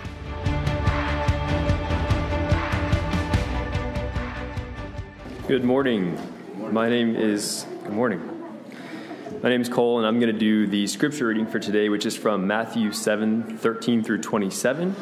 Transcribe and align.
Good 5.49 5.65
morning. 5.65 6.19
My 6.59 6.91
name 6.91 7.17
is, 7.17 7.65
good 7.85 7.95
morning. 7.95 8.21
My 9.43 9.49
name 9.49 9.63
is 9.63 9.71
Cole, 9.71 9.97
and 9.97 10.07
I'm 10.07 10.21
going 10.21 10.31
to 10.31 10.39
do 10.39 10.67
the 10.67 10.87
scripture 10.89 11.29
reading 11.29 11.47
for 11.47 11.59
today, 11.59 11.89
which 11.89 12.05
is 12.05 12.15
from 12.15 12.47
Matthew 12.47 12.93
7 12.93 13.57
13 13.57 14.05
through 14.05 14.21
27, 14.21 14.95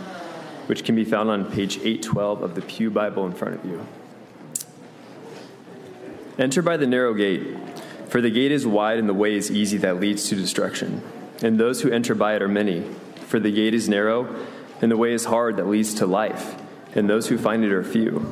which 0.66 0.84
can 0.84 0.94
be 0.94 1.04
found 1.04 1.30
on 1.30 1.50
page 1.50 1.76
812 1.78 2.42
of 2.42 2.54
the 2.54 2.62
Pew 2.62 2.90
Bible 2.90 3.26
in 3.26 3.32
front 3.32 3.54
of 3.54 3.64
you. 3.64 3.86
Enter 6.38 6.62
by 6.62 6.76
the 6.76 6.86
narrow 6.86 7.14
gate, 7.14 7.56
for 8.08 8.20
the 8.20 8.30
gate 8.30 8.52
is 8.52 8.66
wide 8.66 8.98
and 8.98 9.08
the 9.08 9.14
way 9.14 9.34
is 9.34 9.50
easy 9.50 9.76
that 9.78 10.00
leads 10.00 10.28
to 10.28 10.34
destruction. 10.34 11.02
And 11.42 11.58
those 11.58 11.82
who 11.82 11.90
enter 11.90 12.14
by 12.14 12.36
it 12.36 12.42
are 12.42 12.48
many, 12.48 12.82
for 13.26 13.40
the 13.40 13.50
gate 13.50 13.74
is 13.74 13.88
narrow 13.88 14.34
and 14.82 14.90
the 14.90 14.96
way 14.96 15.12
is 15.12 15.26
hard 15.26 15.56
that 15.56 15.68
leads 15.68 15.94
to 15.94 16.06
life, 16.06 16.56
and 16.94 17.08
those 17.08 17.28
who 17.28 17.38
find 17.38 17.64
it 17.64 17.72
are 17.72 17.84
few. 17.84 18.26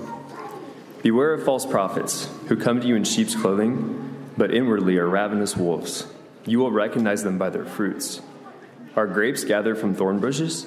Beware 1.03 1.33
of 1.33 1.45
false 1.45 1.65
prophets 1.65 2.29
who 2.49 2.57
come 2.57 2.81
to 2.81 2.87
you 2.87 2.97
in 2.97 3.05
sheep's 3.05 3.35
clothing 3.35 3.97
but 4.37 4.53
inwardly 4.53 4.99
are 4.99 5.09
ravenous 5.09 5.57
wolves. 5.57 6.07
You 6.45 6.59
will 6.59 6.73
recognize 6.73 7.23
them 7.23 7.39
by 7.39 7.51
their 7.51 7.65
fruits. 7.65 8.21
Are 8.97 9.07
grapes 9.07 9.45
gathered 9.45 9.79
from 9.79 9.95
thorn 9.95 10.19
bushes, 10.19 10.67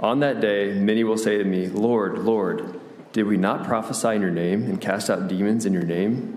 On 0.00 0.20
that 0.20 0.40
day, 0.40 0.72
many 0.74 1.02
will 1.02 1.18
say 1.18 1.38
to 1.38 1.44
me, 1.44 1.66
Lord, 1.66 2.18
Lord, 2.18 2.80
did 3.12 3.26
we 3.26 3.36
not 3.36 3.66
prophesy 3.66 4.14
in 4.14 4.20
your 4.20 4.30
name 4.30 4.64
and 4.64 4.80
cast 4.80 5.10
out 5.10 5.26
demons 5.26 5.66
in 5.66 5.72
your 5.72 5.82
name 5.82 6.36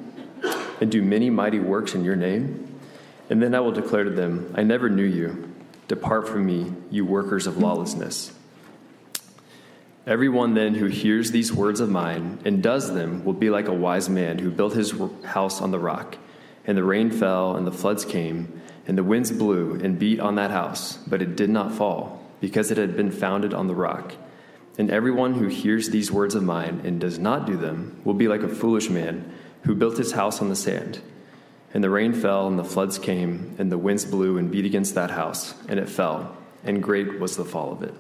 and 0.80 0.92
do 0.92 1.04
many 1.04 1.30
mighty 1.30 1.60
works 1.60 1.94
in 1.94 2.04
your 2.04 2.16
name? 2.16 2.80
And 3.30 3.42
then 3.42 3.54
I 3.54 3.60
will 3.60 3.72
declare 3.72 4.04
to 4.04 4.10
them, 4.10 4.52
I 4.58 4.64
never 4.64 4.90
knew 4.90 5.06
you. 5.06 5.54
Depart 5.88 6.28
from 6.28 6.46
me, 6.46 6.74
you 6.90 7.06
workers 7.06 7.46
of 7.46 7.58
lawlessness. 7.58 8.34
Everyone 10.08 10.56
then 10.56 10.74
who 10.74 10.88
hears 10.88 11.30
these 11.30 11.54
words 11.54 11.80
of 11.80 11.90
mine 11.90 12.40
and 12.44 12.64
does 12.64 12.92
them 12.92 13.24
will 13.24 13.34
be 13.34 13.52
like 13.52 13.68
a 13.68 13.74
wise 13.74 14.10
man 14.10 14.40
who 14.40 14.50
built 14.50 14.74
his 14.74 14.92
house 15.24 15.62
on 15.62 15.70
the 15.70 15.78
rock. 15.78 16.18
And 16.66 16.78
the 16.78 16.84
rain 16.84 17.12
fell, 17.12 17.56
and 17.56 17.66
the 17.66 17.72
floods 17.72 18.06
came, 18.06 18.62
and 18.88 18.98
the 18.98 19.04
winds 19.04 19.32
blew 19.32 19.76
and 19.76 20.00
beat 20.00 20.20
on 20.20 20.36
that 20.36 20.52
house, 20.52 20.98
but 20.98 21.22
it 21.22 21.36
did 21.36 21.50
not 21.50 21.74
fall, 21.74 22.21
because 22.42 22.72
it 22.72 22.78
had 22.78 22.98
been 22.98 23.12
founded 23.12 23.54
on 23.54 23.68
the 23.68 23.76
rock. 23.76 24.16
And 24.78 24.92
everyone 24.92 25.36
who 25.36 25.48
hears 25.48 25.90
these 25.90 26.12
words 26.12 26.36
of 26.36 26.44
mine 26.44 26.82
and 26.84 27.00
does 27.00 27.20
not 27.20 27.46
do 27.46 27.56
them 27.56 28.02
will 28.04 28.14
be 28.14 28.28
like 28.28 28.42
a 28.42 28.50
foolish 28.50 28.90
man 28.90 29.32
who 29.64 29.76
built 29.76 29.98
his 29.98 30.12
house 30.14 30.42
on 30.42 30.50
the 30.50 30.56
sand. 30.56 31.00
And 31.74 31.84
the 31.84 31.90
rain 31.90 32.14
fell, 32.14 32.48
and 32.48 32.60
the 32.60 32.66
floods 32.66 33.00
came, 33.00 33.56
and 33.58 33.72
the 33.72 33.78
winds 33.78 34.04
blew 34.04 34.38
and 34.38 34.52
beat 34.52 34.66
against 34.66 34.96
that 34.96 35.12
house, 35.12 35.54
and 35.70 35.80
it 35.80 35.88
fell, 35.88 36.36
and 36.66 36.84
great 36.84 37.20
was 37.20 37.38
the 37.38 37.46
fall 37.46 37.72
of 37.72 37.84
it. 37.84 37.94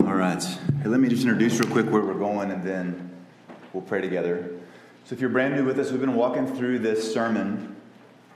All 0.00 0.14
right. 0.14 0.42
Hey, 0.42 0.88
let 0.88 1.00
me 1.00 1.08
just 1.08 1.22
introduce 1.22 1.58
real 1.58 1.70
quick 1.70 1.86
where 1.90 2.02
we're 2.02 2.14
going, 2.14 2.50
and 2.50 2.62
then 2.62 3.10
we'll 3.72 3.82
pray 3.82 4.00
together. 4.00 4.50
So, 5.06 5.14
if 5.14 5.20
you're 5.20 5.30
brand 5.30 5.56
new 5.56 5.64
with 5.64 5.78
us, 5.78 5.90
we've 5.90 6.00
been 6.00 6.14
walking 6.14 6.46
through 6.54 6.80
this 6.80 7.12
sermon. 7.12 7.76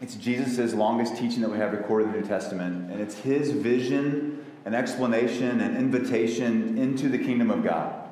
It's 0.01 0.17
Jesus' 0.17 0.75
longest 0.75 1.17
teaching 1.17 1.41
that 1.43 1.51
we 1.51 1.59
have 1.59 1.73
recorded 1.73 2.07
in 2.07 2.13
the 2.13 2.19
New 2.21 2.27
Testament, 2.27 2.91
and 2.91 3.01
it's 3.01 3.17
his 3.17 3.53
vision 3.53 4.45
and 4.65 4.75
explanation 4.75 5.61
and 5.61 5.77
invitation 5.77 6.77
into 6.77 7.09
the 7.09 7.19
kingdom 7.19 7.51
of 7.51 7.63
God. 7.63 8.05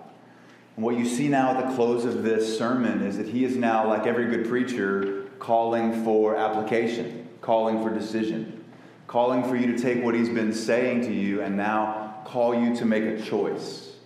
And 0.76 0.84
what 0.84 0.96
you 0.96 1.04
see 1.04 1.28
now 1.28 1.50
at 1.50 1.68
the 1.68 1.74
close 1.74 2.04
of 2.04 2.22
this 2.22 2.56
sermon 2.56 3.02
is 3.02 3.16
that 3.18 3.28
he 3.28 3.44
is 3.44 3.56
now, 3.56 3.88
like 3.88 4.06
every 4.06 4.26
good 4.26 4.48
preacher, 4.48 5.24
calling 5.38 6.04
for 6.04 6.36
application, 6.36 7.28
calling 7.40 7.82
for 7.82 7.92
decision, 7.92 8.64
calling 9.06 9.42
for 9.42 9.56
you 9.56 9.74
to 9.74 9.78
take 9.78 10.02
what 10.04 10.14
he's 10.14 10.28
been 10.28 10.54
saying 10.54 11.02
to 11.02 11.12
you 11.12 11.42
and 11.42 11.56
now 11.56 12.22
call 12.24 12.54
you 12.54 12.74
to 12.76 12.84
make 12.84 13.02
a 13.02 13.20
choice. 13.20 13.96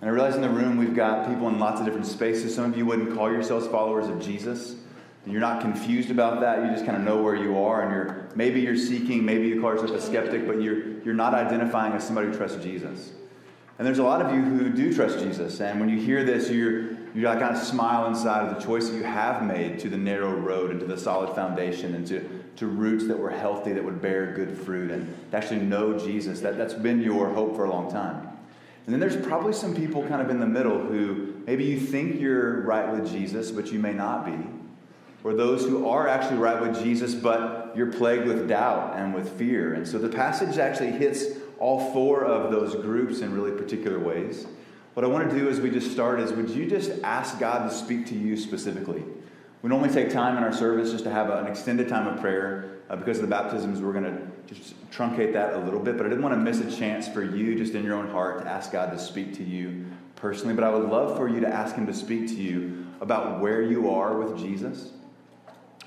And 0.00 0.08
I 0.08 0.12
realize 0.12 0.36
in 0.36 0.42
the 0.42 0.48
room 0.48 0.78
we've 0.78 0.96
got 0.96 1.28
people 1.28 1.48
in 1.48 1.58
lots 1.58 1.80
of 1.80 1.86
different 1.86 2.06
spaces. 2.06 2.54
Some 2.54 2.72
of 2.72 2.78
you 2.78 2.86
wouldn't 2.86 3.14
call 3.14 3.30
yourselves 3.30 3.66
followers 3.66 4.06
of 4.06 4.20
Jesus. 4.20 4.76
You're 5.24 5.40
not 5.40 5.60
confused 5.60 6.10
about 6.10 6.40
that. 6.40 6.64
You 6.64 6.70
just 6.72 6.84
kind 6.84 6.96
of 6.96 7.04
know 7.04 7.22
where 7.22 7.36
you 7.36 7.58
are, 7.62 7.82
and 7.82 7.92
you're 7.92 8.28
maybe 8.34 8.60
you're 8.60 8.76
seeking, 8.76 9.24
maybe 9.24 9.46
you 9.46 9.60
call 9.60 9.72
yourself 9.72 9.92
a 9.92 10.00
skeptic, 10.00 10.46
but 10.46 10.60
you're 10.60 11.00
you're 11.02 11.14
not 11.14 11.34
identifying 11.34 11.92
as 11.92 12.04
somebody 12.04 12.28
who 12.28 12.36
trusts 12.36 12.62
Jesus. 12.62 13.12
And 13.78 13.86
there's 13.86 13.98
a 13.98 14.02
lot 14.02 14.20
of 14.20 14.34
you 14.34 14.42
who 14.42 14.68
do 14.70 14.92
trust 14.92 15.20
Jesus, 15.20 15.60
and 15.60 15.78
when 15.78 15.88
you 15.88 15.98
hear 15.98 16.24
this, 16.24 16.50
you're 16.50 16.92
you 17.14 17.24
kind 17.24 17.56
of 17.56 17.58
smile 17.58 18.06
inside 18.06 18.48
of 18.48 18.54
the 18.54 18.64
choice 18.64 18.88
that 18.88 18.96
you 18.96 19.02
have 19.02 19.42
made 19.42 19.78
to 19.80 19.90
the 19.90 19.98
narrow 19.98 20.32
road 20.32 20.70
and 20.70 20.80
to 20.80 20.86
the 20.86 20.96
solid 20.96 21.34
foundation 21.34 21.94
and 21.94 22.06
to, 22.06 22.26
to 22.56 22.66
roots 22.66 23.06
that 23.06 23.18
were 23.18 23.30
healthy, 23.30 23.72
that 23.72 23.84
would 23.84 24.00
bear 24.00 24.32
good 24.32 24.56
fruit, 24.56 24.90
and 24.90 25.14
to 25.30 25.36
actually 25.36 25.60
know 25.60 25.98
Jesus. 25.98 26.40
That, 26.40 26.56
that's 26.56 26.74
been 26.74 27.02
your 27.02 27.28
hope 27.28 27.54
for 27.54 27.64
a 27.64 27.70
long 27.70 27.90
time. 27.90 28.28
And 28.86 28.92
then 28.92 28.98
there's 28.98 29.16
probably 29.16 29.52
some 29.52 29.74
people 29.74 30.02
kind 30.08 30.22
of 30.22 30.30
in 30.30 30.40
the 30.40 30.46
middle 30.46 30.78
who 30.78 31.34
maybe 31.46 31.64
you 31.64 31.78
think 31.78 32.18
you're 32.18 32.62
right 32.62 32.90
with 32.90 33.10
Jesus, 33.10 33.50
but 33.50 33.70
you 33.70 33.78
may 33.78 33.92
not 33.92 34.24
be. 34.24 34.61
Or 35.24 35.34
those 35.34 35.62
who 35.62 35.88
are 35.88 36.08
actually 36.08 36.38
right 36.38 36.60
with 36.60 36.82
Jesus, 36.82 37.14
but 37.14 37.72
you're 37.76 37.92
plagued 37.92 38.26
with 38.26 38.48
doubt 38.48 38.96
and 38.96 39.14
with 39.14 39.38
fear. 39.38 39.74
And 39.74 39.86
so 39.86 39.98
the 39.98 40.08
passage 40.08 40.58
actually 40.58 40.92
hits 40.92 41.24
all 41.58 41.92
four 41.92 42.24
of 42.24 42.50
those 42.50 42.74
groups 42.74 43.20
in 43.20 43.32
really 43.32 43.56
particular 43.56 44.00
ways. 44.00 44.46
What 44.94 45.04
I 45.04 45.08
want 45.08 45.30
to 45.30 45.38
do 45.38 45.48
as 45.48 45.60
we 45.60 45.70
just 45.70 45.92
start 45.92 46.20
is 46.20 46.32
would 46.32 46.50
you 46.50 46.68
just 46.68 46.90
ask 47.02 47.38
God 47.38 47.68
to 47.68 47.74
speak 47.74 48.06
to 48.06 48.14
you 48.14 48.36
specifically? 48.36 49.04
We 49.62 49.68
normally 49.68 49.90
take 49.90 50.10
time 50.10 50.36
in 50.36 50.42
our 50.42 50.52
service 50.52 50.90
just 50.90 51.04
to 51.04 51.10
have 51.10 51.30
an 51.30 51.46
extended 51.46 51.88
time 51.88 52.08
of 52.08 52.20
prayer. 52.20 52.78
Uh, 52.90 52.96
because 52.96 53.18
of 53.18 53.22
the 53.22 53.28
baptisms, 53.28 53.80
we're 53.80 53.92
going 53.92 54.04
to 54.04 54.52
just 54.52 54.74
truncate 54.90 55.32
that 55.34 55.54
a 55.54 55.58
little 55.58 55.78
bit. 55.78 55.96
But 55.96 56.04
I 56.04 56.08
didn't 56.08 56.24
want 56.24 56.34
to 56.34 56.40
miss 56.40 56.60
a 56.60 56.78
chance 56.78 57.08
for 57.08 57.22
you, 57.22 57.54
just 57.54 57.74
in 57.74 57.84
your 57.84 57.94
own 57.94 58.10
heart, 58.10 58.42
to 58.42 58.46
ask 58.46 58.72
God 58.72 58.90
to 58.90 58.98
speak 58.98 59.34
to 59.36 59.44
you 59.44 59.86
personally. 60.16 60.52
But 60.52 60.64
I 60.64 60.70
would 60.70 60.90
love 60.90 61.16
for 61.16 61.28
you 61.28 61.40
to 61.40 61.48
ask 61.48 61.76
Him 61.76 61.86
to 61.86 61.94
speak 61.94 62.26
to 62.28 62.34
you 62.34 62.86
about 63.00 63.40
where 63.40 63.62
you 63.62 63.90
are 63.90 64.18
with 64.18 64.36
Jesus. 64.36 64.90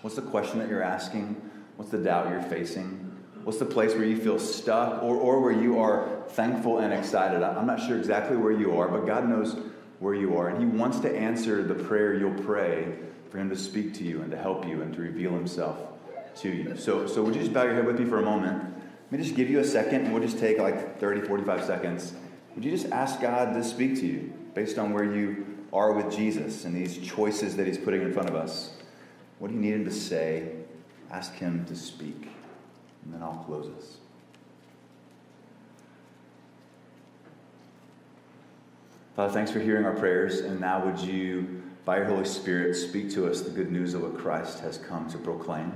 What's 0.06 0.18
the 0.18 0.22
question 0.22 0.60
that 0.60 0.70
you're 0.70 0.84
asking? 0.84 1.36
What's 1.78 1.90
the 1.90 1.98
doubt 1.98 2.30
you're 2.30 2.44
facing? 2.44 3.12
What's 3.44 3.58
the 3.58 3.66
place 3.66 3.96
where 3.96 4.04
you 4.04 4.18
feel 4.18 4.38
stuck 4.38 5.02
or, 5.02 5.16
or 5.16 5.42
where 5.42 5.52
you 5.52 5.80
are 5.80 6.08
thankful 6.28 6.78
and 6.78 6.94
excited? 6.94 7.42
I'm 7.42 7.66
not 7.66 7.82
sure 7.82 7.98
exactly 7.98 8.38
where 8.38 8.52
you 8.52 8.78
are, 8.78 8.88
but 8.88 9.08
God 9.08 9.28
knows 9.28 9.58
where 9.98 10.14
you 10.14 10.38
are. 10.38 10.50
And 10.50 10.60
He 10.60 10.66
wants 10.68 11.00
to 11.00 11.12
answer 11.12 11.64
the 11.64 11.74
prayer 11.74 12.14
you'll 12.14 12.40
pray 12.44 12.94
for 13.32 13.40
Him 13.40 13.50
to 13.50 13.56
speak 13.56 13.96
to 13.96 14.04
you 14.04 14.22
and 14.22 14.30
to 14.30 14.38
help 14.38 14.68
you 14.68 14.84
and 14.84 14.94
to 14.94 15.02
reveal 15.02 15.32
Himself 15.32 15.76
to 16.42 16.50
you. 16.50 16.78
So, 16.78 17.08
so 17.08 17.24
would 17.24 17.34
you 17.34 17.42
just 17.42 17.52
bow 17.52 17.64
your 17.64 17.74
head 17.74 17.88
with 17.88 17.98
me 17.98 18.06
for 18.06 18.20
a 18.20 18.24
moment? 18.24 18.64
Let 18.64 19.12
me 19.12 19.18
just 19.18 19.36
give 19.36 19.50
you 19.50 19.60
a 19.60 19.66
second, 19.66 20.04
and 20.04 20.14
we'll 20.14 20.22
just 20.22 20.38
take 20.38 20.60
like 20.60 21.00
30, 21.00 21.22
45 21.22 21.64
seconds. 21.64 22.14
Would 22.54 22.64
you 22.64 22.70
just 22.70 22.92
ask 22.92 23.20
God 23.22 23.56
to 23.56 23.64
speak 23.64 23.96
to 23.96 24.06
you 24.06 24.32
based 24.54 24.78
on 24.78 24.94
where 24.94 25.04
you 25.04 25.48
are 25.74 25.94
with 25.94 26.16
Jesus 26.16 26.64
and 26.64 26.76
these 26.76 27.00
choices 27.00 27.56
that 27.56 27.66
He's 27.66 27.80
putting 27.80 28.04
in 28.04 28.14
front 28.14 28.30
of 28.30 28.36
us? 28.36 28.70
What 29.40 29.50
do 29.50 29.54
you 29.54 29.62
need 29.62 29.74
Him 29.74 29.86
to 29.86 29.92
say? 29.92 30.52
Ask 31.12 31.34
Him 31.34 31.66
to 31.66 31.76
speak. 31.76 32.30
And 33.04 33.14
then 33.14 33.22
I'll 33.22 33.44
close 33.48 33.68
us. 33.78 33.98
Father, 39.16 39.32
thanks 39.32 39.52
for 39.52 39.60
hearing 39.60 39.86
our 39.86 39.96
prayers. 39.96 40.40
And 40.40 40.60
now 40.60 40.86
would 40.86 41.00
you, 41.00 41.64
by 41.86 41.98
your 41.98 42.06
Holy 42.06 42.26
Spirit, 42.26 42.76
speak 42.76 43.10
to 43.12 43.30
us 43.30 43.42
the 43.42 43.50
good 43.50 43.72
news 43.72 43.94
of 43.94 44.02
what 44.02 44.18
Christ 44.18 44.60
has 44.60 44.78
come 44.78 45.10
to 45.10 45.18
proclaim? 45.18 45.72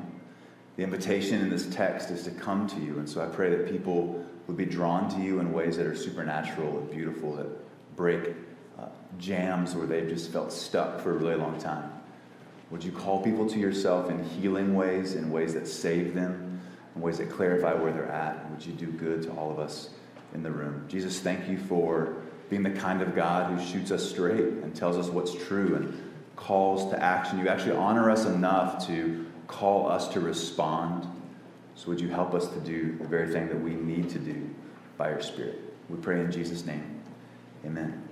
The 0.76 0.84
invitation 0.84 1.42
in 1.42 1.50
this 1.50 1.68
text 1.68 2.10
is 2.10 2.24
to 2.24 2.32
come 2.32 2.68
to 2.68 2.80
you. 2.80 3.00
And 3.00 3.08
so 3.08 3.22
I 3.22 3.28
pray 3.28 3.50
that 3.50 3.70
people 3.70 4.26
would 4.48 4.58
be 4.58 4.66
drawn 4.66 5.10
to 5.10 5.22
you 5.22 5.40
in 5.40 5.54
ways 5.54 5.78
that 5.78 5.86
are 5.86 5.96
supernatural 5.96 6.80
and 6.80 6.90
beautiful, 6.90 7.36
that 7.36 7.96
break 7.96 8.36
uh, 8.78 8.88
jams 9.18 9.76
where 9.76 9.86
they've 9.86 10.10
just 10.10 10.32
felt 10.32 10.52
stuck 10.52 11.02
for 11.02 11.12
a 11.12 11.18
really 11.18 11.36
long 11.36 11.60
time. 11.60 11.99
Would 12.72 12.84
you 12.84 12.92
call 12.92 13.24
people 13.24 13.50
to 13.50 13.60
yourself 13.60 14.10
in 14.12 14.24
healing 14.24 14.76
ways, 14.76 15.16
in 15.16 15.32
ways 15.32 15.54
that 15.56 15.68
save 15.68 16.14
them, 16.14 16.62
in 16.96 17.02
ways 17.02 17.18
that 17.18 17.30
clarify 17.32 17.74
where 17.74 17.92
they're 17.92 18.12
at? 18.12 18.50
Would 18.52 18.66
you 18.66 18.74
do 18.74 18.88
good 18.88 19.24
to 19.24 19.32
all 19.32 19.52
of 19.52 19.60
us 19.60 19.90
in 20.34 20.44
the 20.44 20.52
room? 20.52 20.86
Jesus, 20.88 21.20
thank 21.20 21.50
you 21.50 21.58
for 21.58 22.18
being 22.50 22.64
the 22.64 22.70
kind 22.70 23.02
of 23.02 23.16
God 23.16 23.52
who 23.52 23.66
shoots 23.66 23.92
us 23.92 24.08
straight 24.08 24.46
and 24.46 24.76
tells 24.76 24.98
us 24.98 25.08
what's 25.08 25.34
true 25.48 25.76
and 25.76 26.12
calls 26.36 26.92
to 26.92 27.02
action. 27.02 27.40
You 27.40 27.48
actually 27.48 27.76
honor 27.76 28.10
us 28.10 28.26
enough 28.26 28.86
to 28.88 29.26
call 29.48 29.90
us 29.90 30.08
to 30.10 30.20
respond. 30.20 31.08
So, 31.76 31.88
would 31.88 32.00
you 32.00 32.10
help 32.10 32.34
us 32.34 32.48
to 32.48 32.60
do 32.60 32.98
the 32.98 33.08
very 33.08 33.32
thing 33.32 33.48
that 33.48 33.60
we 33.60 33.72
need 33.72 34.10
to 34.12 34.20
do 34.20 34.50
by 34.98 35.10
your 35.10 35.22
Spirit? 35.22 35.60
We 35.90 35.98
pray 35.98 36.20
in 36.20 36.32
Jesus' 36.32 36.66
name. 36.66 37.02
Amen. 37.66 38.04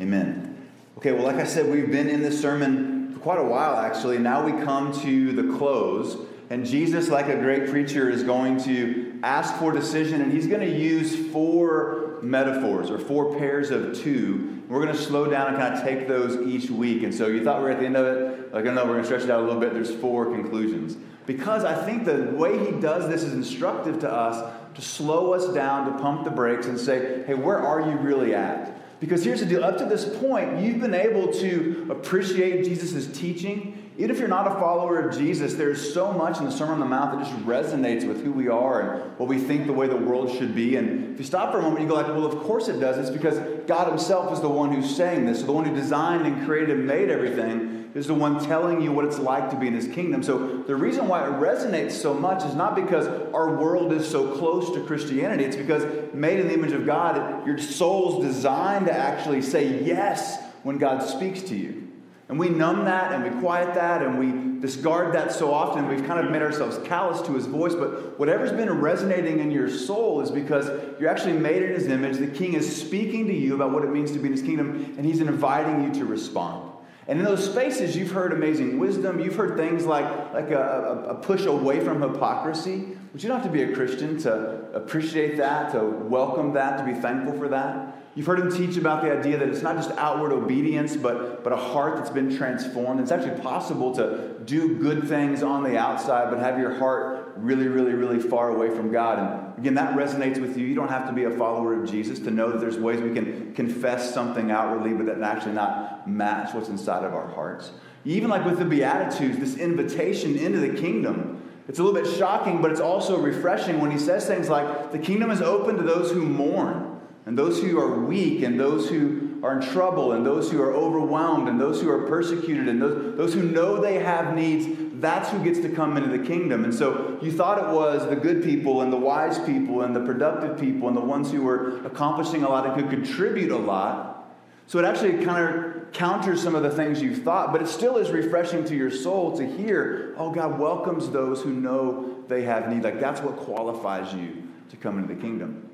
Amen. 0.00 0.68
Okay, 0.98 1.12
well, 1.12 1.24
like 1.24 1.36
I 1.36 1.44
said, 1.44 1.70
we've 1.70 1.90
been 1.90 2.08
in 2.08 2.22
this 2.22 2.40
sermon 2.40 2.93
quite 3.24 3.38
a 3.38 3.42
while, 3.42 3.76
actually. 3.78 4.18
Now 4.18 4.44
we 4.44 4.52
come 4.64 4.92
to 5.00 5.32
the 5.32 5.56
close. 5.56 6.18
And 6.50 6.66
Jesus, 6.66 7.08
like 7.08 7.28
a 7.28 7.36
great 7.36 7.70
preacher, 7.70 8.10
is 8.10 8.22
going 8.22 8.62
to 8.64 9.18
ask 9.22 9.56
for 9.56 9.72
decision, 9.72 10.20
and 10.20 10.30
he's 10.30 10.46
going 10.46 10.60
to 10.60 10.70
use 10.70 11.32
four 11.32 12.18
metaphors 12.20 12.90
or 12.90 12.98
four 12.98 13.34
pairs 13.38 13.70
of 13.70 13.98
two. 13.98 14.62
We're 14.68 14.82
going 14.84 14.94
to 14.94 15.02
slow 15.02 15.30
down 15.30 15.48
and 15.48 15.56
kind 15.56 15.74
of 15.74 15.82
take 15.82 16.06
those 16.06 16.36
each 16.46 16.68
week. 16.68 17.02
And 17.02 17.14
so 17.14 17.26
you 17.28 17.42
thought 17.42 17.60
we 17.60 17.64
were 17.64 17.70
at 17.70 17.80
the 17.80 17.86
end 17.86 17.96
of 17.96 18.04
it? 18.04 18.52
Like, 18.52 18.66
I 18.66 18.74
know 18.74 18.84
we're 18.84 18.92
going 18.92 19.00
to 19.00 19.06
stretch 19.06 19.22
it 19.22 19.30
out 19.30 19.40
a 19.40 19.42
little 19.42 19.58
bit. 19.58 19.72
There's 19.72 19.94
four 19.94 20.26
conclusions. 20.26 20.98
Because 21.24 21.64
I 21.64 21.82
think 21.86 22.04
the 22.04 22.30
way 22.36 22.58
he 22.62 22.78
does 22.78 23.08
this 23.08 23.22
is 23.22 23.32
instructive 23.32 24.00
to 24.00 24.12
us 24.12 24.52
to 24.74 24.82
slow 24.82 25.32
us 25.32 25.48
down, 25.54 25.90
to 25.90 25.98
pump 25.98 26.24
the 26.24 26.30
brakes, 26.30 26.66
and 26.66 26.78
say, 26.78 27.24
hey, 27.26 27.32
where 27.32 27.58
are 27.58 27.80
you 27.80 27.96
really 27.96 28.34
at? 28.34 28.83
Because 29.00 29.24
here's 29.24 29.40
the 29.40 29.46
deal 29.46 29.64
up 29.64 29.78
to 29.78 29.84
this 29.84 30.04
point, 30.18 30.60
you've 30.60 30.80
been 30.80 30.94
able 30.94 31.32
to 31.34 31.88
appreciate 31.90 32.64
Jesus' 32.64 33.06
teaching. 33.18 33.80
Even 33.96 34.10
if 34.10 34.18
you're 34.18 34.28
not 34.28 34.46
a 34.46 34.54
follower 34.54 34.98
of 34.98 35.16
Jesus, 35.16 35.54
there's 35.54 35.92
so 35.94 36.12
much 36.12 36.38
in 36.38 36.44
the 36.44 36.50
Sermon 36.50 36.74
on 36.74 36.80
the 36.80 36.86
Mount 36.86 37.18
that 37.18 37.28
just 37.28 37.46
resonates 37.46 38.06
with 38.06 38.24
who 38.24 38.32
we 38.32 38.48
are 38.48 38.80
and 38.80 39.18
what 39.18 39.28
we 39.28 39.38
think 39.38 39.66
the 39.66 39.72
way 39.72 39.86
the 39.86 39.96
world 39.96 40.36
should 40.36 40.54
be. 40.54 40.76
And 40.76 41.12
if 41.12 41.18
you 41.18 41.24
stop 41.24 41.52
for 41.52 41.58
a 41.58 41.62
moment, 41.62 41.82
you 41.82 41.88
go 41.88 41.94
like, 41.94 42.08
well, 42.08 42.24
of 42.24 42.38
course 42.40 42.68
it 42.68 42.80
does. 42.80 42.98
It's 42.98 43.10
because 43.10 43.38
God 43.66 43.88
himself 43.88 44.32
is 44.32 44.40
the 44.40 44.48
one 44.48 44.72
who's 44.72 44.96
saying 44.96 45.26
this, 45.26 45.40
so 45.40 45.46
the 45.46 45.52
one 45.52 45.64
who 45.64 45.74
designed 45.74 46.26
and 46.26 46.44
created 46.44 46.70
and 46.70 46.86
made 46.86 47.08
everything 47.08 47.83
is 47.94 48.08
the 48.08 48.14
one 48.14 48.44
telling 48.44 48.82
you 48.82 48.90
what 48.90 49.04
it's 49.04 49.18
like 49.18 49.50
to 49.50 49.56
be 49.56 49.68
in 49.68 49.74
his 49.74 49.86
kingdom. 49.88 50.22
So 50.22 50.62
the 50.62 50.74
reason 50.74 51.06
why 51.06 51.26
it 51.26 51.32
resonates 51.32 51.92
so 51.92 52.12
much 52.12 52.44
is 52.44 52.54
not 52.54 52.74
because 52.74 53.06
our 53.32 53.56
world 53.56 53.92
is 53.92 54.08
so 54.08 54.36
close 54.36 54.70
to 54.74 54.84
Christianity. 54.84 55.44
It's 55.44 55.56
because 55.56 55.84
made 56.12 56.40
in 56.40 56.48
the 56.48 56.54
image 56.54 56.72
of 56.72 56.84
God, 56.84 57.46
your 57.46 57.58
soul's 57.58 58.24
designed 58.24 58.86
to 58.86 58.92
actually 58.92 59.42
say 59.42 59.84
yes 59.84 60.42
when 60.64 60.78
God 60.78 61.02
speaks 61.02 61.42
to 61.42 61.56
you. 61.56 61.84
And 62.28 62.38
we 62.38 62.48
numb 62.48 62.86
that 62.86 63.12
and 63.12 63.22
we 63.22 63.40
quiet 63.40 63.74
that 63.74 64.02
and 64.02 64.18
we 64.18 64.60
discard 64.60 65.14
that 65.14 65.30
so 65.30 65.52
often. 65.52 65.86
We've 65.88 66.04
kind 66.06 66.24
of 66.24 66.32
made 66.32 66.40
ourselves 66.40 66.78
callous 66.88 67.20
to 67.26 67.34
his 67.34 67.46
voice. 67.46 67.74
But 67.74 68.18
whatever's 68.18 68.50
been 68.50 68.80
resonating 68.80 69.40
in 69.40 69.50
your 69.50 69.68
soul 69.68 70.22
is 70.22 70.30
because 70.30 70.66
you're 70.98 71.10
actually 71.10 71.34
made 71.34 71.62
in 71.62 71.74
his 71.74 71.86
image. 71.86 72.16
The 72.16 72.26
king 72.26 72.54
is 72.54 72.74
speaking 72.74 73.26
to 73.26 73.34
you 73.34 73.54
about 73.54 73.72
what 73.72 73.84
it 73.84 73.90
means 73.90 74.10
to 74.12 74.18
be 74.18 74.26
in 74.26 74.32
his 74.32 74.42
kingdom, 74.42 74.94
and 74.96 75.04
he's 75.04 75.20
inviting 75.20 75.84
you 75.84 75.92
to 76.00 76.06
respond. 76.06 76.73
And 77.06 77.18
in 77.18 77.24
those 77.24 77.44
spaces, 77.44 77.96
you've 77.96 78.12
heard 78.12 78.32
amazing 78.32 78.78
wisdom. 78.78 79.20
You've 79.20 79.36
heard 79.36 79.56
things 79.56 79.84
like, 79.84 80.06
like 80.32 80.50
a, 80.50 81.06
a, 81.10 81.14
push 81.14 81.44
away 81.44 81.84
from 81.84 82.00
hypocrisy, 82.00 82.96
but 83.12 83.22
you 83.22 83.28
don't 83.28 83.40
have 83.40 83.46
to 83.46 83.52
be 83.52 83.62
a 83.62 83.74
Christian 83.74 84.18
to 84.22 84.72
appreciate 84.72 85.36
that, 85.36 85.72
to 85.72 85.84
welcome 85.84 86.54
that, 86.54 86.78
to 86.78 86.84
be 86.84 86.98
thankful 86.98 87.38
for 87.38 87.48
that. 87.48 87.98
You've 88.14 88.26
heard 88.26 88.40
him 88.40 88.50
teach 88.50 88.76
about 88.76 89.02
the 89.02 89.12
idea 89.12 89.36
that 89.38 89.48
it's 89.48 89.62
not 89.62 89.76
just 89.76 89.90
outward 89.92 90.32
obedience, 90.32 90.96
but, 90.96 91.44
but 91.44 91.52
a 91.52 91.56
heart 91.56 91.96
that's 91.96 92.10
been 92.10 92.34
transformed. 92.34 93.00
It's 93.00 93.10
actually 93.10 93.40
possible 93.40 93.94
to 93.96 94.38
do 94.44 94.76
good 94.76 95.08
things 95.08 95.42
on 95.42 95.62
the 95.62 95.76
outside, 95.76 96.30
but 96.30 96.38
have 96.38 96.58
your 96.58 96.74
heart 96.74 97.13
really, 97.36 97.68
really, 97.68 97.92
really 97.92 98.20
far 98.20 98.50
away 98.50 98.70
from 98.70 98.90
God. 98.90 99.18
And 99.18 99.58
again, 99.58 99.74
that 99.74 99.96
resonates 99.96 100.40
with 100.40 100.56
you. 100.56 100.66
You 100.66 100.74
don't 100.74 100.88
have 100.88 101.06
to 101.06 101.12
be 101.12 101.24
a 101.24 101.30
follower 101.30 101.80
of 101.82 101.90
Jesus 101.90 102.18
to 102.20 102.30
know 102.30 102.50
that 102.50 102.60
there's 102.60 102.78
ways 102.78 103.00
we 103.00 103.12
can 103.12 103.54
confess 103.54 104.12
something 104.12 104.50
outwardly, 104.50 104.92
but 104.92 105.06
that 105.06 105.22
actually 105.22 105.52
not 105.52 106.08
match 106.08 106.54
what's 106.54 106.68
inside 106.68 107.04
of 107.04 107.14
our 107.14 107.28
hearts. 107.28 107.72
Even 108.04 108.28
like 108.30 108.44
with 108.44 108.58
the 108.58 108.64
Beatitudes, 108.64 109.38
this 109.38 109.56
invitation 109.56 110.36
into 110.36 110.58
the 110.58 110.80
kingdom. 110.80 111.40
It's 111.66 111.78
a 111.78 111.82
little 111.82 111.98
bit 111.98 112.14
shocking, 112.14 112.60
but 112.60 112.70
it's 112.70 112.80
also 112.80 113.18
refreshing 113.18 113.80
when 113.80 113.90
he 113.90 113.98
says 113.98 114.26
things 114.26 114.48
like, 114.50 114.92
The 114.92 114.98
kingdom 114.98 115.30
is 115.30 115.40
open 115.40 115.76
to 115.76 115.82
those 115.82 116.10
who 116.10 116.20
mourn 116.22 116.94
and 117.26 117.38
those 117.38 117.62
who 117.62 117.78
are 117.78 118.00
weak, 118.00 118.42
and 118.42 118.60
those 118.60 118.88
who 118.90 119.40
are 119.42 119.58
in 119.58 119.66
trouble, 119.66 120.12
and 120.12 120.26
those 120.26 120.50
who 120.50 120.60
are 120.60 120.74
overwhelmed, 120.74 121.48
and 121.48 121.58
those 121.58 121.80
who 121.80 121.90
are 121.90 122.06
persecuted, 122.06 122.68
and 122.68 122.82
those, 122.82 123.16
those 123.16 123.34
who 123.34 123.42
know 123.42 123.80
they 123.80 123.98
have 123.98 124.34
needs, 124.34 124.66
that's 125.00 125.30
who 125.30 125.42
gets 125.42 125.60
to 125.60 125.68
come 125.68 125.96
into 125.96 126.16
the 126.16 126.24
kingdom. 126.24 126.64
And 126.64 126.74
so 126.74 127.18
you 127.22 127.32
thought 127.32 127.58
it 127.58 127.74
was 127.74 128.08
the 128.08 128.16
good 128.16 128.42
people, 128.42 128.82
and 128.82 128.92
the 128.92 128.96
wise 128.96 129.38
people, 129.40 129.82
and 129.82 129.94
the 129.94 130.00
productive 130.00 130.58
people, 130.58 130.88
and 130.88 130.96
the 130.96 131.00
ones 131.00 131.30
who 131.30 131.42
were 131.42 131.84
accomplishing 131.84 132.42
a 132.42 132.48
lot 132.48 132.66
and 132.66 132.74
could 132.74 132.90
contribute 132.90 133.50
a 133.50 133.56
lot. 133.56 134.32
So 134.66 134.78
it 134.78 134.84
actually 134.84 135.24
kind 135.24 135.44
of 135.44 135.92
counters 135.92 136.42
some 136.42 136.54
of 136.54 136.62
the 136.62 136.70
things 136.70 137.02
you 137.02 137.14
thought, 137.14 137.52
but 137.52 137.62
it 137.62 137.68
still 137.68 137.96
is 137.98 138.10
refreshing 138.10 138.64
to 138.64 138.74
your 138.74 138.90
soul 138.90 139.36
to 139.36 139.46
hear, 139.46 140.14
oh, 140.16 140.30
God 140.30 140.58
welcomes 140.58 141.10
those 141.10 141.42
who 141.42 141.52
know 141.52 142.24
they 142.28 142.42
have 142.42 142.68
need. 142.68 142.82
Like 142.82 143.00
that's 143.00 143.20
what 143.20 143.36
qualifies 143.36 144.12
you 144.14 144.42
to 144.70 144.76
come 144.76 144.98
into 144.98 145.14
the 145.14 145.20
kingdom. 145.20 145.68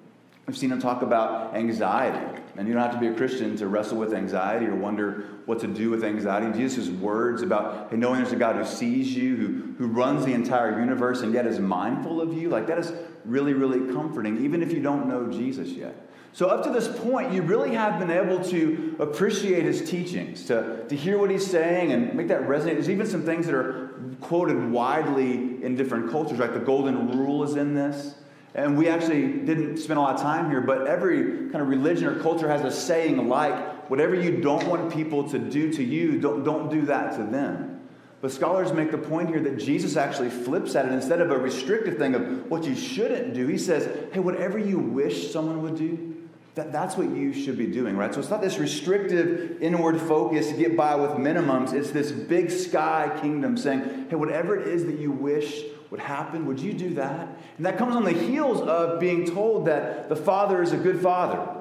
We've 0.46 0.56
seen 0.56 0.72
him 0.72 0.80
talk 0.80 1.02
about 1.02 1.54
anxiety. 1.54 2.39
And 2.56 2.66
you 2.66 2.74
don't 2.74 2.82
have 2.82 2.92
to 2.92 2.98
be 2.98 3.06
a 3.06 3.14
Christian 3.14 3.56
to 3.58 3.66
wrestle 3.66 3.98
with 3.98 4.12
anxiety 4.12 4.66
or 4.66 4.74
wonder 4.74 5.24
what 5.46 5.60
to 5.60 5.66
do 5.66 5.90
with 5.90 6.04
anxiety. 6.04 6.56
Jesus' 6.58 6.88
words 6.88 7.42
about 7.42 7.90
hey, 7.90 7.96
knowing 7.96 8.20
there's 8.20 8.32
a 8.32 8.36
God 8.36 8.56
who 8.56 8.64
sees 8.64 9.14
you, 9.14 9.36
who, 9.36 9.74
who 9.78 9.86
runs 9.86 10.24
the 10.24 10.32
entire 10.32 10.78
universe, 10.80 11.22
and 11.22 11.32
yet 11.32 11.46
is 11.46 11.58
mindful 11.58 12.20
of 12.20 12.34
you, 12.34 12.48
like 12.48 12.66
that 12.66 12.78
is 12.78 12.92
really, 13.24 13.54
really 13.54 13.92
comforting, 13.92 14.44
even 14.44 14.62
if 14.62 14.72
you 14.72 14.80
don't 14.80 15.08
know 15.08 15.30
Jesus 15.30 15.68
yet. 15.68 16.10
So, 16.32 16.46
up 16.46 16.62
to 16.64 16.70
this 16.70 16.86
point, 16.86 17.32
you 17.32 17.42
really 17.42 17.74
have 17.74 17.98
been 17.98 18.10
able 18.10 18.42
to 18.50 18.96
appreciate 19.00 19.64
his 19.64 19.88
teachings, 19.88 20.46
to, 20.46 20.84
to 20.88 20.94
hear 20.94 21.18
what 21.18 21.30
he's 21.30 21.46
saying 21.46 21.92
and 21.92 22.14
make 22.14 22.28
that 22.28 22.42
resonate. 22.42 22.74
There's 22.74 22.90
even 22.90 23.06
some 23.06 23.24
things 23.24 23.46
that 23.46 23.54
are 23.54 24.00
quoted 24.20 24.70
widely 24.70 25.62
in 25.64 25.74
different 25.74 26.10
cultures, 26.10 26.38
like 26.38 26.54
the 26.54 26.60
golden 26.60 27.18
rule 27.18 27.42
is 27.42 27.56
in 27.56 27.74
this. 27.74 28.14
And 28.54 28.76
we 28.76 28.88
actually 28.88 29.28
didn't 29.28 29.76
spend 29.76 29.98
a 29.98 30.02
lot 30.02 30.16
of 30.16 30.22
time 30.22 30.50
here, 30.50 30.60
but 30.60 30.86
every 30.86 31.50
kind 31.50 31.56
of 31.56 31.68
religion 31.68 32.06
or 32.06 32.20
culture 32.20 32.48
has 32.48 32.62
a 32.62 32.70
saying 32.70 33.28
like, 33.28 33.88
whatever 33.88 34.14
you 34.14 34.40
don't 34.40 34.66
want 34.66 34.92
people 34.92 35.28
to 35.30 35.38
do 35.38 35.72
to 35.72 35.84
you, 35.84 36.20
don't, 36.20 36.42
don't 36.42 36.68
do 36.70 36.82
that 36.82 37.16
to 37.16 37.22
them. 37.24 37.80
But 38.20 38.32
scholars 38.32 38.72
make 38.72 38.90
the 38.90 38.98
point 38.98 39.28
here 39.30 39.40
that 39.40 39.58
Jesus 39.58 39.96
actually 39.96 40.30
flips 40.30 40.74
at 40.74 40.84
it. 40.84 40.92
Instead 40.92 41.20
of 41.20 41.30
a 41.30 41.38
restrictive 41.38 41.96
thing 41.96 42.14
of 42.14 42.50
what 42.50 42.64
you 42.64 42.74
shouldn't 42.74 43.34
do, 43.34 43.46
he 43.46 43.56
says, 43.56 43.88
hey, 44.12 44.20
whatever 44.20 44.58
you 44.58 44.78
wish 44.78 45.30
someone 45.30 45.62
would 45.62 45.76
do, 45.76 46.16
that, 46.56 46.72
that's 46.72 46.96
what 46.96 47.08
you 47.08 47.32
should 47.32 47.56
be 47.56 47.66
doing, 47.66 47.96
right? 47.96 48.12
So 48.12 48.20
it's 48.20 48.28
not 48.28 48.42
this 48.42 48.58
restrictive 48.58 49.62
inward 49.62 50.00
focus, 50.00 50.48
to 50.48 50.56
get 50.56 50.76
by 50.76 50.96
with 50.96 51.12
minimums. 51.12 51.72
It's 51.72 51.92
this 51.92 52.10
big 52.10 52.50
sky 52.50 53.16
kingdom 53.22 53.56
saying, 53.56 54.08
hey, 54.10 54.16
whatever 54.16 54.58
it 54.58 54.66
is 54.66 54.84
that 54.86 54.98
you 54.98 55.12
wish 55.12 55.62
would 55.90 56.00
happen, 56.00 56.46
would 56.46 56.60
you 56.60 56.72
do 56.72 56.94
that? 56.94 57.28
And 57.56 57.66
that 57.66 57.76
comes 57.76 57.96
on 57.96 58.04
the 58.04 58.12
heels 58.12 58.60
of 58.60 59.00
being 59.00 59.26
told 59.26 59.66
that 59.66 60.08
the 60.08 60.16
Father 60.16 60.62
is 60.62 60.72
a 60.72 60.76
good 60.76 61.00
Father. 61.00 61.56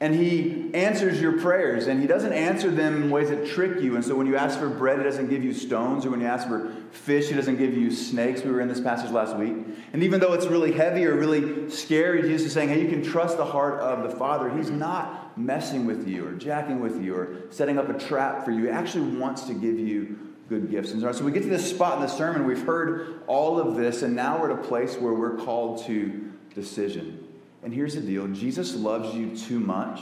And 0.00 0.14
he 0.14 0.72
answers 0.74 1.20
your 1.20 1.40
prayers, 1.40 1.88
and 1.88 2.00
he 2.00 2.06
doesn't 2.06 2.32
answer 2.32 2.70
them 2.70 3.02
in 3.02 3.10
ways 3.10 3.30
that 3.30 3.48
trick 3.48 3.80
you. 3.80 3.96
And 3.96 4.04
so 4.04 4.14
when 4.14 4.28
you 4.28 4.36
ask 4.36 4.56
for 4.56 4.68
bread, 4.68 4.98
he 4.98 5.04
doesn't 5.04 5.28
give 5.28 5.42
you 5.42 5.52
stones, 5.52 6.06
or 6.06 6.10
when 6.10 6.20
you 6.20 6.26
ask 6.26 6.46
for 6.46 6.72
fish, 6.92 7.28
he 7.28 7.34
doesn't 7.34 7.56
give 7.56 7.74
you 7.76 7.90
snakes. 7.90 8.44
We 8.44 8.52
were 8.52 8.60
in 8.60 8.68
this 8.68 8.80
passage 8.80 9.10
last 9.10 9.36
week. 9.36 9.56
And 9.92 10.04
even 10.04 10.20
though 10.20 10.34
it's 10.34 10.46
really 10.46 10.70
heavy 10.70 11.04
or 11.04 11.16
really 11.16 11.68
scary, 11.68 12.22
Jesus 12.22 12.46
is 12.46 12.52
saying, 12.52 12.68
hey, 12.68 12.80
you 12.80 12.88
can 12.88 13.02
trust 13.02 13.38
the 13.38 13.44
heart 13.44 13.80
of 13.80 14.08
the 14.08 14.16
Father. 14.16 14.56
He's 14.56 14.70
not 14.70 15.36
messing 15.36 15.84
with 15.84 16.06
you, 16.06 16.28
or 16.28 16.32
jacking 16.34 16.78
with 16.80 17.02
you, 17.02 17.16
or 17.16 17.36
setting 17.50 17.76
up 17.76 17.88
a 17.88 17.98
trap 17.98 18.44
for 18.44 18.52
you. 18.52 18.66
He 18.66 18.70
actually 18.70 19.16
wants 19.16 19.42
to 19.42 19.54
give 19.54 19.80
you 19.80 20.16
good 20.48 20.70
gifts. 20.70 20.92
And 20.92 21.00
so 21.00 21.24
we 21.24 21.32
get 21.32 21.42
to 21.42 21.48
this 21.48 21.68
spot 21.68 21.96
in 21.96 22.02
the 22.02 22.08
sermon, 22.08 22.46
we've 22.46 22.64
heard 22.64 23.22
all 23.26 23.58
of 23.58 23.76
this, 23.76 24.02
and 24.02 24.16
now 24.16 24.40
we're 24.40 24.50
at 24.50 24.58
a 24.58 24.62
place 24.62 24.96
where 24.96 25.12
we're 25.12 25.36
called 25.36 25.84
to 25.86 26.32
decision. 26.54 27.26
And 27.62 27.72
here's 27.72 27.94
the 27.94 28.00
deal 28.00 28.26
Jesus 28.28 28.74
loves 28.74 29.14
you 29.14 29.36
too 29.36 29.60
much 29.60 30.00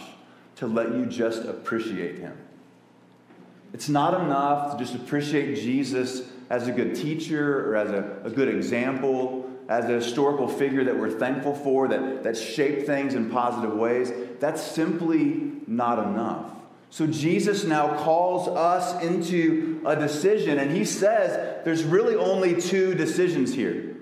to 0.56 0.66
let 0.66 0.92
you 0.92 1.06
just 1.06 1.44
appreciate 1.44 2.18
him. 2.18 2.36
It's 3.72 3.88
not 3.88 4.20
enough 4.20 4.72
to 4.72 4.84
just 4.84 4.94
appreciate 4.94 5.56
Jesus 5.56 6.22
as 6.48 6.68
a 6.68 6.72
good 6.72 6.94
teacher 6.94 7.68
or 7.68 7.76
as 7.76 7.90
a, 7.90 8.20
a 8.24 8.30
good 8.30 8.48
example, 8.48 9.50
as 9.68 9.84
a 9.86 9.94
historical 9.94 10.48
figure 10.48 10.84
that 10.84 10.96
we're 10.96 11.10
thankful 11.10 11.54
for, 11.54 11.88
that, 11.88 12.22
that 12.22 12.36
shaped 12.36 12.86
things 12.86 13.14
in 13.14 13.30
positive 13.30 13.74
ways. 13.74 14.12
That's 14.38 14.62
simply 14.62 15.52
not 15.66 15.98
enough. 15.98 16.55
So 16.90 17.06
Jesus 17.06 17.64
now 17.64 17.96
calls 18.02 18.48
us 18.48 19.02
into 19.02 19.82
a 19.84 19.96
decision, 19.96 20.58
and 20.58 20.70
he 20.70 20.84
says 20.84 21.64
there's 21.64 21.84
really 21.84 22.14
only 22.14 22.60
two 22.60 22.94
decisions 22.94 23.54
here, 23.54 23.96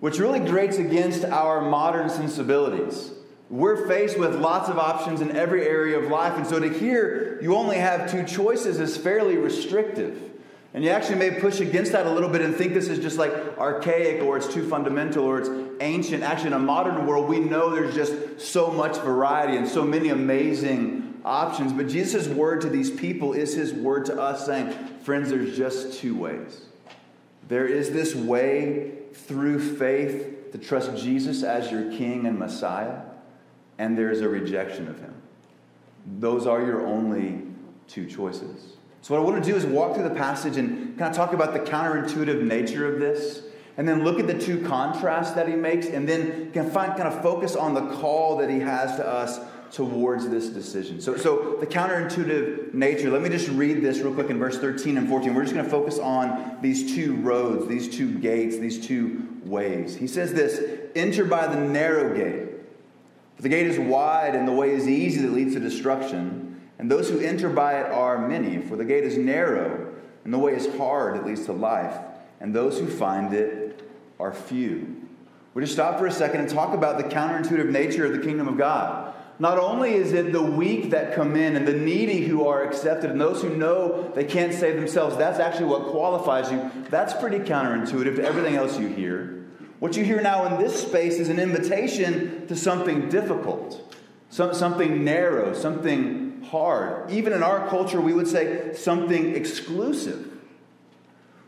which 0.00 0.18
really 0.18 0.40
grates 0.40 0.76
against 0.76 1.24
our 1.24 1.62
modern 1.62 2.10
sensibilities. 2.10 3.12
We're 3.48 3.86
faced 3.86 4.18
with 4.18 4.34
lots 4.36 4.68
of 4.68 4.78
options 4.78 5.20
in 5.20 5.36
every 5.36 5.66
area 5.66 5.98
of 5.98 6.10
life, 6.10 6.36
and 6.36 6.46
so 6.46 6.58
to 6.58 6.68
hear 6.68 7.38
you 7.42 7.54
only 7.54 7.76
have 7.76 8.10
two 8.10 8.24
choices 8.24 8.78
is 8.78 8.96
fairly 8.96 9.36
restrictive. 9.36 10.30
And 10.74 10.82
you 10.82 10.90
actually 10.90 11.16
may 11.16 11.38
push 11.38 11.60
against 11.60 11.92
that 11.92 12.06
a 12.06 12.10
little 12.10 12.30
bit 12.30 12.40
and 12.40 12.54
think 12.54 12.72
this 12.72 12.88
is 12.88 12.98
just 12.98 13.18
like 13.18 13.30
archaic 13.58 14.22
or 14.22 14.38
it's 14.38 14.52
too 14.52 14.66
fundamental 14.66 15.24
or 15.24 15.38
it's 15.38 15.50
ancient. 15.82 16.22
Actually, 16.22 16.48
in 16.48 16.52
a 16.54 16.58
modern 16.58 17.06
world, 17.06 17.28
we 17.28 17.40
know 17.40 17.74
there's 17.74 17.94
just 17.94 18.40
so 18.40 18.70
much 18.70 18.96
variety 18.98 19.58
and 19.58 19.68
so 19.68 19.84
many 19.84 20.08
amazing 20.08 21.11
options. 21.24 21.72
But 21.72 21.88
Jesus' 21.88 22.28
word 22.28 22.60
to 22.62 22.68
these 22.68 22.90
people 22.90 23.32
is 23.32 23.54
his 23.54 23.72
word 23.72 24.06
to 24.06 24.20
us 24.20 24.46
saying, 24.46 24.72
friends, 25.02 25.30
there's 25.30 25.56
just 25.56 25.98
two 25.98 26.16
ways. 26.16 26.62
There 27.48 27.66
is 27.66 27.90
this 27.90 28.14
way 28.14 28.92
through 29.12 29.76
faith 29.76 30.52
to 30.52 30.58
trust 30.58 30.96
Jesus 30.96 31.42
as 31.42 31.70
your 31.70 31.90
king 31.92 32.26
and 32.26 32.38
Messiah, 32.38 33.00
and 33.78 33.96
there 33.96 34.10
is 34.10 34.20
a 34.20 34.28
rejection 34.28 34.88
of 34.88 35.00
him. 35.00 35.14
Those 36.18 36.46
are 36.46 36.62
your 36.62 36.86
only 36.86 37.42
two 37.88 38.06
choices. 38.06 38.76
So, 39.02 39.14
what 39.14 39.20
I 39.20 39.24
want 39.24 39.44
to 39.44 39.50
do 39.50 39.56
is 39.56 39.66
walk 39.66 39.94
through 39.94 40.08
the 40.08 40.14
passage 40.14 40.56
and 40.56 40.96
kind 40.98 41.10
of 41.10 41.16
talk 41.16 41.32
about 41.32 41.52
the 41.52 41.60
counterintuitive 41.60 42.42
nature 42.42 42.92
of 42.92 43.00
this, 43.00 43.42
and 43.76 43.88
then 43.88 44.04
look 44.04 44.20
at 44.20 44.26
the 44.26 44.38
two 44.38 44.64
contrasts 44.64 45.32
that 45.32 45.48
he 45.48 45.54
makes, 45.54 45.86
and 45.86 46.08
then 46.08 46.52
of, 46.54 46.72
find, 46.72 46.96
kind 46.96 47.08
of 47.08 47.22
focus 47.22 47.56
on 47.56 47.74
the 47.74 47.86
call 47.96 48.36
that 48.38 48.50
he 48.50 48.60
has 48.60 48.96
to 48.96 49.06
us 49.06 49.40
towards 49.72 50.28
this 50.28 50.48
decision. 50.48 51.00
So, 51.00 51.16
so 51.16 51.56
the 51.58 51.66
counterintuitive 51.66 52.74
nature, 52.74 53.10
let 53.10 53.22
me 53.22 53.30
just 53.30 53.48
read 53.48 53.82
this 53.82 53.98
real 53.98 54.14
quick 54.14 54.28
in 54.28 54.38
verse 54.38 54.58
13 54.58 54.98
and 54.98 55.08
14. 55.08 55.34
We're 55.34 55.42
just 55.42 55.54
going 55.54 55.64
to 55.64 55.70
focus 55.70 55.98
on 55.98 56.58
these 56.60 56.94
two 56.94 57.16
roads, 57.16 57.66
these 57.68 57.88
two 57.88 58.18
gates, 58.18 58.58
these 58.58 58.86
two 58.86 59.26
ways. 59.44 59.96
He 59.96 60.06
says 60.06 60.32
this 60.34 60.62
enter 60.94 61.24
by 61.24 61.46
the 61.46 61.58
narrow 61.58 62.14
gate. 62.14 62.50
For 63.36 63.42
the 63.42 63.48
gate 63.48 63.66
is 63.66 63.78
wide 63.78 64.34
and 64.34 64.46
the 64.46 64.52
way 64.52 64.70
is 64.70 64.86
easy 64.86 65.22
that 65.22 65.32
leads 65.32 65.54
to 65.54 65.60
destruction 65.60 66.42
and 66.82 66.90
those 66.90 67.08
who 67.08 67.20
enter 67.20 67.48
by 67.48 67.74
it 67.80 67.92
are 67.92 68.26
many, 68.26 68.60
for 68.60 68.74
the 68.74 68.84
gate 68.84 69.04
is 69.04 69.16
narrow, 69.16 69.94
and 70.24 70.34
the 70.34 70.38
way 70.38 70.56
is 70.56 70.66
hard 70.76 71.14
that 71.14 71.24
leads 71.24 71.44
to 71.46 71.52
life, 71.52 71.96
and 72.40 72.52
those 72.52 72.80
who 72.80 72.88
find 72.88 73.32
it 73.32 73.88
are 74.18 74.32
few. 74.32 74.96
We'll 75.54 75.64
just 75.64 75.74
stop 75.74 75.96
for 75.96 76.08
a 76.08 76.12
second 76.12 76.40
and 76.40 76.50
talk 76.50 76.74
about 76.74 76.98
the 76.98 77.04
counterintuitive 77.04 77.70
nature 77.70 78.04
of 78.04 78.12
the 78.12 78.18
kingdom 78.18 78.48
of 78.48 78.58
God. 78.58 79.14
Not 79.42 79.58
only 79.58 79.94
is 79.94 80.12
it 80.12 80.30
the 80.30 80.40
weak 80.40 80.90
that 80.90 81.16
come 81.16 81.34
in 81.34 81.56
and 81.56 81.66
the 81.66 81.72
needy 81.72 82.24
who 82.24 82.46
are 82.46 82.62
accepted, 82.62 83.10
and 83.10 83.20
those 83.20 83.42
who 83.42 83.56
know 83.56 84.12
they 84.14 84.22
can't 84.22 84.54
save 84.54 84.76
themselves, 84.76 85.16
that's 85.16 85.40
actually 85.40 85.64
what 85.66 85.86
qualifies 85.86 86.52
you. 86.52 86.70
That's 86.90 87.12
pretty 87.12 87.40
counterintuitive 87.40 88.14
to 88.14 88.24
everything 88.24 88.54
else 88.54 88.78
you 88.78 88.86
hear. 88.86 89.48
What 89.80 89.96
you 89.96 90.04
hear 90.04 90.22
now 90.22 90.46
in 90.46 90.62
this 90.62 90.80
space 90.80 91.14
is 91.14 91.28
an 91.28 91.40
invitation 91.40 92.46
to 92.46 92.54
something 92.54 93.08
difficult, 93.08 93.96
something 94.30 95.02
narrow, 95.02 95.54
something 95.54 96.44
hard. 96.48 97.10
Even 97.10 97.32
in 97.32 97.42
our 97.42 97.68
culture, 97.68 98.00
we 98.00 98.12
would 98.12 98.28
say 98.28 98.72
something 98.74 99.34
exclusive. 99.34 100.38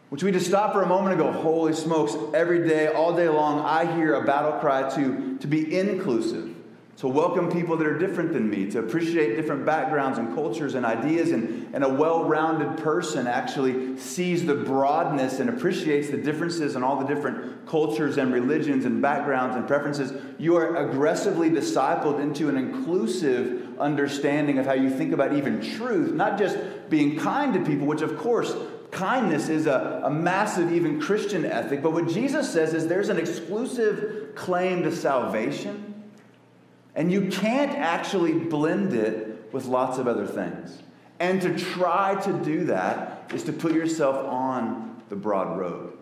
Which 0.08 0.24
we 0.24 0.32
just 0.32 0.48
stop 0.48 0.72
for 0.72 0.82
a 0.82 0.86
moment 0.88 1.12
and 1.12 1.22
go, 1.22 1.30
holy 1.30 1.74
smokes, 1.74 2.16
every 2.34 2.66
day, 2.66 2.88
all 2.88 3.14
day 3.14 3.28
long, 3.28 3.60
I 3.60 3.94
hear 3.94 4.14
a 4.14 4.24
battle 4.24 4.58
cry 4.58 4.92
to, 4.96 5.38
to 5.38 5.46
be 5.46 5.78
inclusive 5.78 6.53
to 6.96 7.08
welcome 7.08 7.50
people 7.50 7.76
that 7.76 7.86
are 7.86 7.98
different 7.98 8.32
than 8.32 8.48
me, 8.48 8.70
to 8.70 8.78
appreciate 8.78 9.34
different 9.34 9.66
backgrounds 9.66 10.18
and 10.18 10.32
cultures 10.32 10.76
and 10.76 10.86
ideas. 10.86 11.32
And, 11.32 11.74
and 11.74 11.82
a 11.82 11.88
well 11.88 12.24
rounded 12.24 12.78
person 12.78 13.26
actually 13.26 13.98
sees 13.98 14.46
the 14.46 14.54
broadness 14.54 15.40
and 15.40 15.50
appreciates 15.50 16.10
the 16.10 16.16
differences 16.16 16.76
in 16.76 16.84
all 16.84 16.96
the 16.96 17.06
different 17.06 17.66
cultures 17.66 18.16
and 18.16 18.32
religions 18.32 18.84
and 18.84 19.02
backgrounds 19.02 19.56
and 19.56 19.66
preferences. 19.66 20.12
You 20.38 20.56
are 20.56 20.76
aggressively 20.76 21.50
discipled 21.50 22.20
into 22.20 22.48
an 22.48 22.56
inclusive 22.56 23.78
understanding 23.80 24.58
of 24.58 24.66
how 24.66 24.74
you 24.74 24.88
think 24.88 25.12
about 25.12 25.32
even 25.32 25.60
truth, 25.60 26.12
not 26.12 26.38
just 26.38 26.56
being 26.90 27.18
kind 27.18 27.54
to 27.54 27.64
people, 27.64 27.88
which 27.88 28.02
of 28.02 28.16
course 28.18 28.54
kindness 28.92 29.48
is 29.48 29.66
a, 29.66 30.02
a, 30.04 30.10
massive, 30.10 30.72
even 30.72 31.00
Christian 31.00 31.44
ethic. 31.44 31.82
But 31.82 31.92
what 31.92 32.08
Jesus 32.08 32.52
says 32.52 32.72
is 32.74 32.86
there's 32.86 33.08
an 33.08 33.18
exclusive 33.18 34.36
claim 34.36 34.84
to 34.84 34.94
salvation 34.94 35.83
and 36.94 37.10
you 37.10 37.28
can't 37.28 37.72
actually 37.72 38.32
blend 38.32 38.92
it 38.92 39.48
with 39.52 39.66
lots 39.66 39.98
of 39.98 40.06
other 40.06 40.26
things. 40.26 40.82
And 41.18 41.40
to 41.42 41.56
try 41.56 42.20
to 42.22 42.32
do 42.44 42.64
that 42.66 43.30
is 43.34 43.44
to 43.44 43.52
put 43.52 43.72
yourself 43.72 44.16
on 44.26 45.02
the 45.08 45.16
broad 45.16 45.58
road. 45.58 45.96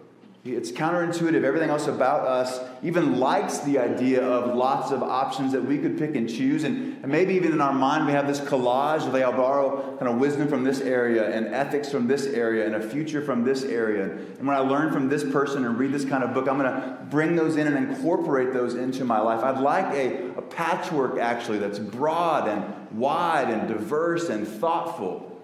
It's 0.44 0.72
counterintuitive. 0.72 1.44
Everything 1.44 1.70
else 1.70 1.86
about 1.86 2.26
us 2.26 2.58
even 2.82 3.20
likes 3.20 3.58
the 3.58 3.78
idea 3.78 4.24
of 4.24 4.56
lots 4.56 4.90
of 4.90 5.00
options 5.00 5.52
that 5.52 5.64
we 5.64 5.78
could 5.78 5.96
pick 5.96 6.16
and 6.16 6.28
choose. 6.28 6.64
And, 6.64 7.00
and 7.00 7.12
maybe 7.12 7.34
even 7.34 7.52
in 7.52 7.60
our 7.60 7.72
mind, 7.72 8.06
we 8.06 8.12
have 8.12 8.26
this 8.26 8.40
collage 8.40 9.06
of, 9.06 9.14
I'll 9.14 9.30
borrow 9.30 9.96
kind 9.98 10.08
of 10.08 10.18
wisdom 10.18 10.48
from 10.48 10.64
this 10.64 10.80
area 10.80 11.30
and 11.30 11.46
ethics 11.54 11.90
from 11.90 12.08
this 12.08 12.26
area 12.26 12.66
and 12.66 12.74
a 12.74 12.80
future 12.80 13.22
from 13.22 13.44
this 13.44 13.62
area. 13.62 14.10
And 14.10 14.44
when 14.44 14.56
I 14.56 14.58
learn 14.58 14.92
from 14.92 15.08
this 15.08 15.22
person 15.22 15.64
and 15.64 15.78
read 15.78 15.92
this 15.92 16.04
kind 16.04 16.24
of 16.24 16.34
book, 16.34 16.48
I'm 16.48 16.58
going 16.58 16.72
to 16.72 16.98
bring 17.08 17.36
those 17.36 17.56
in 17.56 17.68
and 17.68 17.76
incorporate 17.76 18.52
those 18.52 18.74
into 18.74 19.04
my 19.04 19.20
life. 19.20 19.44
I'd 19.44 19.60
like 19.60 19.94
a, 19.94 20.30
a 20.36 20.42
patchwork, 20.42 21.20
actually, 21.20 21.58
that's 21.58 21.78
broad 21.78 22.48
and 22.48 22.98
wide 22.98 23.48
and 23.48 23.68
diverse 23.68 24.28
and 24.28 24.48
thoughtful. 24.48 25.40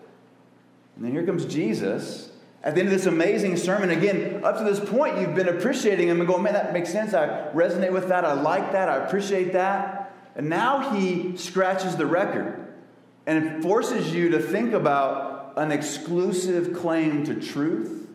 And 0.97 1.05
then 1.05 1.13
here 1.13 1.25
comes 1.25 1.45
Jesus 1.45 2.28
at 2.63 2.75
the 2.75 2.81
end 2.81 2.89
of 2.89 2.95
this 2.95 3.07
amazing 3.07 3.57
sermon, 3.57 3.91
again, 3.91 4.43
up 4.45 4.59
to 4.59 4.65
this 4.65 4.81
point, 4.81 5.19
you've 5.19 5.35
been 5.35 5.49
appreciating 5.49 6.09
him 6.09 6.21
and 6.21 6.29
going, 6.29 6.43
man, 6.43 6.55
that 6.55 6.73
makes 6.73 6.91
sense. 6.91 7.15
I 7.15 7.51
resonate 7.53 7.93
with 7.93 8.09
that. 8.09 8.25
I 8.25 8.33
like 8.33 8.73
that. 8.73 8.89
I 8.89 8.97
appreciate 9.05 9.53
that. 9.53 10.13
And 10.35 10.49
now 10.49 10.91
he 10.91 11.37
scratches 11.37 11.97
the 11.97 12.07
record 12.07 12.67
and 13.27 13.63
forces 13.63 14.13
you 14.13 14.31
to 14.31 14.41
think 14.41 14.73
about 14.73 15.53
an 15.57 15.71
exclusive 15.71 16.75
claim 16.75 17.25
to 17.25 17.35
truth 17.35 18.09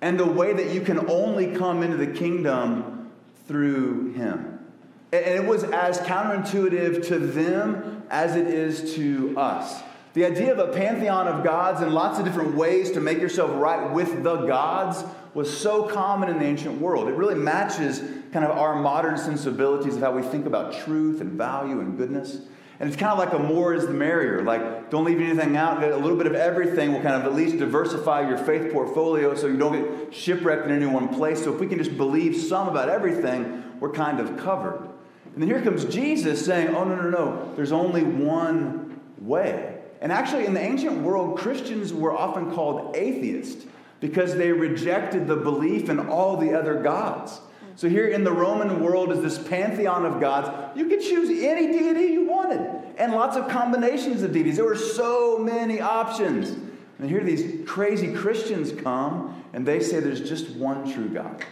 and 0.00 0.18
the 0.18 0.26
way 0.26 0.52
that 0.52 0.72
you 0.72 0.80
can 0.80 1.08
only 1.08 1.54
come 1.56 1.82
into 1.82 1.96
the 1.96 2.06
kingdom 2.06 3.10
through 3.46 4.12
him. 4.12 4.58
And 5.12 5.24
it 5.24 5.44
was 5.44 5.64
as 5.64 5.98
counterintuitive 6.00 7.06
to 7.08 7.18
them 7.18 8.02
as 8.10 8.36
it 8.36 8.46
is 8.46 8.94
to 8.96 9.38
us. 9.38 9.82
The 10.16 10.24
idea 10.24 10.50
of 10.50 10.58
a 10.58 10.72
pantheon 10.72 11.28
of 11.28 11.44
gods 11.44 11.82
and 11.82 11.92
lots 11.92 12.18
of 12.18 12.24
different 12.24 12.56
ways 12.56 12.90
to 12.92 13.00
make 13.00 13.18
yourself 13.18 13.50
right 13.52 13.92
with 13.92 14.22
the 14.22 14.46
gods 14.46 15.04
was 15.34 15.54
so 15.54 15.82
common 15.82 16.30
in 16.30 16.38
the 16.38 16.46
ancient 16.46 16.80
world. 16.80 17.06
It 17.08 17.12
really 17.16 17.34
matches 17.34 17.98
kind 18.32 18.42
of 18.42 18.56
our 18.56 18.80
modern 18.80 19.18
sensibilities 19.18 19.96
of 19.96 20.00
how 20.00 20.12
we 20.12 20.22
think 20.22 20.46
about 20.46 20.72
truth 20.72 21.20
and 21.20 21.32
value 21.32 21.80
and 21.80 21.98
goodness. 21.98 22.38
And 22.80 22.88
it's 22.88 22.96
kind 22.96 23.12
of 23.12 23.18
like 23.18 23.34
a 23.34 23.38
more 23.38 23.74
is 23.74 23.86
the 23.86 23.92
merrier. 23.92 24.42
Like, 24.42 24.88
don't 24.88 25.04
leave 25.04 25.20
anything 25.20 25.54
out. 25.54 25.84
A 25.84 25.94
little 25.94 26.16
bit 26.16 26.26
of 26.26 26.34
everything 26.34 26.94
will 26.94 27.02
kind 27.02 27.16
of 27.16 27.26
at 27.26 27.34
least 27.34 27.58
diversify 27.58 28.26
your 28.26 28.38
faith 28.38 28.72
portfolio 28.72 29.34
so 29.34 29.46
you 29.48 29.58
don't 29.58 29.74
get 29.74 30.14
shipwrecked 30.14 30.64
in 30.64 30.70
any 30.70 30.86
one 30.86 31.08
place. 31.14 31.44
So 31.44 31.52
if 31.52 31.60
we 31.60 31.66
can 31.66 31.76
just 31.76 31.94
believe 31.98 32.34
some 32.34 32.70
about 32.70 32.88
everything, 32.88 33.62
we're 33.80 33.92
kind 33.92 34.18
of 34.18 34.38
covered. 34.38 34.88
And 35.34 35.42
then 35.42 35.46
here 35.50 35.60
comes 35.60 35.84
Jesus 35.84 36.42
saying, 36.42 36.74
oh, 36.74 36.84
no, 36.84 36.94
no, 36.96 37.10
no. 37.10 37.52
There's 37.54 37.72
only 37.72 38.02
one 38.02 38.98
way. 39.18 39.75
And 40.00 40.12
actually, 40.12 40.46
in 40.46 40.54
the 40.54 40.60
ancient 40.60 41.02
world, 41.02 41.38
Christians 41.38 41.92
were 41.92 42.12
often 42.12 42.52
called 42.54 42.96
atheists 42.96 43.66
because 44.00 44.34
they 44.34 44.52
rejected 44.52 45.26
the 45.26 45.36
belief 45.36 45.88
in 45.88 45.98
all 45.98 46.36
the 46.36 46.52
other 46.58 46.82
gods. 46.82 47.40
So, 47.76 47.88
here 47.88 48.08
in 48.08 48.24
the 48.24 48.32
Roman 48.32 48.82
world 48.82 49.12
is 49.12 49.20
this 49.20 49.38
pantheon 49.48 50.06
of 50.06 50.20
gods. 50.20 50.76
You 50.78 50.88
could 50.88 51.00
choose 51.00 51.28
any 51.30 51.72
deity 51.72 52.12
you 52.12 52.26
wanted, 52.26 52.60
and 52.96 53.12
lots 53.12 53.36
of 53.36 53.48
combinations 53.48 54.22
of 54.22 54.32
deities. 54.32 54.56
There 54.56 54.64
were 54.64 54.76
so 54.76 55.38
many 55.38 55.80
options. 55.80 56.56
And 56.98 57.10
here 57.10 57.22
these 57.22 57.68
crazy 57.68 58.12
Christians 58.14 58.72
come, 58.72 59.44
and 59.52 59.66
they 59.66 59.80
say 59.80 60.00
there's 60.00 60.26
just 60.26 60.50
one 60.56 60.90
true 60.90 61.08
God. 61.08 61.44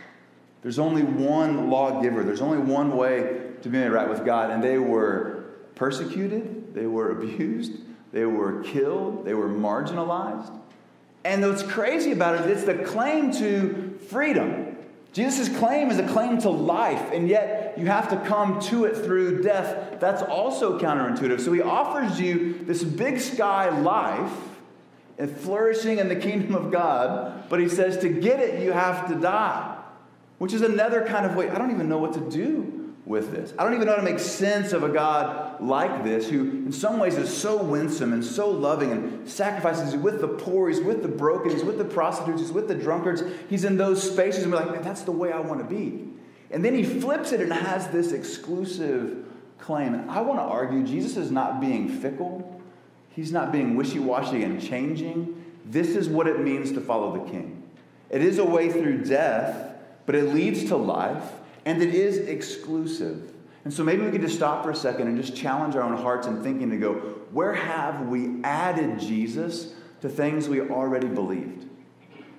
There's 0.63 0.79
only 0.79 1.03
one 1.03 1.69
lawgiver. 1.69 2.23
There's 2.25 2.41
only 2.41 2.59
one 2.59 2.97
way 2.97 3.41
to 3.61 3.69
be 3.69 3.79
made 3.79 3.89
right 3.89 4.09
with 4.09 4.25
God. 4.25 4.51
And 4.51 4.63
they 4.63 4.79
were 4.79 5.45
persecuted, 5.75 6.75
they 6.75 6.87
were 6.87 7.11
abused, 7.11 7.73
they 8.15 8.25
were 8.25 8.63
killed, 8.63 9.25
they 9.25 9.35
were 9.35 9.49
marginalized. 9.49 10.57
And 11.25 11.43
what's 11.43 11.65
crazy 11.65 12.13
about 12.13 12.41
it, 12.41 12.49
it's 12.49 12.63
the 12.63 12.77
claim 12.77 13.33
to 13.33 13.99
freedom. 14.09 14.77
Jesus' 15.13 15.49
claim 15.59 15.91
is 15.91 15.99
a 15.99 16.07
claim 16.07 16.39
to 16.43 16.51
life, 16.51 17.11
and 17.13 17.29
yet 17.29 17.75
you 17.77 17.87
have 17.87 18.09
to 18.11 18.17
come 18.29 18.61
to 18.61 18.85
it 18.85 18.97
through 18.97 19.43
death. 19.43 19.99
That's 19.99 20.23
also 20.23 20.79
counterintuitive. 20.79 21.41
So 21.41 21.53
he 21.53 21.61
offers 21.61 22.21
you 22.21 22.61
this 22.63 22.85
big 22.85 23.19
sky 23.19 23.77
life 23.81 24.33
and 25.19 25.29
flourishing 25.37 25.99
in 25.99 26.09
the 26.09 26.17
kingdom 26.17 26.55
of 26.55 26.71
God, 26.71 27.49
but 27.49 27.59
he 27.59 27.69
says 27.69 27.99
to 27.99 28.09
get 28.09 28.39
it, 28.39 28.63
you 28.63 28.71
have 28.71 29.09
to 29.09 29.17
die, 29.17 29.77
which 30.39 30.53
is 30.53 30.63
another 30.63 31.05
kind 31.05 31.27
of 31.27 31.35
way. 31.35 31.51
I 31.51 31.59
don't 31.59 31.73
even 31.73 31.89
know 31.89 31.99
what 31.99 32.13
to 32.13 32.21
do 32.21 32.95
with 33.07 33.33
this. 33.33 33.53
I 33.59 33.65
don't 33.65 33.75
even 33.75 33.87
know 33.87 33.93
how 33.93 33.99
to 33.99 34.05
make 34.05 34.21
sense 34.21 34.73
of 34.73 34.85
a 34.85 34.89
God 34.89 35.44
like 35.63 36.05
this, 36.05 36.29
who 36.29 36.43
in 36.43 36.73
some 36.73 36.99
ways 36.99 37.17
is 37.17 37.35
so 37.35 37.63
winsome 37.63 38.13
and 38.13 38.25
so 38.25 38.49
loving 38.49 38.93
and 38.93 39.29
sacrifices 39.29 39.97
with 39.97 40.21
the 40.21 40.29
poor, 40.29 40.69
he's 40.69 40.81
with 40.81 41.03
the 41.03 41.09
broken, 41.09 41.51
he's 41.51 41.65
with 41.65 41.79
the 41.79 41.85
prostitutes, 41.85 42.41
he's 42.41 42.53
with 42.53 42.69
the 42.69 42.75
drunkards. 42.75 43.23
He's 43.49 43.65
in 43.65 43.77
those 43.77 44.03
spaces 44.03 44.45
and 44.45 44.53
we're 44.53 44.61
like, 44.61 44.73
man, 44.73 44.83
that's 44.83 45.03
the 45.03 45.13
way 45.13 45.33
I 45.33 45.41
want 45.41 45.61
to 45.61 45.75
be. 45.75 46.09
And 46.51 46.65
then 46.65 46.75
he 46.75 46.85
flips 46.85 47.33
it 47.33 47.41
and 47.41 47.53
has 47.53 47.89
this 47.89 48.13
exclusive 48.13 49.27
claim. 49.59 50.09
I 50.09 50.21
want 50.21 50.39
to 50.39 50.45
argue 50.45 50.85
Jesus 50.85 51.17
is 51.17 51.31
not 51.31 51.61
being 51.61 51.89
fickle, 51.89 52.61
he's 53.11 53.33
not 53.33 53.51
being 53.53 53.77
wishy 53.77 53.99
washy 53.99 54.43
and 54.43 54.63
changing. 54.63 55.43
this 55.65 55.97
is 55.97 56.09
what 56.09 56.27
it 56.27 56.41
means 56.41 56.73
to 56.73 56.81
follow 56.81 57.25
the 57.25 57.31
king. 57.31 57.63
It 58.11 58.23
is 58.23 58.39
a 58.39 58.45
way 58.45 58.71
through 58.71 59.05
death, 59.05 59.75
but 60.07 60.15
it 60.15 60.35
leads 60.35 60.67
to 60.67 60.77
life, 60.77 61.33
and 61.65 61.83
it 61.83 61.95
is 61.95 62.19
exclusive. 62.19 63.34
And 63.65 63.73
so 63.73 63.83
maybe 63.83 64.03
we 64.03 64.11
could 64.11 64.21
just 64.21 64.37
stop 64.37 64.63
for 64.63 64.71
a 64.71 64.77
second 64.77 65.09
and 65.09 65.17
just 65.17 65.35
challenge 65.35 65.75
our 65.75 65.83
own 65.83 65.97
hearts 65.97 66.27
and 66.27 66.43
thinking 66.43 66.71
to 66.71 66.77
go, 66.77 66.95
where 67.31 67.55
have 67.55 68.09
we 68.09 68.43
added 68.45 69.01
Jesus 69.01 69.73
to 70.03 70.09
things 70.09 70.49
we 70.49 70.61
already 70.61 71.09
believed? 71.09 71.67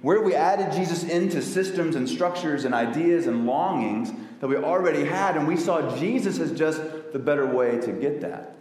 Where 0.04 0.22
we 0.22 0.36
added 0.36 0.72
Jesus 0.72 1.04
into 1.04 1.42
systems 1.42 1.96
and 1.96 2.08
structures 2.08 2.64
and 2.64 2.76
ideas 2.76 3.26
and 3.26 3.48
longings 3.48 4.12
that 4.40 4.48
we 4.48 4.56
already 4.56 5.04
had, 5.04 5.36
and 5.36 5.48
we 5.48 5.58
saw 5.58 5.98
Jesus 5.98 6.40
as 6.40 6.52
just 6.52 6.82
the 7.12 7.18
better 7.18 7.48
way 7.48 7.80
to 7.80 7.92
get 7.92 8.22
that. 8.22 8.56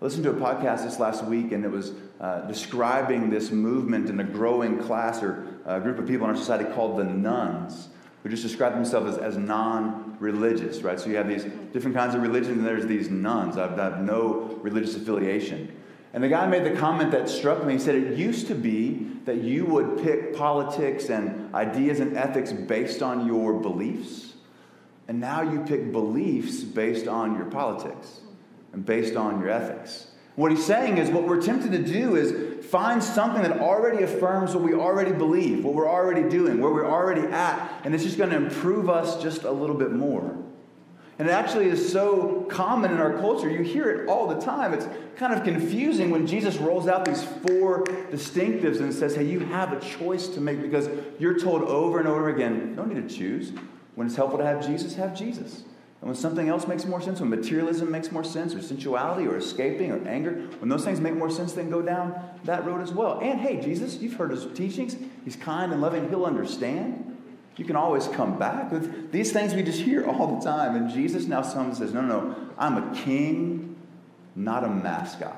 I 0.00 0.04
listened 0.04 0.24
to 0.24 0.30
a 0.30 0.34
podcast 0.34 0.84
this 0.84 0.98
last 0.98 1.24
week, 1.24 1.52
and 1.52 1.64
it 1.64 1.70
was 1.70 1.92
uh, 2.20 2.42
describing 2.42 3.30
this 3.30 3.50
movement 3.50 4.10
in 4.10 4.20
a 4.20 4.24
growing 4.24 4.78
class 4.78 5.22
or 5.22 5.46
uh, 5.64 5.78
group 5.78 5.98
of 5.98 6.06
people 6.06 6.26
in 6.26 6.34
our 6.34 6.36
society 6.36 6.70
called 6.74 6.98
the 6.98 7.04
nones 7.04 7.88
who 8.22 8.28
just 8.28 8.42
describe 8.42 8.74
themselves 8.74 9.16
as, 9.16 9.18
as 9.18 9.36
non 9.36 10.16
religious, 10.18 10.82
right? 10.82 11.00
So 11.00 11.08
you 11.08 11.16
have 11.16 11.28
these 11.28 11.44
different 11.72 11.96
kinds 11.96 12.14
of 12.14 12.22
religions, 12.22 12.58
and 12.58 12.66
there's 12.66 12.86
these 12.86 13.08
nones. 13.08 13.56
I 13.56 13.68
have 13.68 14.00
no 14.00 14.58
religious 14.62 14.96
affiliation. 14.96 15.76
And 16.12 16.22
the 16.22 16.28
guy 16.28 16.46
made 16.46 16.64
the 16.64 16.78
comment 16.78 17.12
that 17.12 17.28
struck 17.28 17.64
me. 17.64 17.74
He 17.74 17.78
said, 17.78 17.94
It 17.94 18.18
used 18.18 18.48
to 18.48 18.54
be 18.54 19.06
that 19.24 19.38
you 19.38 19.64
would 19.66 20.02
pick 20.02 20.34
politics 20.34 21.08
and 21.08 21.54
ideas 21.54 22.00
and 22.00 22.16
ethics 22.16 22.52
based 22.52 23.02
on 23.02 23.26
your 23.26 23.54
beliefs. 23.54 24.34
And 25.08 25.20
now 25.20 25.42
you 25.42 25.60
pick 25.60 25.92
beliefs 25.92 26.62
based 26.62 27.08
on 27.08 27.36
your 27.36 27.46
politics 27.46 28.20
and 28.72 28.84
based 28.84 29.16
on 29.16 29.40
your 29.40 29.50
ethics. 29.50 30.08
What 30.40 30.50
he's 30.50 30.64
saying 30.64 30.96
is 30.96 31.10
what 31.10 31.24
we're 31.24 31.42
tempted 31.42 31.70
to 31.72 31.82
do 31.82 32.16
is 32.16 32.64
find 32.64 33.04
something 33.04 33.42
that 33.42 33.60
already 33.60 34.04
affirms 34.04 34.54
what 34.54 34.64
we 34.64 34.72
already 34.72 35.12
believe, 35.12 35.62
what 35.62 35.74
we're 35.74 35.86
already 35.86 36.26
doing, 36.30 36.62
where 36.62 36.72
we're 36.72 36.90
already 36.90 37.28
at, 37.30 37.82
and 37.84 37.94
it's 37.94 38.04
just 38.04 38.16
going 38.16 38.30
to 38.30 38.36
improve 38.36 38.88
us 38.88 39.22
just 39.22 39.42
a 39.42 39.50
little 39.50 39.76
bit 39.76 39.92
more. 39.92 40.34
And 41.18 41.28
it 41.28 41.32
actually 41.32 41.66
is 41.66 41.92
so 41.92 42.46
common 42.48 42.90
in 42.90 42.96
our 42.96 43.18
culture. 43.18 43.50
You 43.50 43.60
hear 43.62 43.90
it 43.90 44.08
all 44.08 44.28
the 44.28 44.40
time. 44.40 44.72
It's 44.72 44.88
kind 45.16 45.34
of 45.34 45.44
confusing 45.44 46.08
when 46.08 46.26
Jesus 46.26 46.56
rolls 46.56 46.88
out 46.88 47.04
these 47.04 47.22
four 47.22 47.84
distinctives 48.10 48.80
and 48.80 48.94
says, 48.94 49.14
hey, 49.14 49.26
you 49.26 49.40
have 49.40 49.74
a 49.74 49.80
choice 49.80 50.26
to 50.28 50.40
make 50.40 50.62
because 50.62 50.88
you're 51.18 51.38
told 51.38 51.64
over 51.64 51.98
and 51.98 52.08
over 52.08 52.30
again, 52.30 52.70
you 52.70 52.74
don't 52.74 52.88
need 52.88 53.06
to 53.06 53.14
choose. 53.14 53.52
When 53.94 54.06
it's 54.06 54.16
helpful 54.16 54.38
to 54.38 54.46
have 54.46 54.66
Jesus, 54.66 54.94
have 54.94 55.14
Jesus. 55.14 55.64
And 56.00 56.08
when 56.08 56.16
something 56.16 56.48
else 56.48 56.66
makes 56.66 56.86
more 56.86 57.02
sense, 57.02 57.20
when 57.20 57.28
materialism 57.28 57.90
makes 57.90 58.10
more 58.10 58.24
sense, 58.24 58.54
or 58.54 58.62
sensuality, 58.62 59.26
or 59.26 59.36
escaping, 59.36 59.92
or 59.92 60.06
anger, 60.08 60.48
when 60.58 60.70
those 60.70 60.82
things 60.82 60.98
make 60.98 61.14
more 61.14 61.30
sense, 61.30 61.52
then 61.52 61.68
go 61.68 61.82
down 61.82 62.14
that 62.44 62.64
road 62.64 62.80
as 62.80 62.90
well. 62.90 63.20
And 63.20 63.38
hey, 63.38 63.60
Jesus, 63.60 63.98
you've 63.98 64.14
heard 64.14 64.30
his 64.30 64.46
teachings. 64.54 64.96
He's 65.24 65.36
kind 65.36 65.72
and 65.72 65.82
loving, 65.82 66.08
he'll 66.08 66.24
understand. 66.24 67.18
You 67.56 67.66
can 67.66 67.76
always 67.76 68.08
come 68.08 68.38
back. 68.38 68.72
These 69.12 69.32
things 69.32 69.52
we 69.52 69.62
just 69.62 69.80
hear 69.82 70.06
all 70.06 70.38
the 70.38 70.42
time. 70.42 70.76
And 70.76 70.90
Jesus 70.90 71.26
now 71.26 71.42
and 71.42 71.76
says, 71.76 71.92
No, 71.92 72.00
no, 72.00 72.20
no, 72.20 72.36
I'm 72.56 72.78
a 72.78 72.94
king, 72.94 73.76
not 74.34 74.64
a 74.64 74.68
mascot. 74.68 75.36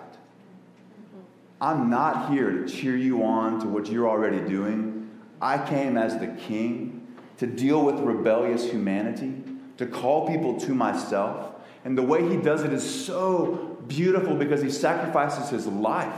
I'm 1.61 1.91
not 1.91 2.31
here 2.31 2.51
to 2.53 2.69
cheer 2.69 2.97
you 2.97 3.25
on 3.25 3.61
to 3.61 3.67
what 3.67 3.89
you're 3.89 4.09
already 4.09 4.41
doing. 4.49 5.11
I 5.41 5.59
came 5.59 5.97
as 5.97 6.19
the 6.19 6.29
king 6.29 7.07
to 7.39 7.49
deal 7.49 7.85
with 7.85 7.99
rebellious 7.99 8.71
humanity 8.71 9.42
to 9.83 9.91
call 9.91 10.29
people 10.29 10.59
to 10.61 10.75
myself. 10.75 11.55
And 11.85 11.99
the 11.99 12.03
way 12.03 12.29
he 12.29 12.37
does 12.37 12.63
it 12.63 12.73
is 12.73 13.05
so 13.05 13.77
beautiful 13.89 14.37
because 14.37 14.63
he 14.63 14.71
sacrifices 14.71 15.51
his 15.51 15.67
life. 15.67 16.15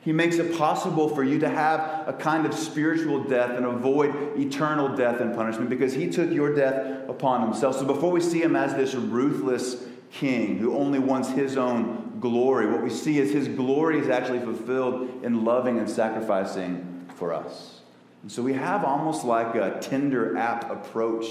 He 0.00 0.12
makes 0.12 0.36
it 0.36 0.58
possible 0.58 1.08
for 1.08 1.22
you 1.22 1.38
to 1.38 1.48
have 1.48 2.08
a 2.08 2.12
kind 2.12 2.44
of 2.44 2.52
spiritual 2.52 3.24
death 3.24 3.50
and 3.50 3.64
avoid 3.64 4.38
eternal 4.38 4.94
death 4.94 5.20
and 5.20 5.34
punishment 5.34 5.70
because 5.70 5.94
he 5.94 6.10
took 6.10 6.30
your 6.30 6.54
death 6.54 7.08
upon 7.08 7.42
himself. 7.42 7.76
So 7.76 7.86
before 7.86 8.10
we 8.10 8.20
see 8.20 8.42
him 8.42 8.56
as 8.56 8.74
this 8.74 8.94
ruthless 8.94 9.86
king 10.10 10.58
who 10.58 10.76
only 10.76 10.98
wants 10.98 11.30
his 11.30 11.56
own 11.56 12.18
glory, 12.20 12.66
what 12.66 12.82
we 12.82 12.90
see 12.90 13.18
is 13.18 13.32
his 13.32 13.48
glory 13.48 13.98
is 13.98 14.08
actually 14.08 14.40
fulfilled 14.40 15.22
in 15.22 15.44
loving 15.44 15.78
and 15.78 15.88
sacrificing 15.88 17.08
for 17.14 17.32
us. 17.32 17.80
And 18.22 18.30
so 18.30 18.42
we 18.42 18.54
have 18.54 18.84
almost 18.84 19.24
like 19.24 19.54
a 19.54 19.78
Tinder 19.80 20.36
app 20.36 20.70
approach 20.70 21.26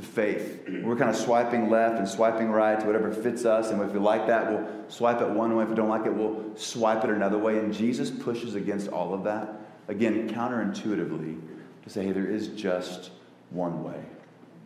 to 0.00 0.06
faith. 0.06 0.68
We're 0.82 0.96
kind 0.96 1.10
of 1.10 1.16
swiping 1.16 1.70
left 1.70 1.98
and 1.98 2.08
swiping 2.08 2.50
right 2.50 2.78
to 2.78 2.86
whatever 2.86 3.12
fits 3.12 3.44
us. 3.44 3.70
And 3.70 3.80
if 3.82 3.92
we 3.92 3.98
like 3.98 4.26
that, 4.26 4.50
we'll 4.50 4.66
swipe 4.88 5.20
it 5.20 5.28
one 5.28 5.54
way. 5.54 5.64
If 5.64 5.70
we 5.70 5.76
don't 5.76 5.88
like 5.88 6.06
it, 6.06 6.14
we'll 6.14 6.56
swipe 6.56 7.04
it 7.04 7.10
another 7.10 7.38
way. 7.38 7.58
And 7.58 7.72
Jesus 7.72 8.10
pushes 8.10 8.54
against 8.54 8.88
all 8.88 9.14
of 9.14 9.24
that, 9.24 9.60
again, 9.88 10.28
counterintuitively, 10.30 11.40
to 11.84 11.90
say, 11.90 12.06
hey, 12.06 12.12
there 12.12 12.26
is 12.26 12.48
just 12.48 13.10
one 13.50 13.82
way. 13.84 14.00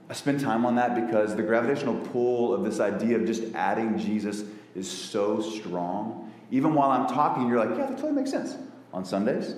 I 0.09 0.13
spend 0.13 0.41
time 0.41 0.67
on 0.67 0.77
that 0.77 1.07
because 1.07 1.35
the 1.35 1.43
gravitational 1.43 1.99
pull 2.09 2.53
of 2.53 2.65
this 2.65 2.81
idea 2.81 3.17
of 3.17 3.27
just 3.27 3.43
adding 3.55 3.99
Jesus 3.99 4.45
is 4.75 4.91
so 4.91 5.41
strong. 5.41 6.33
Even 6.51 6.75
while 6.75 6.91
I'm 6.91 7.07
talking, 7.07 7.49
you're 7.49 7.59
like, 7.59 7.71
yeah, 7.71 7.87
that 7.87 7.97
totally 7.97 8.13
makes 8.13 8.31
sense. 8.31 8.57
On 8.93 9.05
Sundays, 9.05 9.55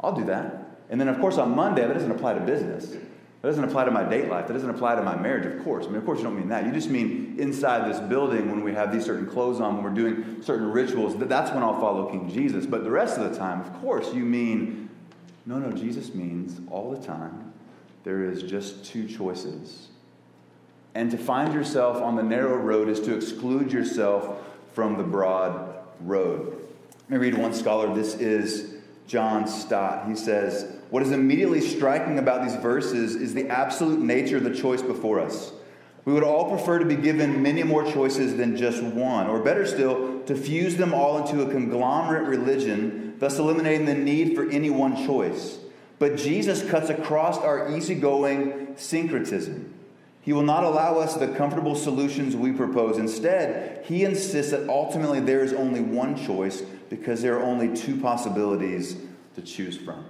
I'll 0.00 0.14
do 0.14 0.24
that. 0.26 0.64
And 0.88 1.00
then, 1.00 1.08
of 1.08 1.18
course, 1.20 1.36
on 1.36 1.54
Monday, 1.54 1.86
that 1.86 1.92
doesn't 1.92 2.10
apply 2.10 2.34
to 2.34 2.40
business. 2.40 2.96
That 3.40 3.48
doesn't 3.48 3.64
apply 3.64 3.84
to 3.84 3.90
my 3.92 4.02
date 4.02 4.28
life. 4.28 4.48
That 4.48 4.54
doesn't 4.54 4.70
apply 4.70 4.96
to 4.96 5.02
my 5.02 5.16
marriage, 5.16 5.46
of 5.46 5.62
course. 5.62 5.84
I 5.84 5.88
mean, 5.88 5.98
of 5.98 6.04
course, 6.04 6.18
you 6.18 6.24
don't 6.24 6.36
mean 6.36 6.48
that. 6.48 6.66
You 6.66 6.72
just 6.72 6.90
mean 6.90 7.36
inside 7.38 7.88
this 7.88 8.00
building 8.00 8.50
when 8.50 8.64
we 8.64 8.72
have 8.74 8.92
these 8.92 9.04
certain 9.04 9.26
clothes 9.26 9.60
on, 9.60 9.76
when 9.76 9.84
we're 9.84 9.90
doing 9.90 10.42
certain 10.42 10.72
rituals, 10.72 11.16
that's 11.16 11.52
when 11.52 11.62
I'll 11.62 11.80
follow 11.80 12.10
King 12.10 12.28
Jesus. 12.28 12.66
But 12.66 12.82
the 12.82 12.90
rest 12.90 13.16
of 13.16 13.30
the 13.30 13.38
time, 13.38 13.60
of 13.60 13.72
course, 13.80 14.12
you 14.12 14.24
mean, 14.24 14.90
no, 15.46 15.58
no, 15.58 15.70
Jesus 15.70 16.14
means 16.14 16.60
all 16.70 16.90
the 16.90 17.00
time 17.06 17.52
there 18.02 18.24
is 18.24 18.42
just 18.42 18.84
two 18.84 19.06
choices. 19.06 19.88
And 20.94 21.10
to 21.10 21.18
find 21.18 21.54
yourself 21.54 22.02
on 22.02 22.16
the 22.16 22.22
narrow 22.22 22.56
road 22.56 22.88
is 22.88 22.98
to 23.00 23.14
exclude 23.14 23.72
yourself 23.72 24.42
from 24.72 24.96
the 24.96 25.04
broad 25.04 25.76
road. 26.00 26.66
Let 27.02 27.10
me 27.10 27.16
read 27.18 27.38
one 27.38 27.54
scholar. 27.54 27.94
This 27.94 28.14
is 28.14 28.76
John 29.06 29.46
Stott. 29.46 30.08
He 30.08 30.16
says, 30.16 30.77
what 30.90 31.02
is 31.02 31.10
immediately 31.10 31.60
striking 31.60 32.18
about 32.18 32.42
these 32.42 32.56
verses 32.56 33.14
is 33.14 33.34
the 33.34 33.48
absolute 33.48 34.00
nature 34.00 34.38
of 34.38 34.44
the 34.44 34.54
choice 34.54 34.82
before 34.82 35.20
us. 35.20 35.52
We 36.04 36.14
would 36.14 36.22
all 36.22 36.48
prefer 36.48 36.78
to 36.78 36.86
be 36.86 36.96
given 36.96 37.42
many 37.42 37.62
more 37.62 37.84
choices 37.84 38.36
than 38.36 38.56
just 38.56 38.82
one, 38.82 39.26
or 39.26 39.40
better 39.40 39.66
still, 39.66 40.20
to 40.22 40.34
fuse 40.34 40.76
them 40.76 40.94
all 40.94 41.18
into 41.18 41.42
a 41.42 41.50
conglomerate 41.50 42.26
religion, 42.26 43.16
thus 43.18 43.38
eliminating 43.38 43.84
the 43.84 43.94
need 43.94 44.34
for 44.34 44.48
any 44.48 44.70
one 44.70 44.96
choice. 45.06 45.58
But 45.98 46.16
Jesus 46.16 46.66
cuts 46.70 46.88
across 46.88 47.36
our 47.38 47.76
easygoing 47.76 48.74
syncretism. 48.76 49.74
He 50.22 50.32
will 50.32 50.42
not 50.42 50.64
allow 50.64 50.98
us 50.98 51.14
the 51.14 51.28
comfortable 51.28 51.74
solutions 51.74 52.36
we 52.36 52.52
propose. 52.52 52.96
Instead, 52.96 53.84
he 53.84 54.04
insists 54.04 54.52
that 54.52 54.68
ultimately 54.68 55.20
there 55.20 55.42
is 55.42 55.52
only 55.52 55.80
one 55.80 56.16
choice 56.16 56.62
because 56.88 57.20
there 57.20 57.38
are 57.38 57.42
only 57.42 57.76
two 57.76 58.00
possibilities 58.00 58.96
to 59.34 59.42
choose 59.42 59.76
from. 59.76 60.04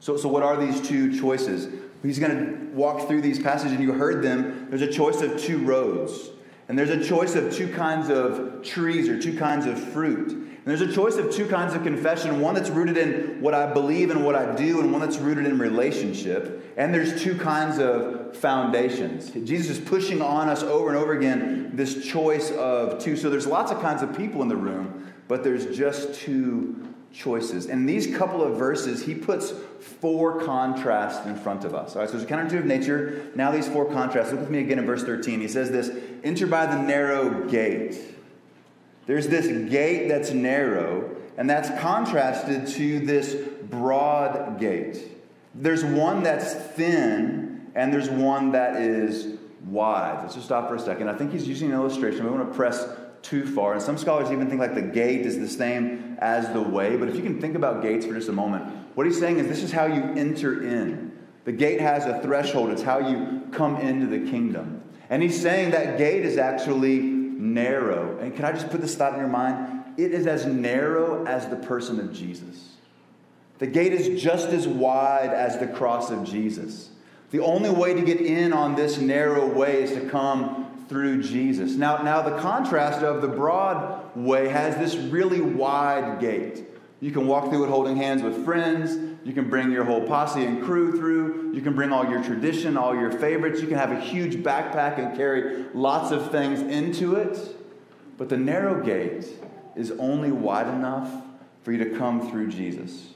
So, 0.00 0.16
so 0.16 0.28
what 0.28 0.42
are 0.42 0.56
these 0.56 0.80
two 0.80 1.18
choices? 1.18 1.68
He's 2.02 2.18
going 2.18 2.36
to 2.36 2.74
walk 2.74 3.06
through 3.06 3.20
these 3.20 3.38
passages, 3.38 3.72
and 3.72 3.82
you 3.82 3.92
heard 3.92 4.22
them. 4.24 4.68
There's 4.70 4.82
a 4.82 4.90
choice 4.90 5.20
of 5.20 5.38
two 5.38 5.58
roads, 5.58 6.30
and 6.68 6.78
there's 6.78 6.90
a 6.90 7.04
choice 7.04 7.34
of 7.34 7.52
two 7.52 7.68
kinds 7.68 8.08
of 8.08 8.62
trees 8.62 9.08
or 9.08 9.20
two 9.20 9.36
kinds 9.38 9.66
of 9.66 9.78
fruit. 9.92 10.32
And 10.32 10.66
there's 10.66 10.80
a 10.80 10.92
choice 10.92 11.16
of 11.16 11.30
two 11.30 11.46
kinds 11.46 11.74
of 11.74 11.82
confession 11.82 12.40
one 12.40 12.54
that's 12.54 12.70
rooted 12.70 12.96
in 12.96 13.40
what 13.40 13.54
I 13.54 13.72
believe 13.72 14.10
and 14.10 14.24
what 14.24 14.34
I 14.34 14.54
do, 14.54 14.80
and 14.80 14.90
one 14.90 15.02
that's 15.02 15.18
rooted 15.18 15.46
in 15.46 15.58
relationship. 15.58 16.74
And 16.78 16.94
there's 16.94 17.22
two 17.22 17.36
kinds 17.36 17.78
of 17.78 18.36
foundations. 18.36 19.30
Jesus 19.30 19.78
is 19.78 19.84
pushing 19.84 20.22
on 20.22 20.48
us 20.48 20.62
over 20.62 20.88
and 20.88 20.96
over 20.96 21.12
again 21.12 21.72
this 21.74 22.06
choice 22.06 22.50
of 22.52 22.98
two. 22.98 23.16
So 23.16 23.28
there's 23.28 23.46
lots 23.46 23.70
of 23.70 23.80
kinds 23.80 24.02
of 24.02 24.16
people 24.16 24.40
in 24.40 24.48
the 24.48 24.56
room, 24.56 25.12
but 25.28 25.44
there's 25.44 25.76
just 25.76 26.14
two 26.14 26.94
choices. 27.12 27.66
And 27.66 27.80
in 27.80 27.86
these 27.86 28.16
couple 28.16 28.42
of 28.42 28.56
verses, 28.56 29.04
he 29.04 29.14
puts 29.14 29.52
four 29.80 30.42
contrasts 30.44 31.26
in 31.26 31.36
front 31.36 31.64
of 31.64 31.74
us. 31.74 31.94
All 31.94 32.02
right, 32.02 32.10
so 32.10 32.18
there's 32.18 32.30
a 32.30 32.32
counterintuitive 32.32 32.64
nature. 32.64 33.26
Now 33.34 33.50
these 33.50 33.68
four 33.68 33.90
contrasts. 33.90 34.30
Look 34.30 34.40
with 34.40 34.50
me 34.50 34.60
again 34.60 34.78
in 34.78 34.86
verse 34.86 35.02
13. 35.02 35.40
He 35.40 35.48
says 35.48 35.70
this 35.70 35.90
Enter 36.22 36.46
by 36.46 36.66
the 36.66 36.80
narrow 36.80 37.48
gate. 37.48 37.98
There's 39.06 39.28
this 39.28 39.46
gate 39.70 40.08
that's 40.08 40.30
narrow, 40.30 41.16
and 41.36 41.48
that's 41.48 41.68
contrasted 41.80 42.66
to 42.68 43.00
this 43.00 43.34
broad 43.62 44.60
gate. 44.60 44.98
There's 45.54 45.84
one 45.84 46.22
that's 46.22 46.54
thin, 46.54 47.70
and 47.74 47.92
there's 47.92 48.08
one 48.08 48.52
that 48.52 48.76
is 48.76 49.38
wide. 49.64 50.20
Let's 50.22 50.34
just 50.34 50.46
stop 50.46 50.68
for 50.68 50.76
a 50.76 50.80
second. 50.80 51.08
I 51.08 51.14
think 51.14 51.32
he's 51.32 51.48
using 51.48 51.70
an 51.70 51.74
illustration. 51.74 52.24
We 52.24 52.30
want 52.30 52.48
to 52.48 52.56
press 52.56 52.86
too 53.22 53.46
far. 53.46 53.74
And 53.74 53.82
some 53.82 53.98
scholars 53.98 54.30
even 54.30 54.48
think 54.48 54.60
like 54.60 54.74
the 54.74 54.82
gate 54.82 55.26
is 55.26 55.38
the 55.38 55.48
same 55.48 56.16
as 56.20 56.52
the 56.52 56.62
way. 56.62 56.96
But 56.96 57.08
if 57.08 57.16
you 57.16 57.22
can 57.22 57.40
think 57.40 57.54
about 57.54 57.82
gates 57.82 58.06
for 58.06 58.14
just 58.14 58.28
a 58.28 58.32
moment, 58.32 58.64
what 58.94 59.06
he's 59.06 59.18
saying 59.18 59.38
is 59.38 59.46
this 59.46 59.62
is 59.62 59.72
how 59.72 59.86
you 59.86 60.02
enter 60.16 60.62
in. 60.62 61.10
The 61.44 61.52
gate 61.52 61.80
has 61.80 62.06
a 62.06 62.20
threshold, 62.20 62.70
it's 62.70 62.82
how 62.82 62.98
you 62.98 63.42
come 63.52 63.76
into 63.76 64.06
the 64.06 64.30
kingdom. 64.30 64.82
And 65.08 65.22
he's 65.22 65.40
saying 65.40 65.72
that 65.72 65.98
gate 65.98 66.24
is 66.24 66.38
actually 66.38 66.98
narrow. 67.00 68.18
And 68.18 68.34
can 68.34 68.44
I 68.44 68.52
just 68.52 68.70
put 68.70 68.80
this 68.80 68.94
thought 68.94 69.14
in 69.14 69.18
your 69.18 69.28
mind? 69.28 69.84
It 69.96 70.12
is 70.12 70.26
as 70.26 70.46
narrow 70.46 71.24
as 71.26 71.48
the 71.48 71.56
person 71.56 71.98
of 71.98 72.12
Jesus. 72.12 72.74
The 73.58 73.66
gate 73.66 73.92
is 73.92 74.22
just 74.22 74.48
as 74.48 74.68
wide 74.68 75.30
as 75.30 75.58
the 75.58 75.66
cross 75.66 76.10
of 76.10 76.24
Jesus. 76.24 76.90
The 77.30 77.40
only 77.40 77.70
way 77.70 77.94
to 77.94 78.00
get 78.02 78.20
in 78.20 78.52
on 78.52 78.74
this 78.74 78.98
narrow 78.98 79.46
way 79.46 79.82
is 79.82 79.92
to 79.92 80.08
come 80.08 80.69
through 80.90 81.22
Jesus. 81.22 81.76
Now, 81.76 82.02
now 82.02 82.20
the 82.20 82.36
contrast 82.38 83.02
of 83.04 83.22
the 83.22 83.28
broad 83.28 84.16
way 84.16 84.48
has 84.48 84.76
this 84.76 84.96
really 84.96 85.40
wide 85.40 86.20
gate. 86.20 86.64
You 87.00 87.12
can 87.12 87.28
walk 87.28 87.48
through 87.48 87.64
it 87.64 87.68
holding 87.68 87.94
hands 87.94 88.22
with 88.22 88.44
friends. 88.44 88.96
You 89.24 89.32
can 89.32 89.48
bring 89.48 89.70
your 89.70 89.84
whole 89.84 90.04
posse 90.04 90.44
and 90.44 90.64
crew 90.64 90.98
through. 90.98 91.52
You 91.54 91.62
can 91.62 91.76
bring 91.76 91.92
all 91.92 92.10
your 92.10 92.24
tradition, 92.24 92.76
all 92.76 92.92
your 92.92 93.12
favorites. 93.12 93.60
You 93.60 93.68
can 93.68 93.78
have 93.78 93.92
a 93.92 94.00
huge 94.00 94.38
backpack 94.38 94.98
and 94.98 95.16
carry 95.16 95.64
lots 95.74 96.10
of 96.10 96.32
things 96.32 96.60
into 96.60 97.14
it. 97.14 97.38
But 98.18 98.28
the 98.28 98.36
narrow 98.36 98.82
gate 98.84 99.28
is 99.76 99.92
only 99.92 100.32
wide 100.32 100.66
enough 100.66 101.08
for 101.62 101.70
you 101.70 101.84
to 101.84 101.96
come 101.96 102.28
through 102.32 102.48
Jesus. 102.48 103.10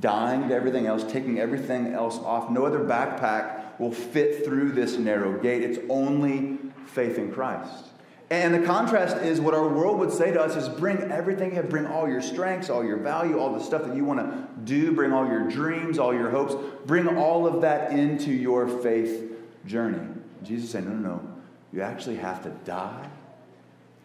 Dying 0.00 0.50
to 0.50 0.54
everything 0.54 0.86
else, 0.86 1.10
taking 1.10 1.40
everything 1.40 1.94
else 1.94 2.18
off. 2.18 2.50
No 2.50 2.66
other 2.66 2.80
backpack 2.80 3.61
will 3.78 3.92
fit 3.92 4.44
through 4.44 4.72
this 4.72 4.96
narrow 4.96 5.40
gate. 5.40 5.62
It's 5.62 5.78
only 5.88 6.58
faith 6.86 7.18
in 7.18 7.32
Christ. 7.32 7.86
And 8.30 8.54
the 8.54 8.66
contrast 8.66 9.18
is 9.18 9.42
what 9.42 9.52
our 9.52 9.68
world 9.68 9.98
would 9.98 10.10
say 10.10 10.32
to 10.32 10.40
us 10.40 10.56
is 10.56 10.66
bring 10.66 10.96
everything 11.10 11.50
you 11.50 11.56
have, 11.56 11.68
bring 11.68 11.86
all 11.86 12.08
your 12.08 12.22
strengths, 12.22 12.70
all 12.70 12.82
your 12.82 12.96
value, 12.96 13.38
all 13.38 13.52
the 13.52 13.62
stuff 13.62 13.84
that 13.84 13.94
you 13.94 14.06
want 14.06 14.20
to 14.20 14.48
do, 14.64 14.92
bring 14.92 15.12
all 15.12 15.26
your 15.26 15.46
dreams, 15.48 15.98
all 15.98 16.14
your 16.14 16.30
hopes, 16.30 16.54
bring 16.86 17.06
all 17.08 17.46
of 17.46 17.60
that 17.60 17.92
into 17.92 18.32
your 18.32 18.66
faith 18.66 19.32
journey. 19.66 20.08
Jesus 20.42 20.70
said, 20.70 20.84
no, 20.84 20.92
no, 20.92 21.16
no. 21.16 21.28
You 21.74 21.82
actually 21.82 22.16
have 22.16 22.42
to 22.44 22.50
die, 22.64 23.06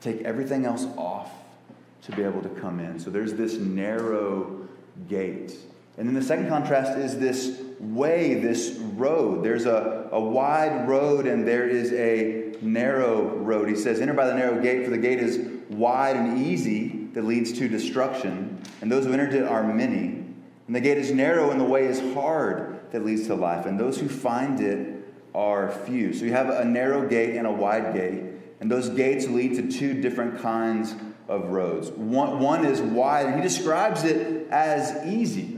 take 0.01 0.21
everything 0.23 0.65
else 0.65 0.85
off 0.97 1.31
to 2.03 2.11
be 2.11 2.23
able 2.23 2.41
to 2.41 2.49
come 2.49 2.81
in. 2.81 2.99
So 2.99 3.09
there's 3.09 3.33
this 3.33 3.53
narrow 3.53 4.67
gate. 5.07 5.55
And 5.97 6.07
then 6.07 6.13
the 6.13 6.21
second 6.21 6.47
contrast 6.47 6.97
is 6.97 7.17
this 7.17 7.59
way, 7.79 8.35
this 8.35 8.77
road. 8.77 9.43
There's 9.43 9.65
a, 9.65 10.09
a 10.11 10.19
wide 10.19 10.87
road 10.87 11.25
and 11.25 11.47
there 11.47 11.67
is 11.67 11.91
a 11.93 12.55
narrow 12.61 13.35
road. 13.37 13.67
He 13.67 13.75
says, 13.75 13.99
Enter 13.99 14.13
by 14.13 14.27
the 14.27 14.35
narrow 14.35 14.61
gate, 14.61 14.85
for 14.85 14.91
the 14.91 14.97
gate 14.97 15.19
is 15.19 15.39
wide 15.69 16.15
and 16.15 16.45
easy 16.45 17.07
that 17.13 17.25
leads 17.25 17.51
to 17.53 17.67
destruction, 17.67 18.61
and 18.81 18.91
those 18.91 19.05
who 19.05 19.13
entered 19.13 19.33
it 19.33 19.43
are 19.43 19.63
many. 19.63 20.23
And 20.67 20.75
the 20.75 20.81
gate 20.81 20.97
is 20.97 21.11
narrow, 21.11 21.51
and 21.51 21.59
the 21.59 21.65
way 21.65 21.85
is 21.85 21.99
hard 22.13 22.79
that 22.91 23.05
leads 23.05 23.27
to 23.27 23.35
life, 23.35 23.65
and 23.65 23.79
those 23.79 23.99
who 23.99 24.07
find 24.07 24.59
it 24.59 25.03
are 25.33 25.71
few. 25.71 26.13
So 26.13 26.25
you 26.25 26.31
have 26.31 26.49
a 26.49 26.65
narrow 26.65 27.07
gate 27.07 27.35
and 27.35 27.47
a 27.47 27.51
wide 27.51 27.93
gate, 27.93 28.23
and 28.59 28.69
those 28.71 28.89
gates 28.89 29.27
lead 29.27 29.55
to 29.55 29.71
two 29.71 30.01
different 30.01 30.41
kinds 30.41 30.95
of 31.27 31.49
roads. 31.49 31.89
One, 31.89 32.39
one 32.39 32.65
is 32.65 32.81
wide, 32.81 33.27
and 33.27 33.35
he 33.35 33.41
describes 33.41 34.03
it 34.03 34.47
as 34.49 35.05
easy. 35.07 35.56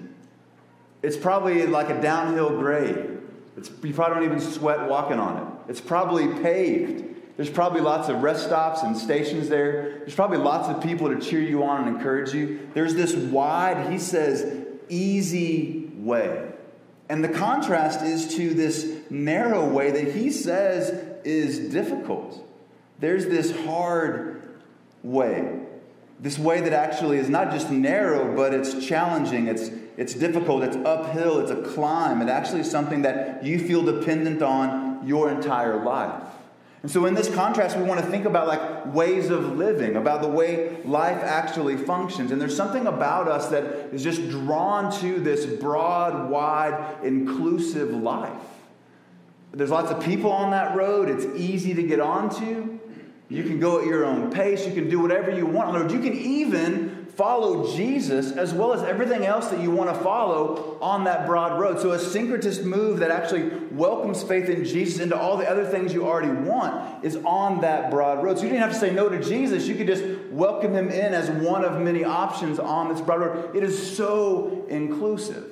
It's 1.02 1.18
probably 1.18 1.66
like 1.66 1.90
a 1.90 2.02
downhill 2.02 2.50
grade. 2.50 3.18
It's, 3.58 3.72
you 3.84 3.94
probably 3.94 4.16
don't 4.16 4.26
even 4.26 4.40
sweat 4.40 4.90
walking 4.90 5.20
on 5.20 5.38
it. 5.38 5.72
It's 5.72 5.82
probably 5.82 6.28
paved. 6.42 7.06
There's 7.38 7.50
probably 7.50 7.82
lots 7.82 8.10
of 8.10 8.22
rest 8.22 8.46
stops 8.46 8.84
and 8.84 8.98
stations 8.98 9.48
there. 9.48 10.00
There's 10.00 10.16
probably 10.16 10.40
lots 10.40 10.68
of 10.68 10.84
people 10.84 11.08
to 11.08 11.20
cheer 11.20 11.42
you 11.42 11.64
on 11.64 11.88
and 11.88 11.96
encourage 11.96 12.34
you. 12.34 12.70
There's 12.74 12.96
this 12.96 13.16
wide, 13.16 13.92
he 13.92 13.98
says, 13.98 14.66
easy 14.90 15.90
way. 15.96 16.52
And 17.08 17.24
the 17.24 17.30
contrast 17.30 18.02
is 18.02 18.36
to 18.36 18.54
this 18.54 18.94
narrow 19.10 19.68
way 19.68 19.90
that 19.92 20.14
he 20.14 20.32
says 20.32 20.90
is 21.24 21.72
difficult. 21.72 22.46
There's 23.00 23.26
this 23.26 23.56
hard 23.66 24.60
way. 25.02 25.60
This 26.20 26.38
way 26.38 26.62
that 26.62 26.74
actually 26.74 27.18
is 27.18 27.30
not 27.30 27.52
just 27.52 27.72
narrow, 27.72 28.36
but 28.36 28.54
it's 28.54 28.86
challenging, 28.86 29.48
it's, 29.48 29.70
it's 30.00 30.14
difficult, 30.14 30.64
it's 30.64 30.78
uphill, 30.78 31.40
it's 31.40 31.52
a 31.52 31.62
climb. 31.62 32.22
It 32.22 32.30
actually 32.30 32.62
is 32.62 32.72
something 32.72 33.02
that 33.02 33.44
you 33.44 33.60
feel 33.60 33.84
dependent 33.84 34.42
on 34.42 35.06
your 35.06 35.30
entire 35.30 35.84
life. 35.84 36.24
And 36.82 36.90
so, 36.90 37.06
in 37.06 37.16
this 37.16 37.30
contrast, 37.36 37.76
we 37.76 37.84
want 37.84 38.00
to 38.00 38.06
think 38.06 38.24
about 38.24 38.48
like 38.48 38.94
ways 38.94 39.30
of 39.30 39.58
living, 39.58 39.98
about 39.98 40.22
the 40.22 40.30
way 40.30 40.82
life 40.86 41.22
actually 41.22 41.76
functions. 41.76 42.32
And 42.32 42.40
there's 42.40 42.56
something 42.56 42.88
about 42.88 43.28
us 43.28 43.50
that 43.50 43.66
is 43.94 44.02
just 44.02 44.30
drawn 44.30 44.90
to 45.02 45.20
this 45.20 45.46
broad, 45.46 46.30
wide, 46.30 47.00
inclusive 47.04 47.90
life. 47.90 48.42
There's 49.52 49.70
lots 49.70 49.92
of 49.92 50.02
people 50.02 50.32
on 50.32 50.52
that 50.52 50.78
road, 50.78 51.10
it's 51.10 51.26
easy 51.38 51.74
to 51.74 51.84
get 51.84 52.00
onto. 52.00 52.80
You 53.28 53.44
can 53.44 53.60
go 53.60 53.82
at 53.82 53.86
your 53.86 54.06
own 54.06 54.32
pace, 54.32 54.66
you 54.66 54.74
can 54.74 54.90
do 54.90 55.02
whatever 55.02 55.30
you 55.30 55.46
want 55.46 55.68
on 55.68 55.74
the 55.74 55.80
road. 55.82 55.92
You 55.92 56.00
can 56.00 56.14
even 56.14 56.89
follow 57.20 57.70
Jesus 57.76 58.32
as 58.32 58.54
well 58.54 58.72
as 58.72 58.82
everything 58.82 59.26
else 59.26 59.50
that 59.50 59.60
you 59.60 59.70
want 59.70 59.94
to 59.94 60.04
follow 60.04 60.78
on 60.82 61.04
that 61.04 61.28
broad 61.28 61.60
road. 61.60 61.78
So, 61.82 61.92
a 61.92 61.98
syncretist 61.98 62.64
move 62.64 63.00
that 63.00 63.12
actually 63.12 63.50
welcomes 63.72 64.24
faith 64.24 64.48
in 64.48 64.64
Jesus 64.64 65.02
into 65.02 65.20
all 65.20 65.36
the 65.36 65.48
other 65.48 65.66
things 65.66 65.94
you 65.94 66.08
already 66.08 66.32
want 66.32 67.04
is 67.04 67.18
on 67.18 67.60
that 67.60 67.92
broad 67.92 68.24
road. 68.24 68.38
So, 68.38 68.44
you 68.44 68.50
didn't 68.50 68.62
have 68.62 68.72
to 68.72 68.80
say 68.80 68.94
no 68.94 69.10
to 69.10 69.22
Jesus. 69.22 69.68
You 69.68 69.76
could 69.76 69.88
just 69.88 70.06
welcome 70.32 70.74
him 70.74 70.88
in 70.88 71.14
as 71.14 71.30
one 71.30 71.66
of 71.66 71.82
many 71.82 72.06
options 72.06 72.58
on 72.58 72.88
this 72.88 73.02
broad 73.02 73.20
road. 73.20 73.54
It 73.54 73.64
is 73.64 73.98
so 73.98 74.66
inclusive 74.70 75.52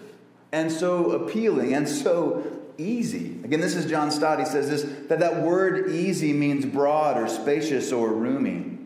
and 0.53 0.71
so 0.71 1.11
appealing 1.11 1.73
and 1.73 1.89
so 1.89 2.49
easy. 2.77 3.41
Again, 3.43 3.59
this 3.59 3.75
is 3.75 3.87
John 3.87 4.09
Stott. 4.11 4.39
He 4.39 4.45
says 4.45 4.69
this 4.69 4.83
that 5.09 5.19
that 5.19 5.41
word 5.41 5.91
easy 5.91 6.31
means 6.31 6.65
broad 6.65 7.17
or 7.17 7.27
spacious 7.27 7.91
or 7.91 8.13
roomy. 8.13 8.76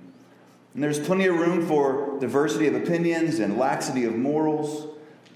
And 0.74 0.84
there's 0.84 1.00
plenty 1.00 1.26
of 1.26 1.38
room 1.38 1.66
for 1.66 2.18
diversity 2.20 2.68
of 2.68 2.76
opinions 2.76 3.40
and 3.40 3.58
laxity 3.58 4.06
of 4.06 4.16
morals. 4.16 4.88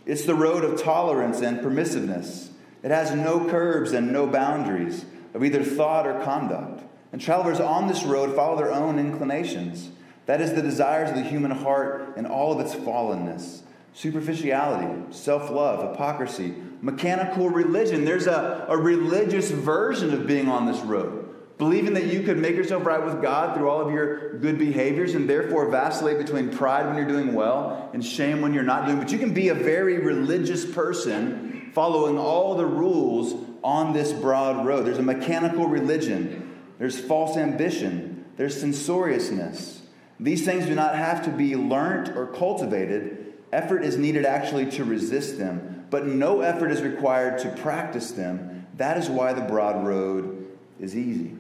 It's 0.06 0.26
the 0.26 0.36
road 0.36 0.63
of 0.63 0.82
tolerance 0.82 1.41
and 1.41 1.60
permissiveness. 1.60 2.50
It 2.84 2.91
has 2.91 3.13
no 3.13 3.50
curbs 3.50 3.91
and 3.91 4.13
no 4.13 4.28
boundaries 4.28 5.06
of 5.34 5.43
either 5.43 5.63
thought 5.63 6.08
or 6.08 6.24
conduct. 6.24 6.84
And 7.12 7.21
travelers 7.21 7.60
on 7.60 7.88
this 7.88 8.04
road 8.04 8.36
follow 8.36 8.58
their 8.58 8.71
own 8.71 9.00
inclinations. 9.00 9.89
That 10.26 10.41
is 10.41 10.54
the 10.54 10.62
desires 10.62 11.10
of 11.10 11.15
the 11.15 11.24
human 11.24 11.52
heart 11.52 12.13
and 12.15 12.26
all 12.28 12.54
of 12.54 12.65
its 12.65 12.76
fallenness 12.76 13.62
superficiality, 13.93 15.13
self 15.13 15.50
love, 15.50 15.91
hypocrisy, 15.91 16.54
mechanical 16.82 17.50
religion. 17.50 18.04
There's 18.04 18.28
a, 18.28 18.65
a 18.67 18.78
religious 18.78 19.50
version 19.50 20.13
of 20.13 20.28
being 20.28 20.50
on 20.50 20.65
this 20.65 20.82
road 20.82 21.24
believing 21.58 21.94
that 21.94 22.08
you 22.08 22.22
could 22.24 22.38
make 22.38 22.56
yourself 22.56 22.86
right 22.86 23.04
with 23.04 23.22
God 23.22 23.56
through 23.56 23.70
all 23.70 23.80
of 23.80 23.91
your 23.91 24.38
good 24.39 24.58
behaviors 24.58 25.15
and 25.15 25.30
therefore 25.30 25.70
vacillate 25.70 26.18
between 26.18 26.50
pride 26.50 26.86
when 26.86 26.98
you're 26.98 27.08
doing 27.08 27.34
well 27.34 27.89
and 27.94 28.04
shame 28.04 28.41
when 28.41 28.54
you're 28.54 28.63
not 28.63 28.86
doing. 28.86 29.00
But 29.00 29.12
you 29.12 29.18
can 29.18 29.34
be 29.34 29.50
a 29.50 29.56
very 29.56 30.00
religious 30.00 30.65
person 30.65 31.72
following 31.74 32.18
all 32.18 32.56
the 32.56 32.65
rules 32.65 33.36
on 33.63 33.94
this 33.94 34.12
broad 34.12 34.65
road. 34.65 34.86
There's 34.86 34.98
a 34.98 35.04
mechanical 35.04 35.68
religion, 35.68 36.58
there's 36.78 37.00
false 37.00 37.38
ambition, 37.38 38.26
there's 38.38 38.60
censoriousness. 38.60 39.82
These 40.20 40.46
things 40.46 40.65
do 40.65 40.76
not 40.76 40.96
have 40.96 41.24
to 41.26 41.30
be 41.30 41.56
learnt 41.56 42.15
or 42.15 42.28
cultivated. 42.28 43.34
Effort 43.52 43.84
is 43.84 43.98
needed 43.98 44.26
actually 44.26 44.70
to 44.72 44.84
resist 44.84 45.38
them, 45.38 45.86
but 45.89 46.06
no 46.06 46.41
effort 46.41 46.72
is 46.72 46.82
required 46.82 47.39
to 47.39 47.50
practice 47.50 48.12
them. 48.12 48.65
That 48.76 48.98
is 48.98 49.10
why 49.10 49.34
the 49.34 49.41
broad 49.41 49.86
road 49.86 50.48
is 50.80 50.96
easy. 50.96 51.34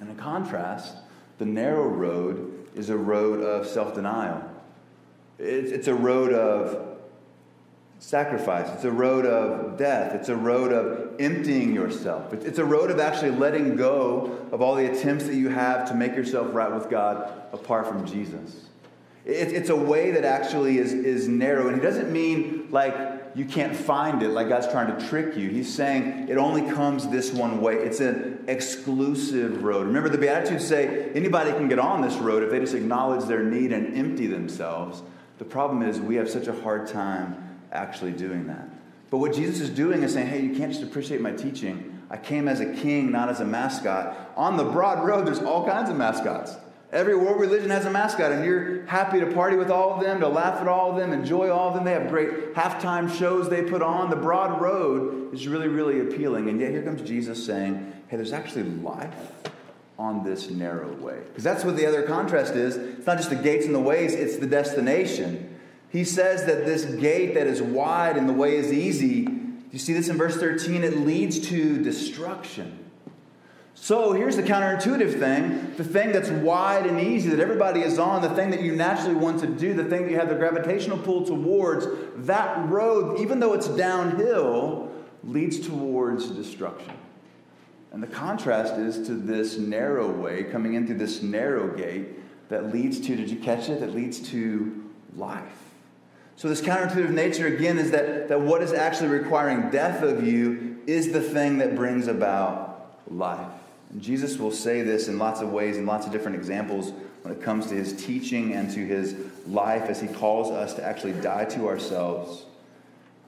And 0.00 0.10
in 0.10 0.16
contrast, 0.16 0.96
the 1.38 1.44
narrow 1.46 1.86
road 1.86 2.68
is 2.74 2.90
a 2.90 2.96
road 2.96 3.40
of 3.42 3.66
self 3.66 3.94
denial. 3.94 4.42
It's, 5.38 5.70
it's 5.70 5.88
a 5.88 5.94
road 5.94 6.32
of 6.32 6.98
sacrifice. 7.98 8.68
It's 8.74 8.84
a 8.84 8.90
road 8.90 9.26
of 9.26 9.76
death. 9.76 10.14
It's 10.14 10.30
a 10.30 10.36
road 10.36 10.72
of 10.72 11.20
emptying 11.20 11.74
yourself. 11.74 12.32
It's 12.32 12.58
a 12.58 12.64
road 12.64 12.90
of 12.90 12.98
actually 12.98 13.32
letting 13.32 13.76
go 13.76 14.38
of 14.52 14.62
all 14.62 14.74
the 14.74 14.90
attempts 14.90 15.26
that 15.26 15.34
you 15.34 15.50
have 15.50 15.86
to 15.88 15.94
make 15.94 16.16
yourself 16.16 16.48
right 16.52 16.72
with 16.72 16.88
God 16.88 17.30
apart 17.52 17.86
from 17.86 18.06
Jesus. 18.06 18.66
It's 19.26 19.68
a 19.68 19.76
way 19.76 20.12
that 20.12 20.24
actually 20.24 20.78
is, 20.78 20.94
is 20.94 21.28
narrow. 21.28 21.68
And 21.68 21.76
he 21.76 21.82
doesn't 21.82 22.10
mean 22.10 22.68
like 22.70 22.94
you 23.34 23.44
can't 23.44 23.76
find 23.76 24.22
it, 24.22 24.30
like 24.30 24.48
God's 24.48 24.66
trying 24.68 24.96
to 24.96 25.08
trick 25.08 25.36
you. 25.36 25.48
He's 25.48 25.72
saying 25.72 26.28
it 26.28 26.36
only 26.36 26.62
comes 26.70 27.08
this 27.08 27.32
one 27.32 27.60
way. 27.60 27.74
It's 27.74 28.00
an 28.00 28.44
exclusive 28.48 29.62
road. 29.62 29.86
Remember, 29.86 30.08
the 30.08 30.18
Beatitudes 30.18 30.66
say 30.66 31.10
anybody 31.14 31.52
can 31.52 31.68
get 31.68 31.78
on 31.78 32.02
this 32.02 32.16
road 32.16 32.42
if 32.42 32.50
they 32.50 32.58
just 32.58 32.74
acknowledge 32.74 33.26
their 33.26 33.42
need 33.42 33.72
and 33.72 33.96
empty 33.96 34.26
themselves. 34.26 35.02
The 35.38 35.44
problem 35.44 35.82
is 35.82 36.00
we 36.00 36.16
have 36.16 36.28
such 36.28 36.48
a 36.48 36.60
hard 36.60 36.88
time 36.88 37.58
actually 37.72 38.12
doing 38.12 38.46
that. 38.48 38.68
But 39.10 39.18
what 39.18 39.34
Jesus 39.34 39.60
is 39.60 39.70
doing 39.70 40.02
is 40.02 40.12
saying, 40.12 40.28
hey, 40.28 40.40
you 40.40 40.56
can't 40.56 40.72
just 40.72 40.84
appreciate 40.84 41.20
my 41.20 41.32
teaching. 41.32 41.98
I 42.10 42.16
came 42.16 42.48
as 42.48 42.60
a 42.60 42.74
king, 42.74 43.12
not 43.12 43.28
as 43.28 43.40
a 43.40 43.44
mascot. 43.44 44.32
On 44.36 44.56
the 44.56 44.64
broad 44.64 45.04
road, 45.04 45.26
there's 45.26 45.40
all 45.40 45.64
kinds 45.66 45.88
of 45.88 45.96
mascots. 45.96 46.56
Every 46.92 47.14
world 47.14 47.40
religion 47.40 47.70
has 47.70 47.84
a 47.84 47.90
mascot, 47.90 48.32
and 48.32 48.44
you're 48.44 48.84
happy 48.86 49.20
to 49.20 49.26
party 49.26 49.56
with 49.56 49.70
all 49.70 49.94
of 49.94 50.02
them, 50.02 50.18
to 50.20 50.28
laugh 50.28 50.60
at 50.60 50.66
all 50.66 50.90
of 50.90 50.96
them, 50.96 51.12
enjoy 51.12 51.48
all 51.48 51.68
of 51.68 51.74
them. 51.74 51.84
They 51.84 51.92
have 51.92 52.08
great 52.08 52.54
halftime 52.54 53.16
shows 53.16 53.48
they 53.48 53.62
put 53.62 53.80
on. 53.80 54.10
The 54.10 54.16
broad 54.16 54.60
road 54.60 55.32
is 55.32 55.46
really, 55.46 55.68
really 55.68 56.00
appealing. 56.00 56.48
And 56.48 56.60
yet 56.60 56.72
here 56.72 56.82
comes 56.82 57.02
Jesus 57.02 57.46
saying, 57.46 57.92
hey, 58.08 58.16
there's 58.16 58.32
actually 58.32 58.64
life 58.64 59.14
on 60.00 60.24
this 60.24 60.50
narrow 60.50 60.92
way. 60.94 61.20
Because 61.28 61.44
that's 61.44 61.64
what 61.64 61.76
the 61.76 61.86
other 61.86 62.02
contrast 62.02 62.54
is. 62.54 62.76
It's 62.76 63.06
not 63.06 63.18
just 63.18 63.30
the 63.30 63.36
gates 63.36 63.66
and 63.66 63.74
the 63.74 63.80
ways, 63.80 64.12
it's 64.12 64.38
the 64.38 64.46
destination. 64.48 65.58
He 65.90 66.02
says 66.02 66.44
that 66.46 66.66
this 66.66 66.84
gate 66.84 67.34
that 67.34 67.46
is 67.46 67.62
wide 67.62 68.16
and 68.16 68.28
the 68.28 68.32
way 68.32 68.56
is 68.56 68.72
easy, 68.72 69.28
you 69.70 69.78
see 69.78 69.92
this 69.92 70.08
in 70.08 70.16
verse 70.16 70.36
13, 70.36 70.82
it 70.82 70.98
leads 70.98 71.38
to 71.50 71.80
destruction. 71.82 72.79
So 73.82 74.12
here's 74.12 74.36
the 74.36 74.42
counterintuitive 74.42 75.18
thing 75.18 75.74
the 75.76 75.84
thing 75.84 76.12
that's 76.12 76.28
wide 76.28 76.86
and 76.86 77.00
easy 77.00 77.30
that 77.30 77.40
everybody 77.40 77.80
is 77.80 77.98
on, 77.98 78.20
the 78.20 78.28
thing 78.28 78.50
that 78.50 78.60
you 78.60 78.76
naturally 78.76 79.14
want 79.14 79.40
to 79.40 79.46
do, 79.46 79.72
the 79.72 79.84
thing 79.84 80.02
that 80.02 80.10
you 80.10 80.18
have 80.18 80.28
the 80.28 80.34
gravitational 80.34 80.98
pull 80.98 81.24
towards, 81.24 81.86
that 82.26 82.68
road, 82.68 83.18
even 83.18 83.40
though 83.40 83.54
it's 83.54 83.68
downhill, 83.68 84.92
leads 85.24 85.66
towards 85.66 86.28
destruction. 86.28 86.92
And 87.90 88.02
the 88.02 88.06
contrast 88.06 88.74
is 88.74 89.06
to 89.06 89.14
this 89.14 89.56
narrow 89.56 90.10
way, 90.10 90.44
coming 90.44 90.74
in 90.74 90.86
through 90.86 90.98
this 90.98 91.22
narrow 91.22 91.74
gate 91.74 92.08
that 92.50 92.72
leads 92.72 93.00
to, 93.00 93.16
did 93.16 93.30
you 93.30 93.38
catch 93.38 93.70
it? 93.70 93.80
That 93.80 93.94
leads 93.94 94.20
to 94.30 94.90
life. 95.16 95.42
So, 96.36 96.48
this 96.48 96.60
counterintuitive 96.60 97.10
nature, 97.10 97.46
again, 97.46 97.78
is 97.78 97.90
that, 97.92 98.28
that 98.28 98.42
what 98.42 98.62
is 98.62 98.74
actually 98.74 99.08
requiring 99.08 99.70
death 99.70 100.02
of 100.02 100.26
you 100.26 100.78
is 100.86 101.12
the 101.12 101.22
thing 101.22 101.58
that 101.58 101.74
brings 101.74 102.08
about 102.08 103.00
life. 103.10 103.59
And 103.90 104.00
Jesus 104.00 104.38
will 104.38 104.52
say 104.52 104.82
this 104.82 105.08
in 105.08 105.18
lots 105.18 105.40
of 105.40 105.50
ways, 105.50 105.76
in 105.76 105.86
lots 105.86 106.06
of 106.06 106.12
different 106.12 106.36
examples, 106.36 106.92
when 107.22 107.34
it 107.34 107.42
comes 107.42 107.66
to 107.66 107.74
his 107.74 107.92
teaching 108.04 108.54
and 108.54 108.70
to 108.70 108.86
his 108.86 109.14
life, 109.46 109.82
as 109.82 110.00
he 110.00 110.08
calls 110.08 110.50
us 110.50 110.74
to 110.74 110.84
actually 110.84 111.12
die 111.14 111.44
to 111.46 111.68
ourselves, 111.68 112.46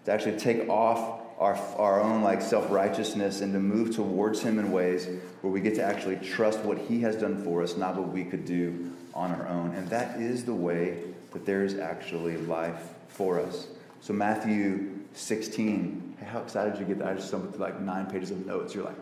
to 0.04 0.12
actually 0.12 0.38
take 0.38 0.68
off 0.68 1.20
our, 1.38 1.54
our 1.76 2.00
own 2.00 2.22
like 2.22 2.40
self-righteousness 2.40 3.40
and 3.40 3.52
to 3.52 3.58
move 3.58 3.94
towards 3.94 4.40
him 4.40 4.58
in 4.58 4.70
ways 4.70 5.08
where 5.40 5.52
we 5.52 5.60
get 5.60 5.74
to 5.74 5.82
actually 5.82 6.16
trust 6.16 6.60
what 6.60 6.78
he 6.78 7.00
has 7.00 7.16
done 7.16 7.42
for 7.42 7.62
us 7.62 7.76
not 7.76 7.96
what 7.96 8.08
we 8.08 8.24
could 8.24 8.44
do 8.44 8.92
on 9.14 9.32
our 9.32 9.46
own. 9.48 9.74
And 9.74 9.88
that 9.88 10.20
is 10.20 10.44
the 10.44 10.54
way 10.54 11.02
that 11.32 11.44
there 11.44 11.64
is 11.64 11.78
actually 11.78 12.36
life 12.36 12.94
for 13.08 13.40
us. 13.40 13.66
So 14.00 14.12
matthew 14.12 15.00
16 15.14 16.16
hey, 16.18 16.26
how 16.26 16.40
excited 16.40 16.78
you 16.78 16.84
get 16.84 16.98
that? 16.98 17.08
I 17.08 17.14
just 17.14 17.28
stumbled 17.28 17.54
through 17.54 17.64
like 17.64 17.80
nine 17.80 18.06
pages 18.06 18.30
of 18.30 18.46
notes. 18.46 18.74
You're 18.74 18.84
like 18.84 18.96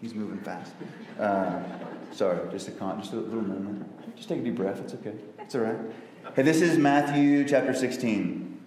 He's 0.00 0.14
moving 0.14 0.38
fast. 0.38 0.72
Uh, 1.18 1.62
sorry, 2.12 2.38
just 2.50 2.68
a 2.68 2.72
con- 2.72 3.00
just 3.00 3.12
a 3.12 3.16
little 3.16 3.42
moment. 3.42 4.16
Just 4.16 4.28
take 4.28 4.40
a 4.40 4.42
deep 4.42 4.56
breath. 4.56 4.80
It's 4.80 4.94
okay. 4.94 5.14
It's 5.38 5.54
all 5.54 5.62
right. 5.62 5.76
Hey, 6.34 6.42
this 6.42 6.60
is 6.60 6.78
Matthew 6.78 7.46
chapter 7.46 7.74
16. 7.74 8.60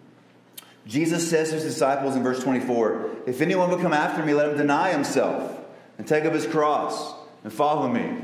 Jesus 0.86 1.30
says 1.30 1.50
to 1.50 1.56
his 1.56 1.64
disciples 1.64 2.16
in 2.16 2.24
verse 2.24 2.42
24, 2.42 3.24
If 3.28 3.42
anyone 3.42 3.70
will 3.70 3.78
come 3.78 3.94
after 3.94 4.26
me, 4.26 4.34
let 4.34 4.50
him 4.50 4.58
deny 4.58 4.92
himself 4.92 5.60
and 5.98 6.08
take 6.08 6.24
up 6.26 6.34
his 6.34 6.48
cross 6.48 7.14
and 7.44 7.52
follow 7.52 7.88
me. 7.88 8.24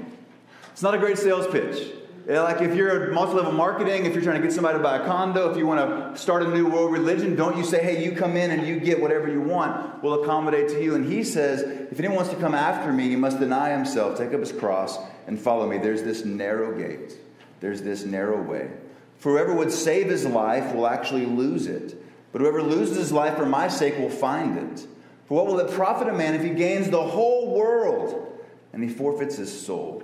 It's 0.72 0.82
not 0.82 0.94
a 0.94 0.98
great 0.98 1.18
sales 1.18 1.46
pitch. 1.48 1.92
Like 2.26 2.62
if 2.62 2.74
you're 2.74 3.10
a 3.10 3.14
multi-level 3.14 3.52
marketing, 3.52 4.06
if 4.06 4.14
you're 4.14 4.24
trying 4.24 4.42
to 4.42 4.48
get 4.48 4.54
somebody 4.54 4.78
to 4.78 4.84
buy 4.84 4.98
a 4.98 5.06
condo, 5.06 5.52
if 5.52 5.58
you 5.58 5.68
want 5.68 6.16
to 6.16 6.22
start 6.22 6.42
a 6.42 6.48
new 6.48 6.68
world 6.68 6.94
religion, 6.94 7.36
don't 7.36 7.58
you 7.58 7.66
say, 7.66 7.84
hey, 7.84 8.04
you 8.04 8.14
come 8.14 8.38
in 8.38 8.52
and 8.52 8.66
you 8.66 8.80
get 8.80 9.02
whatever 9.02 9.30
you 9.30 9.42
want. 9.42 10.02
We'll 10.02 10.24
accommodate 10.24 10.70
to 10.70 10.82
you. 10.82 10.96
And 10.96 11.06
he 11.12 11.26
says, 11.26 11.62
if 11.92 12.00
anyone 12.00 12.16
wants 12.16 12.32
to 12.32 12.38
come 12.38 12.56
after 12.56 12.94
me, 12.94 13.10
he 13.10 13.18
must 13.18 13.40
deny 13.40 13.72
himself, 13.72 14.18
take 14.18 14.34
up 14.34 14.40
his 14.40 14.54
cross, 14.54 14.98
and 15.28 15.38
follow 15.38 15.68
me. 15.68 15.80
There's 15.80 16.04
this 16.04 16.24
narrow 16.24 16.78
gate. 16.78 17.18
There's 17.60 17.82
this 17.82 18.06
narrow 18.06 18.42
way. 18.42 18.70
For 19.18 19.34
whoever 19.34 19.54
would 19.54 19.72
save 19.72 20.08
his 20.08 20.26
life 20.26 20.74
will 20.74 20.88
actually 20.88 21.26
lose 21.26 21.68
it. 21.68 22.02
But 22.32 22.42
whoever 22.42 22.62
loses 22.62 22.98
his 22.98 23.12
life 23.12 23.36
for 23.36 23.46
my 23.46 23.68
sake 23.68 23.98
will 23.98 24.10
find 24.10 24.58
it. 24.58 24.88
For 25.26 25.36
what 25.36 25.48
will 25.48 25.60
it 25.60 25.72
profit 25.72 26.08
a 26.08 26.14
man 26.14 26.36
if 26.36 26.42
he 26.44 26.52
gains 26.52 26.90
the 26.90 27.04
whole 27.04 27.54
world 27.54 28.38
and 28.72 28.82
he 28.82 28.90
forfeits 28.90 29.36
his 29.36 29.66
soul? 29.66 30.04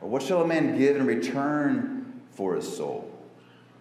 Or 0.00 0.08
what 0.08 0.22
shall 0.22 0.42
a 0.42 0.46
man 0.46 0.78
give 0.78 0.96
in 0.96 1.06
return 1.06 2.20
for 2.32 2.54
his 2.54 2.76
soul? 2.76 3.10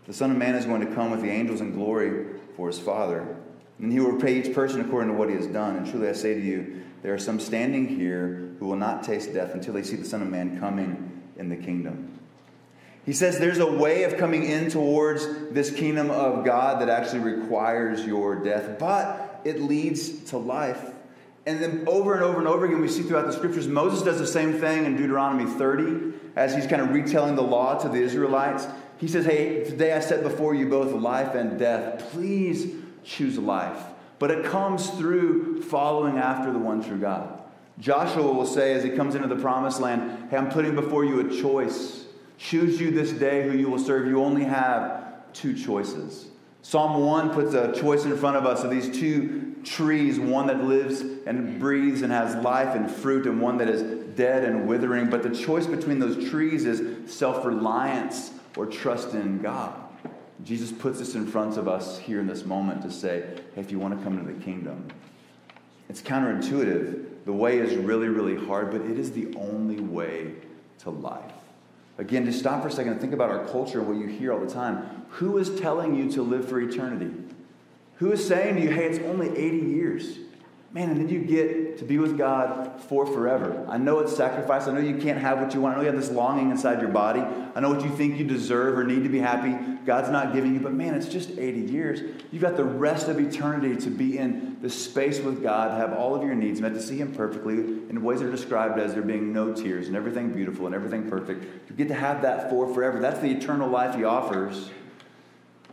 The 0.06 0.14
Son 0.14 0.32
of 0.32 0.38
Man 0.38 0.56
is 0.56 0.66
going 0.66 0.82
to 0.82 0.94
come 0.94 1.12
with 1.12 1.22
the 1.22 1.30
angels 1.30 1.62
in 1.62 1.74
glory 1.74 2.26
for 2.56 2.68
his 2.68 2.80
Father. 2.80 3.38
And 3.80 3.92
he 3.92 4.00
will 4.00 4.12
repay 4.12 4.40
each 4.40 4.54
person 4.54 4.82
according 4.82 5.12
to 5.12 5.18
what 5.18 5.30
he 5.30 5.36
has 5.36 5.48
done. 5.48 5.78
And 5.78 5.90
truly 5.90 6.10
I 6.10 6.14
say 6.14 6.34
to 6.34 6.42
you, 6.42 6.84
there 7.02 7.14
are 7.14 7.20
some 7.20 7.40
standing 7.40 7.88
here 7.88 8.50
who 8.60 8.66
will 8.68 8.76
not 8.76 9.04
taste 9.04 9.34
death 9.34 9.54
until 9.54 9.74
they 9.74 9.84
see 9.84 9.96
the 9.96 10.06
Son 10.06 10.22
of 10.22 10.30
Man 10.30 10.60
coming 10.60 11.22
in 11.38 11.48
the 11.48 11.56
kingdom. 11.56 12.20
He 13.06 13.14
says 13.14 13.40
there's 13.40 13.60
a 13.60 13.72
way 13.72 14.04
of 14.04 14.18
coming 14.18 14.44
in 14.44 14.70
towards 14.70 15.26
this 15.52 15.72
kingdom 15.72 16.12
of 16.12 16.44
God 16.44 16.82
that 16.82 16.90
actually 16.90 17.22
requires 17.22 18.06
your 18.06 18.36
death, 18.44 18.78
but 18.78 19.42
it 19.46 19.62
leads 19.62 20.24
to 20.26 20.38
life 20.38 20.94
and 21.50 21.64
then 21.64 21.84
over 21.88 22.14
and 22.14 22.22
over 22.22 22.38
and 22.38 22.48
over 22.48 22.66
again, 22.66 22.80
we 22.80 22.88
see 22.88 23.02
throughout 23.02 23.26
the 23.26 23.34
scriptures, 23.34 23.68
Moses 23.68 24.04
does 24.04 24.20
the 24.20 24.28
same 24.28 24.54
thing 24.54 24.86
in 24.86 24.96
Deuteronomy 24.96 25.50
30 25.50 26.14
as 26.36 26.54
he's 26.54 26.68
kind 26.68 26.80
of 26.80 26.92
retelling 26.92 27.36
the 27.36 27.42
law 27.42 27.76
to 27.80 27.90
the 27.90 28.00
Israelites. 28.00 28.68
He 28.98 29.08
says, 29.08 29.26
Hey, 29.26 29.64
today 29.64 29.94
I 29.94 30.00
set 30.00 30.22
before 30.22 30.54
you 30.54 30.70
both 30.70 30.94
life 30.94 31.34
and 31.34 31.58
death. 31.58 32.12
Please 32.12 32.76
choose 33.04 33.40
life. 33.40 33.82
But 34.20 34.30
it 34.30 34.46
comes 34.46 34.92
through 34.92 35.64
following 35.64 36.20
after 36.20 36.54
the 36.54 36.60
one 36.60 36.84
true 36.84 37.00
God. 37.00 37.42
Joshua 37.80 38.32
will 38.32 38.46
say 38.46 38.74
as 38.74 38.84
he 38.84 38.92
comes 38.92 39.16
into 39.16 39.28
the 39.28 39.38
promised 39.38 39.82
land, 39.82 40.30
Hey, 40.30 40.38
I'm 40.38 40.52
putting 40.52 40.76
before 40.76 41.04
you 41.04 41.20
a 41.20 41.42
choice. 41.42 42.06
Choose 42.38 42.80
you 42.80 42.92
this 42.92 43.12
day 43.12 43.50
who 43.50 43.58
you 43.58 43.72
will 43.72 43.80
serve. 43.80 44.06
You 44.06 44.24
only 44.24 44.44
have 44.44 45.34
two 45.34 45.58
choices. 45.58 46.28
Psalm 46.62 47.04
1 47.04 47.32
puts 47.32 47.56
a 47.56 47.74
choice 47.74 48.06
in 48.06 48.16
front 48.18 48.38
of 48.38 48.46
us 48.46 48.64
of 48.64 48.70
these 48.70 48.96
two 49.00 49.49
trees 49.64 50.20
one 50.20 50.48
that 50.48 50.64
lives 50.64 51.02
and 51.02 51.60
breathes 51.60 52.02
and 52.02 52.12
has 52.12 52.36
life 52.44 52.76
and 52.76 52.90
fruit, 52.90 53.26
and 53.26 53.42
one 53.42 53.58
that 53.58 53.70
is 53.70 53.82
dead 54.16 54.44
and 54.44 54.68
withering. 54.68 55.10
But 55.10 55.24
the 55.24 55.30
choice 55.30 55.66
between 55.66 56.00
those 56.00 56.30
trees 56.30 56.66
is 56.66 57.12
self 57.14 57.46
reliance 57.46 58.32
or 58.58 58.66
trust 58.66 59.14
in 59.14 59.42
God. 59.42 59.74
Jesus 60.44 60.72
puts 60.72 61.00
this 61.00 61.16
in 61.16 61.28
front 61.28 61.58
of 61.58 61.68
us 61.68 62.00
here 62.00 62.20
in 62.20 62.28
this 62.28 62.46
moment 62.46 62.82
to 62.84 62.92
say, 62.92 63.26
hey, 63.56 63.62
if 63.62 63.72
you 63.72 63.80
want 63.80 63.98
to 63.98 64.04
come 64.04 64.18
into 64.18 64.32
the 64.32 64.40
kingdom, 64.44 64.88
it's 65.90 66.02
counterintuitive. 66.02 67.06
The 67.26 67.34
way 67.34 67.58
is 67.58 67.76
really, 67.76 68.08
really 68.08 68.36
hard, 68.48 68.72
but 68.72 68.82
it 68.82 68.98
is 68.98 69.12
the 69.12 69.34
only 69.36 69.80
way 69.82 70.34
to 70.80 70.90
life. 70.90 71.34
Again, 71.98 72.26
just 72.26 72.40
stop 72.40 72.62
for 72.62 72.70
a 72.70 72.72
second 72.72 72.94
and 72.94 73.02
think 73.02 73.12
about 73.12 73.30
our 73.30 73.46
culture 73.48 73.80
and 73.80 73.88
what 73.88 73.98
you 73.98 74.08
hear 74.08 74.32
all 74.32 74.40
the 74.40 74.52
time. 74.52 75.06
Who 75.10 75.38
is 75.38 75.60
telling 75.60 75.96
you 75.96 76.10
to 76.14 76.22
live 76.22 76.48
for 76.48 76.62
eternity? 76.62 77.12
Who 78.00 78.14
is 78.14 78.26
saying 78.26 78.56
to 78.56 78.62
you, 78.62 78.70
hey, 78.70 78.86
it's 78.86 79.00
only 79.00 79.30
80 79.30 79.58
years? 79.58 80.18
Man, 80.72 80.92
and 80.92 81.02
then 81.02 81.10
you 81.10 81.20
get 81.20 81.80
to 81.80 81.84
be 81.84 81.98
with 81.98 82.16
God 82.18 82.80
for 82.84 83.06
forever. 83.06 83.66
I 83.68 83.78
know 83.78 84.00
it's 84.00 84.16
sacrifice. 84.16 84.68
I 84.68 84.72
know 84.72 84.80
you 84.80 84.98
can't 84.98 85.20
have 85.20 85.40
what 85.42 85.54
you 85.54 85.62
want. 85.62 85.74
I 85.74 85.78
know 85.78 85.82
you 85.84 85.92
have 85.92 86.00
this 86.00 86.12
longing 86.12 86.52
inside 86.52 86.80
your 86.80 86.92
body. 86.92 87.22
I 87.22 87.60
know 87.60 87.72
what 87.72 87.84
you 87.84 87.90
think 87.90 88.20
you 88.20 88.24
deserve 88.24 88.78
or 88.78 88.84
need 88.84 89.04
to 89.04 89.10
be 89.10 89.18
happy. 89.18 89.58
God's 89.84 90.10
not 90.10 90.32
giving 90.32 90.54
you, 90.54 90.60
but 90.60 90.72
man, 90.72 90.94
it's 90.94 91.10
just 91.10 91.32
80 91.32 91.72
years. 91.72 92.02
You've 92.32 92.44
got 92.44 92.56
the 92.56 92.64
rest 92.64 93.08
of 93.08 93.20
eternity 93.20 93.76
to 93.82 93.90
be 93.90 94.20
in 94.20 94.62
the 94.62 94.70
space 94.70 95.20
with 95.20 95.42
God, 95.42 95.72
have 95.72 95.92
all 95.92 96.14
of 96.16 96.24
your 96.24 96.36
needs 96.36 96.62
met, 96.62 96.76
to 96.76 96.82
see 96.82 97.00
Him 97.00 97.14
perfectly 97.14 97.56
in 97.56 98.04
ways 98.04 98.20
that 98.20 98.28
are 98.28 98.32
described 98.32 98.80
as 98.80 98.94
there 98.94 99.02
being 99.02 99.34
no 99.34 99.54
tears 99.54 99.88
and 99.88 99.96
everything 99.96 100.32
beautiful 100.32 100.68
and 100.68 100.76
everything 100.76 101.10
perfect. 101.10 101.44
You 101.70 101.76
get 101.76 101.88
to 101.88 101.96
have 101.96 102.22
that 102.22 102.50
for 102.50 102.72
forever. 102.74 103.00
That's 103.00 103.20
the 103.20 103.32
eternal 103.32 103.70
life 103.70 103.96
He 103.96 104.04
offers. 104.04 104.70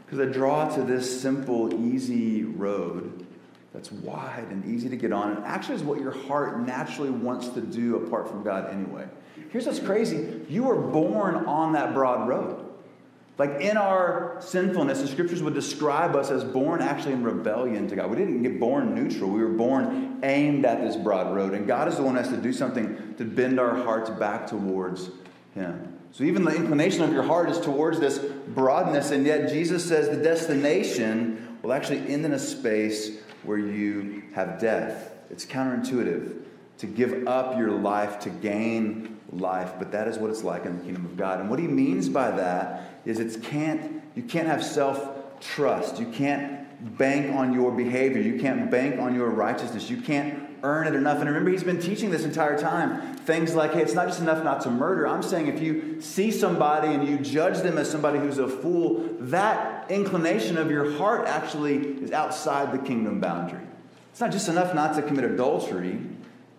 Because 0.06 0.20
I 0.20 0.32
draw 0.32 0.68
to 0.76 0.82
this 0.82 1.20
simple, 1.20 1.74
easy 1.92 2.44
road 2.44 3.26
that's 3.74 3.92
wide 3.92 4.46
and 4.50 4.64
easy 4.64 4.88
to 4.88 4.96
get 4.96 5.12
on, 5.12 5.36
and 5.36 5.44
actually 5.44 5.74
is 5.74 5.82
what 5.82 6.00
your 6.00 6.12
heart 6.12 6.60
naturally 6.60 7.10
wants 7.10 7.48
to 7.48 7.60
do 7.60 7.96
apart 7.96 8.28
from 8.28 8.42
God 8.42 8.72
anyway. 8.72 9.06
Here's 9.50 9.66
what's 9.66 9.80
crazy 9.80 10.42
you 10.48 10.64
were 10.64 10.76
born 10.76 11.34
on 11.46 11.72
that 11.72 11.92
broad 11.92 12.28
road. 12.28 12.62
Like 13.38 13.60
in 13.60 13.76
our 13.76 14.38
sinfulness, 14.40 15.02
the 15.02 15.08
scriptures 15.08 15.42
would 15.42 15.52
describe 15.52 16.16
us 16.16 16.30
as 16.30 16.42
born 16.42 16.80
actually 16.80 17.12
in 17.12 17.22
rebellion 17.22 17.86
to 17.88 17.96
God. 17.96 18.08
We 18.08 18.16
didn't 18.16 18.42
get 18.42 18.58
born 18.58 18.94
neutral. 18.94 19.28
We 19.28 19.42
were 19.42 19.50
born 19.50 20.20
aimed 20.22 20.64
at 20.64 20.80
this 20.80 20.96
broad 20.96 21.34
road. 21.34 21.52
And 21.52 21.66
God 21.66 21.86
is 21.88 21.96
the 21.96 22.02
one 22.02 22.14
who 22.14 22.22
has 22.22 22.30
to 22.30 22.38
do 22.38 22.52
something 22.52 23.14
to 23.18 23.24
bend 23.24 23.60
our 23.60 23.76
hearts 23.76 24.08
back 24.08 24.46
towards 24.46 25.10
Him. 25.54 25.95
So 26.12 26.24
even 26.24 26.44
the 26.44 26.54
inclination 26.54 27.02
of 27.02 27.12
your 27.12 27.22
heart 27.22 27.50
is 27.50 27.60
towards 27.60 28.00
this 28.00 28.18
broadness, 28.18 29.10
and 29.10 29.26
yet 29.26 29.50
Jesus 29.50 29.84
says 29.84 30.08
the 30.08 30.22
destination 30.22 31.58
will 31.62 31.72
actually 31.72 31.98
end 32.08 32.24
in 32.24 32.32
a 32.32 32.38
space 32.38 33.18
where 33.42 33.58
you 33.58 34.22
have 34.34 34.60
death. 34.60 35.12
It's 35.30 35.44
counterintuitive 35.44 36.42
to 36.78 36.86
give 36.86 37.26
up 37.26 37.58
your 37.58 37.70
life 37.70 38.20
to 38.20 38.30
gain 38.30 39.18
life, 39.32 39.72
but 39.78 39.92
that 39.92 40.08
is 40.08 40.18
what 40.18 40.30
it's 40.30 40.42
like 40.42 40.64
in 40.64 40.78
the 40.78 40.84
kingdom 40.84 41.04
of 41.04 41.16
God. 41.16 41.40
And 41.40 41.50
what 41.50 41.58
he 41.58 41.66
means 41.66 42.08
by 42.08 42.30
that 42.30 43.00
is 43.04 43.18
it's 43.18 43.36
can't 43.36 44.02
you 44.14 44.22
can't 44.22 44.46
have 44.46 44.64
self-trust. 44.64 46.00
You 46.00 46.06
can't 46.06 46.96
bank 46.96 47.34
on 47.34 47.52
your 47.52 47.70
behavior. 47.70 48.20
You 48.20 48.40
can't 48.40 48.70
bank 48.70 48.98
on 48.98 49.14
your 49.14 49.28
righteousness. 49.28 49.90
You 49.90 49.98
can't 49.98 50.45
earn 50.66 50.88
it 50.88 50.94
enough. 50.94 51.18
And 51.18 51.28
remember, 51.28 51.50
he's 51.50 51.62
been 51.62 51.80
teaching 51.80 52.10
this 52.10 52.24
entire 52.24 52.58
time. 52.58 53.14
Things 53.14 53.54
like, 53.54 53.72
hey, 53.72 53.82
it's 53.82 53.94
not 53.94 54.08
just 54.08 54.20
enough 54.20 54.42
not 54.42 54.60
to 54.62 54.70
murder. 54.70 55.06
I'm 55.06 55.22
saying 55.22 55.46
if 55.46 55.62
you 55.62 56.00
see 56.00 56.32
somebody 56.32 56.88
and 56.88 57.06
you 57.08 57.18
judge 57.18 57.62
them 57.62 57.78
as 57.78 57.88
somebody 57.88 58.18
who's 58.18 58.38
a 58.38 58.48
fool, 58.48 59.08
that 59.20 59.90
inclination 59.90 60.58
of 60.58 60.70
your 60.70 60.92
heart 60.98 61.26
actually 61.28 61.76
is 61.76 62.10
outside 62.10 62.72
the 62.72 62.84
kingdom 62.84 63.20
boundary. 63.20 63.62
It's 64.10 64.20
not 64.20 64.32
just 64.32 64.48
enough 64.48 64.74
not 64.74 64.96
to 64.96 65.02
commit 65.02 65.24
adultery. 65.24 66.00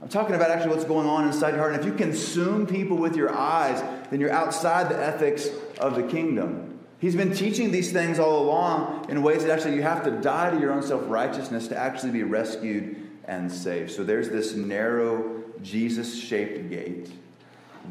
I'm 0.02 0.10
talking 0.10 0.36
about 0.36 0.52
actually 0.52 0.72
what's 0.72 0.86
going 0.86 1.08
on 1.08 1.26
inside 1.28 1.50
your 1.50 1.60
heart. 1.60 1.74
And 1.74 1.82
if 1.82 1.86
you 1.86 1.94
consume 1.94 2.66
people 2.66 2.98
with 2.98 3.16
your 3.16 3.36
eyes, 3.36 3.82
then 4.10 4.22
you're 4.22 4.32
outside 4.32 4.90
the 4.90 4.98
ethics 4.98 5.50
of 5.80 5.96
the 5.96 6.04
kingdom. 6.04 6.80
He's 7.00 7.16
been 7.16 7.34
teaching 7.34 7.72
these 7.72 7.92
things 7.92 8.20
all 8.20 8.44
along 8.44 9.10
in 9.10 9.22
ways 9.22 9.44
that 9.44 9.52
actually 9.52 9.76
you 9.76 9.84
have 9.84 10.04
to 10.06 10.12
die 10.12 10.52
to 10.52 10.60
your 10.60 10.72
own 10.72 10.82
self 10.82 11.04
righteousness 11.08 11.68
to 11.68 11.78
actually 11.78 12.12
be 12.12 12.24
rescued 12.24 13.07
and 13.28 13.52
saved. 13.52 13.92
So 13.92 14.04
there's 14.04 14.30
this 14.30 14.56
narrow, 14.56 15.44
Jesus 15.62 16.20
shaped 16.20 16.70
gate. 16.70 17.12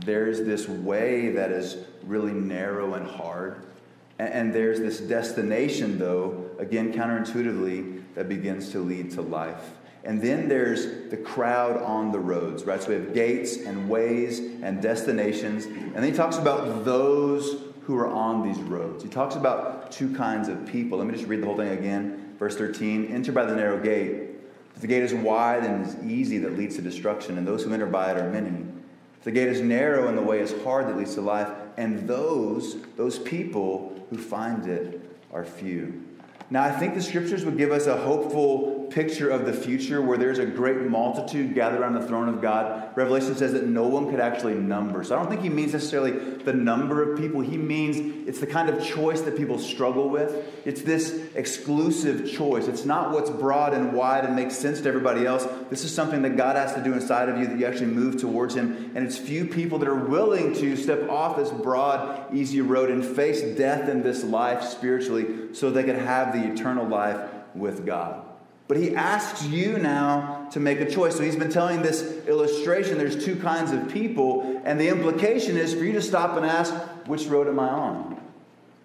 There's 0.00 0.40
this 0.40 0.68
way 0.68 1.30
that 1.30 1.50
is 1.50 1.78
really 2.04 2.32
narrow 2.32 2.94
and 2.94 3.06
hard. 3.06 3.62
And 4.18 4.54
there's 4.54 4.80
this 4.80 4.98
destination, 4.98 5.98
though, 5.98 6.50
again, 6.58 6.92
counterintuitively, 6.92 8.02
that 8.14 8.28
begins 8.28 8.70
to 8.70 8.80
lead 8.80 9.10
to 9.12 9.22
life. 9.22 9.72
And 10.02 10.22
then 10.22 10.48
there's 10.48 11.10
the 11.10 11.16
crowd 11.16 11.82
on 11.82 12.12
the 12.12 12.18
roads, 12.18 12.64
right? 12.64 12.80
So 12.80 12.88
we 12.88 12.94
have 12.94 13.12
gates 13.12 13.58
and 13.58 13.88
ways 13.88 14.38
and 14.38 14.80
destinations. 14.80 15.66
And 15.66 15.96
then 15.96 16.04
he 16.04 16.12
talks 16.12 16.38
about 16.38 16.84
those 16.84 17.62
who 17.82 17.96
are 17.96 18.06
on 18.06 18.42
these 18.42 18.58
roads. 18.58 19.02
He 19.02 19.08
talks 19.08 19.34
about 19.34 19.92
two 19.92 20.14
kinds 20.14 20.48
of 20.48 20.64
people. 20.66 20.98
Let 20.98 21.06
me 21.08 21.12
just 21.12 21.26
read 21.26 21.42
the 21.42 21.46
whole 21.46 21.56
thing 21.56 21.70
again. 21.70 22.34
Verse 22.38 22.56
13 22.56 23.06
Enter 23.06 23.32
by 23.32 23.44
the 23.44 23.54
narrow 23.54 23.78
gate. 23.78 24.25
The 24.80 24.86
gate 24.86 25.02
is 25.02 25.14
wide 25.14 25.64
and 25.64 25.86
is 25.86 25.96
easy 26.04 26.38
that 26.38 26.56
leads 26.56 26.76
to 26.76 26.82
destruction, 26.82 27.38
and 27.38 27.46
those 27.46 27.64
who 27.64 27.72
enter 27.72 27.86
by 27.86 28.10
it 28.10 28.18
are 28.18 28.30
many. 28.30 28.64
the 29.24 29.32
gate 29.32 29.48
is 29.48 29.60
narrow 29.60 30.06
and 30.06 30.16
the 30.16 30.22
way 30.22 30.38
is 30.38 30.54
hard 30.62 30.86
that 30.86 30.96
leads 30.96 31.14
to 31.14 31.20
life, 31.20 31.48
and 31.76 32.06
those, 32.08 32.76
those 32.96 33.18
people 33.18 34.06
who 34.10 34.18
find 34.18 34.66
it 34.66 35.00
are 35.32 35.44
few. 35.44 36.04
Now, 36.48 36.62
I 36.62 36.70
think 36.70 36.94
the 36.94 37.02
scriptures 37.02 37.44
would 37.44 37.58
give 37.58 37.72
us 37.72 37.86
a 37.86 37.96
hopeful 37.96 38.75
picture 38.90 39.30
of 39.30 39.46
the 39.46 39.52
future 39.52 40.02
where 40.02 40.18
there's 40.18 40.38
a 40.38 40.46
great 40.46 40.78
multitude 40.82 41.54
gathered 41.54 41.80
around 41.80 41.94
the 41.94 42.06
throne 42.06 42.28
of 42.28 42.40
God. 42.40 42.90
Revelation 42.96 43.36
says 43.36 43.52
that 43.52 43.66
no 43.66 43.86
one 43.86 44.10
could 44.10 44.20
actually 44.20 44.54
number. 44.54 45.04
So 45.04 45.14
I 45.14 45.18
don't 45.18 45.28
think 45.28 45.42
he 45.42 45.48
means 45.48 45.72
necessarily 45.72 46.12
the 46.12 46.52
number 46.52 47.02
of 47.02 47.18
people. 47.18 47.40
He 47.40 47.56
means 47.56 48.28
it's 48.28 48.40
the 48.40 48.46
kind 48.46 48.68
of 48.68 48.84
choice 48.84 49.20
that 49.22 49.36
people 49.36 49.58
struggle 49.58 50.08
with. 50.08 50.46
It's 50.64 50.82
this 50.82 51.22
exclusive 51.34 52.30
choice. 52.30 52.68
It's 52.68 52.84
not 52.84 53.12
what's 53.12 53.30
broad 53.30 53.72
and 53.72 53.92
wide 53.92 54.24
and 54.24 54.34
makes 54.34 54.56
sense 54.56 54.80
to 54.80 54.88
everybody 54.88 55.26
else. 55.26 55.46
This 55.70 55.84
is 55.84 55.94
something 55.94 56.22
that 56.22 56.36
God 56.36 56.56
has 56.56 56.74
to 56.74 56.82
do 56.82 56.92
inside 56.92 57.28
of 57.28 57.38
you 57.38 57.46
that 57.46 57.58
you 57.58 57.66
actually 57.66 57.86
move 57.86 58.20
towards 58.20 58.54
Him. 58.54 58.92
And 58.94 59.06
it's 59.06 59.16
few 59.16 59.46
people 59.46 59.78
that 59.78 59.88
are 59.88 59.94
willing 59.94 60.54
to 60.54 60.76
step 60.76 61.08
off 61.08 61.36
this 61.36 61.50
broad, 61.50 62.34
easy 62.34 62.60
road 62.60 62.90
and 62.90 63.04
face 63.04 63.42
death 63.56 63.88
in 63.88 64.02
this 64.02 64.24
life 64.24 64.62
spiritually 64.62 65.54
so 65.54 65.70
they 65.70 65.84
can 65.84 65.98
have 65.98 66.32
the 66.32 66.52
eternal 66.52 66.86
life 66.86 67.20
with 67.54 67.86
God. 67.86 68.25
But 68.68 68.78
he 68.78 68.94
asks 68.94 69.44
you 69.44 69.78
now 69.78 70.48
to 70.52 70.58
make 70.60 70.80
a 70.80 70.90
choice. 70.90 71.16
So 71.16 71.22
he's 71.22 71.36
been 71.36 71.50
telling 71.50 71.82
this 71.82 72.02
illustration 72.26 72.98
there's 72.98 73.24
two 73.24 73.36
kinds 73.36 73.70
of 73.70 73.92
people, 73.92 74.60
and 74.64 74.80
the 74.80 74.88
implication 74.88 75.56
is 75.56 75.72
for 75.72 75.84
you 75.84 75.92
to 75.92 76.02
stop 76.02 76.36
and 76.36 76.44
ask, 76.44 76.74
which 77.06 77.26
road 77.26 77.46
am 77.46 77.60
I 77.60 77.68
on? 77.68 78.20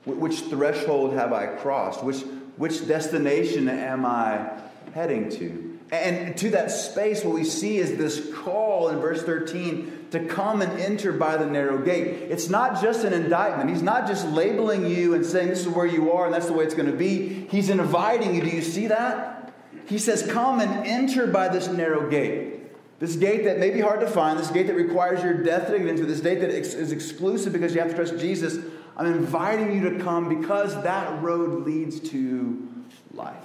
Which 0.06 0.42
threshold 0.42 1.14
have 1.14 1.34
I 1.34 1.48
crossed? 1.48 2.04
Which, 2.04 2.22
which 2.58 2.88
destination 2.88 3.68
am 3.70 4.06
I 4.06 4.52
heading 4.94 5.30
to? 5.32 5.80
And 5.92 6.38
to 6.38 6.52
that 6.52 6.72
space, 6.72 7.24
what 7.24 7.34
we 7.34 7.44
see 7.44 7.78
is 7.78 7.98
this 7.98 8.34
call 8.34 8.88
in 8.90 9.00
verse 9.00 9.24
13 9.24 10.08
to 10.12 10.22
come 10.26 10.62
and 10.62 10.80
enter 10.80 11.12
by 11.12 11.36
the 11.36 11.46
narrow 11.46 11.80
gate. 11.80 12.08
It's 12.32 12.50
not 12.50 12.82
just 12.82 13.04
an 13.04 13.12
indictment. 13.12 13.70
He's 13.70 13.82
not 13.82 14.08
just 14.08 14.26
labeling 14.28 14.86
you 14.86 15.16
and 15.16 15.26
saying 15.26 15.50
this 15.50 15.62
is 15.62 15.68
where 15.68 15.86
you 15.86 16.14
are 16.14 16.26
and 16.26 16.34
that's 16.34 16.46
the 16.46 16.54
way 16.54 16.64
it's 16.64 16.76
going 16.76 16.90
to 16.90 16.96
be. 16.96 17.46
He's 17.50 17.70
inviting 17.70 18.36
you. 18.36 18.42
Do 18.42 18.48
you 18.48 18.62
see 18.62 18.88
that? 18.88 19.41
He 19.88 19.98
says, 19.98 20.26
Come 20.32 20.60
and 20.60 20.86
enter 20.86 21.28
by 21.28 21.48
this 21.48 21.68
narrow 21.68 22.10
gate. 22.10 22.52
This 23.00 23.16
gate 23.16 23.46
that 23.46 23.58
may 23.58 23.72
be 23.72 23.80
hard 23.80 24.00
to 24.02 24.08
find, 24.08 24.38
this 24.38 24.52
gate 24.52 24.68
that 24.68 24.76
requires 24.76 25.24
your 25.24 25.34
death 25.34 25.72
to 25.72 25.80
get 25.80 25.88
into, 25.88 26.06
this 26.06 26.20
gate 26.20 26.40
that 26.42 26.52
is 26.52 26.92
exclusive 26.92 27.52
because 27.52 27.74
you 27.74 27.82
have 27.82 27.90
to 27.90 27.96
trust 27.96 28.20
Jesus. 28.20 28.64
I'm 28.96 29.08
inviting 29.08 29.74
you 29.74 29.90
to 29.90 30.04
come 30.04 30.30
because 30.30 30.76
that 30.84 31.22
road 31.24 31.66
leads 31.66 32.00
to 32.12 32.70
life. 33.14 33.36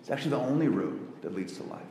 It's 0.00 0.10
actually 0.10 0.30
the 0.30 0.38
only 0.38 0.68
road 0.68 0.98
that 1.20 1.34
leads 1.34 1.58
to 1.58 1.64
life. 1.64 1.82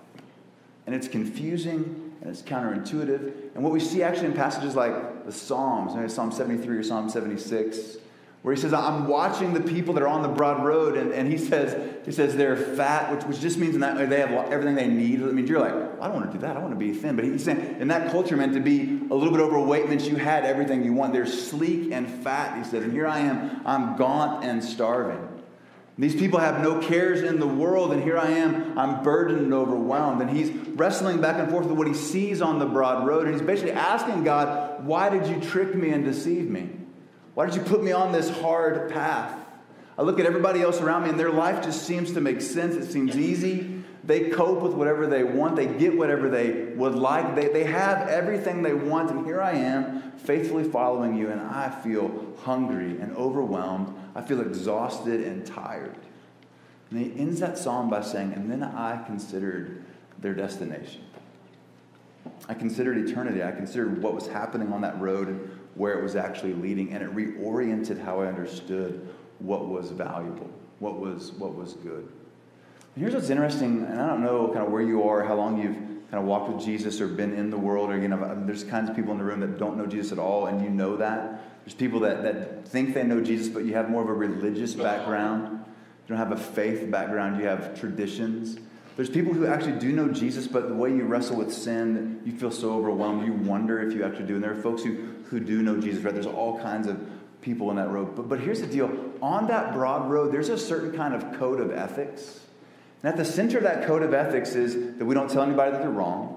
And 0.88 0.96
it's 0.96 1.08
confusing 1.08 2.14
and 2.22 2.30
it's 2.32 2.42
counterintuitive. 2.42 3.54
And 3.54 3.64
what 3.64 3.72
we 3.72 3.80
see 3.80 4.02
actually 4.02 4.28
in 4.28 4.34
passages 4.34 4.76
like 4.76 5.26
the 5.26 5.32
Psalms, 5.32 5.96
maybe 5.96 6.10
Psalm 6.10 6.32
73 6.32 6.78
or 6.78 6.84
Psalm 6.84 7.10
76, 7.10 7.98
where 8.42 8.56
he 8.56 8.62
says, 8.62 8.72
I'm 8.72 9.08
watching 9.08 9.54
the 9.54 9.60
people 9.60 9.94
that 9.96 10.04
are 10.04 10.08
on 10.08 10.22
the 10.22 10.30
broad 10.30 10.64
road, 10.64 10.96
and, 10.96 11.12
and 11.12 11.30
he 11.30 11.38
says, 11.38 11.76
he 12.06 12.12
says 12.14 12.38
they're 12.38 12.56
fat, 12.56 13.12
which, 13.12 13.26
which 13.26 13.42
just 13.42 13.58
means 13.58 13.76
in 13.76 13.82
that 13.82 13.98
way 13.98 14.06
they 14.06 14.22
have 14.22 14.32
everything 14.50 14.76
they 14.76 14.88
need. 14.88 15.22
I 15.22 15.26
mean, 15.26 15.46
you're 15.46 15.60
like, 15.60 15.74
I 15.74 16.08
don't 16.08 16.14
want 16.14 16.28
to 16.28 16.32
do 16.32 16.40
that. 16.40 16.56
I 16.56 16.60
want 16.60 16.72
to 16.72 16.80
be 16.80 16.94
thin. 16.94 17.18
But 17.18 17.26
he's 17.26 17.44
saying 17.44 17.78
in 17.82 17.90
that 17.90 18.12
culture 18.12 18.38
meant 18.38 18.54
to 18.54 18.62
be 18.62 19.02
a 19.12 19.14
little 19.14 19.34
bit 19.34 19.42
overweight 19.42 19.90
means 19.90 20.08
you 20.08 20.16
had 20.16 20.46
everything 20.46 20.86
you 20.86 20.94
want. 20.94 21.12
They're 21.12 21.26
sleek 21.26 21.92
and 21.92 22.08
fat, 22.08 22.58
he 22.58 22.64
says. 22.64 22.86
And 22.86 22.94
here 22.94 23.08
I 23.08 23.20
am, 23.20 23.62
I'm 23.66 23.98
gaunt 23.98 24.46
and 24.46 24.64
starving. 24.64 25.28
These 25.98 26.16
people 26.16 26.40
have 26.40 26.62
no 26.62 26.80
cares 26.80 27.22
in 27.24 27.42
the 27.42 27.48
world, 27.48 27.92
and 27.92 28.02
here 28.02 28.18
I 28.18 28.30
am, 28.30 28.80
I'm 28.80 29.04
burdened 29.04 29.42
and 29.42 29.54
overwhelmed. 29.54 30.22
And 30.22 30.30
he's 30.30 30.50
wrestling 30.78 31.20
back 31.20 31.38
and 31.38 31.50
forth 31.50 31.66
with 31.66 31.78
what 31.78 31.88
he 31.88 31.94
sees 31.94 32.42
on 32.42 32.58
the 32.58 32.66
broad 32.66 33.06
road, 33.06 33.26
and 33.26 33.34
he's 33.34 33.46
basically 33.46 33.74
asking 33.74 34.24
God, 34.24 34.86
Why 34.86 35.10
did 35.10 35.28
you 35.28 35.42
trick 35.42 35.76
me 35.76 35.90
and 35.90 36.06
deceive 36.06 36.50
me? 36.50 36.70
Why 37.40 37.46
did 37.46 37.56
you 37.56 37.62
put 37.62 37.82
me 37.82 37.94
on 37.94 38.12
this 38.12 38.30
hard 38.42 38.92
path? 38.92 39.34
I 39.98 40.02
look 40.02 40.20
at 40.20 40.26
everybody 40.26 40.62
else 40.62 40.82
around 40.82 41.04
me 41.04 41.10
and 41.10 41.18
their 41.18 41.32
life 41.32 41.64
just 41.64 41.88
seems 41.88 42.12
to 42.12 42.20
make 42.20 42.42
sense. 42.42 42.76
It 42.76 42.92
seems 42.92 43.16
easy. 43.16 43.82
They 44.04 44.30
cope 44.30 44.62
with 44.62 44.74
whatever 44.74 45.08
they 45.08 45.24
want. 45.24 45.56
They 45.56 45.66
get 45.66 45.98
whatever 45.98 46.30
they 46.30 46.74
would 46.76 46.96
like. 46.96 47.36
They, 47.36 47.48
they 47.48 47.64
have 47.64 48.10
everything 48.10 48.62
they 48.62 48.74
want. 48.74 49.10
And 49.12 49.26
here 49.26 49.40
I 49.40 49.54
am, 49.54 50.12
faithfully 50.18 50.66
following 50.66 51.16
you, 51.16 51.32
and 51.32 51.40
I 51.40 51.70
feel 51.70 52.36
hungry 52.40 53.00
and 53.00 53.16
overwhelmed. 53.16 53.96
I 54.16 54.22
feel 54.22 54.42
exhausted 54.42 55.22
and 55.22 55.46
tired. 55.46 55.96
And 56.92 57.00
he 57.00 57.18
ends 57.18 57.40
that 57.40 57.58
psalm 57.58 57.90
by 57.90 58.02
saying, 58.02 58.34
And 58.34 58.52
then 58.52 58.64
I 58.64 59.02
considered 59.06 59.86
their 60.18 60.34
destination. 60.34 61.06
I 62.50 62.54
considered 62.54 62.98
eternity. 62.98 63.42
I 63.44 63.54
considered 63.54 64.02
what 64.04 64.14
was 64.14 64.28
happening 64.28 64.74
on 64.74 64.82
that 64.82 65.00
road 65.00 65.59
where 65.76 65.98
it 65.98 66.04
was 66.04 66.16
actually 66.16 66.54
leading, 66.54 66.94
and 66.94 67.04
it 67.04 67.16
reoriented 67.16 68.04
how 68.04 68.22
I 68.22 68.28
understood 68.28 69.08
what 69.40 69.68
was 69.68 69.92
valuable, 69.92 70.50
what 70.80 71.00
was, 71.00 71.32
what 71.34 71.56
was 71.56 71.74
good. 71.74 72.08
And 72.96 73.04
here's 73.04 73.14
what's 73.14 73.30
interesting, 73.30 73.86
and 73.86 74.00
I 74.00 74.08
don't 74.08 74.24
know 74.24 74.48
kind 74.48 74.66
of 74.66 74.72
where 74.72 74.82
you 74.82 75.04
are, 75.04 75.24
how 75.24 75.36
long 75.36 75.62
you've 75.62 75.78
kind 76.12 76.22
of 76.22 76.26
walked 76.26 76.52
with 76.52 76.64
Jesus 76.64 77.00
or 77.00 77.08
been 77.08 77.34
in 77.34 77.50
the 77.50 77.58
world, 77.58 77.92
or 77.92 78.00
you 78.00 78.08
know, 78.08 78.22
um, 78.24 78.46
there's 78.46 78.64
kinds 78.64 78.90
of 78.90 78.96
people 78.96 79.12
in 79.12 79.20
the 79.20 79.24
room 79.24 79.40
that 79.42 79.58
don't 79.58 79.78
know 79.78 79.86
Jesus 79.86 80.12
at 80.12 80.20
all, 80.20 80.48
and 80.48 80.62
you 80.62 80.70
know 80.70 80.98
that. 80.98 81.42
There's 81.64 81.76
people 81.76 82.00
that, 82.02 82.24
that 82.24 82.68
think 82.68 82.94
they 82.94 83.04
know 83.04 83.22
Jesus, 83.22 83.48
but 83.48 83.64
you 83.64 83.74
have 83.74 83.90
more 83.90 84.02
of 84.02 84.10
a 84.10 84.14
religious 84.14 84.74
background. 84.74 85.64
You 86.08 86.16
don't 86.16 86.18
have 86.18 86.32
a 86.32 86.42
faith 86.42 86.90
background, 86.90 87.40
you 87.40 87.46
have 87.46 87.80
traditions. 87.80 88.58
There's 88.96 89.10
people 89.10 89.34
who 89.34 89.46
actually 89.46 89.80
do 89.80 89.94
know 89.94 90.10
Jesus, 90.10 90.48
but 90.48 90.68
the 90.68 90.74
way 90.74 90.90
you 90.90 91.04
wrestle 91.04 91.38
with 91.38 91.54
sin, 91.54 92.20
you 92.26 92.34
feel 92.34 92.52
so 92.52 92.74
overwhelmed, 92.74 93.26
you 93.26 93.32
wonder 93.32 93.80
if 93.82 93.94
you 93.94 94.04
actually 94.04 94.26
do. 94.26 94.36
And 94.36 94.44
there 94.44 94.52
are 94.52 94.62
folks 94.62 94.84
who, 94.84 95.19
who 95.30 95.40
do 95.40 95.62
know 95.62 95.80
Jesus, 95.80 96.04
right? 96.04 96.14
There's 96.14 96.26
all 96.26 96.60
kinds 96.60 96.88
of 96.88 97.00
people 97.42 97.70
in 97.70 97.78
that 97.78 97.90
road. 97.90 98.16
But, 98.16 98.28
but 98.28 98.40
here's 98.40 98.62
the 98.62 98.68
deal 98.68 98.92
on 99.22 99.48
that 99.48 99.74
broad 99.74 100.10
road, 100.10 100.34
there's 100.34 100.50
a 100.50 100.58
certain 100.58 100.92
kind 100.92 101.14
of 101.14 101.38
code 101.40 101.60
of 101.60 101.72
ethics. 101.72 102.42
And 103.04 103.12
at 103.12 103.18
the 103.18 103.26
center 103.26 103.58
of 103.58 103.64
that 103.64 103.86
code 103.86 104.04
of 104.04 104.14
ethics 104.14 104.56
is 104.56 104.98
that 104.98 105.06
we 105.06 105.16
don't 105.16 105.30
tell 105.30 105.44
anybody 105.44 105.72
that 105.72 105.82
they're 105.82 105.90
wrong. 105.90 106.36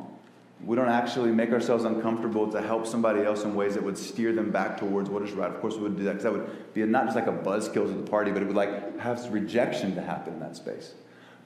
We 0.64 0.76
don't 0.76 0.88
actually 0.88 1.32
make 1.32 1.50
ourselves 1.50 1.84
uncomfortable 1.84 2.50
to 2.52 2.62
help 2.62 2.86
somebody 2.86 3.22
else 3.22 3.42
in 3.42 3.56
ways 3.56 3.74
that 3.74 3.82
would 3.82 3.98
steer 3.98 4.32
them 4.32 4.52
back 4.52 4.78
towards 4.78 5.10
what 5.10 5.22
is 5.22 5.32
right. 5.32 5.50
Of 5.50 5.60
course, 5.60 5.74
we 5.74 5.82
wouldn't 5.82 5.98
do 5.98 6.04
that 6.04 6.12
because 6.12 6.24
that 6.24 6.32
would 6.32 6.72
be 6.72 6.84
not 6.84 7.06
just 7.06 7.16
like 7.16 7.26
a 7.26 7.32
buzzkill 7.32 7.86
to 7.86 7.92
the 7.92 8.08
party, 8.08 8.30
but 8.30 8.42
it 8.42 8.44
would 8.46 8.54
like 8.54 8.98
have 9.00 9.28
rejection 9.32 9.96
to 9.96 10.02
happen 10.02 10.34
in 10.34 10.40
that 10.40 10.54
space. 10.54 10.94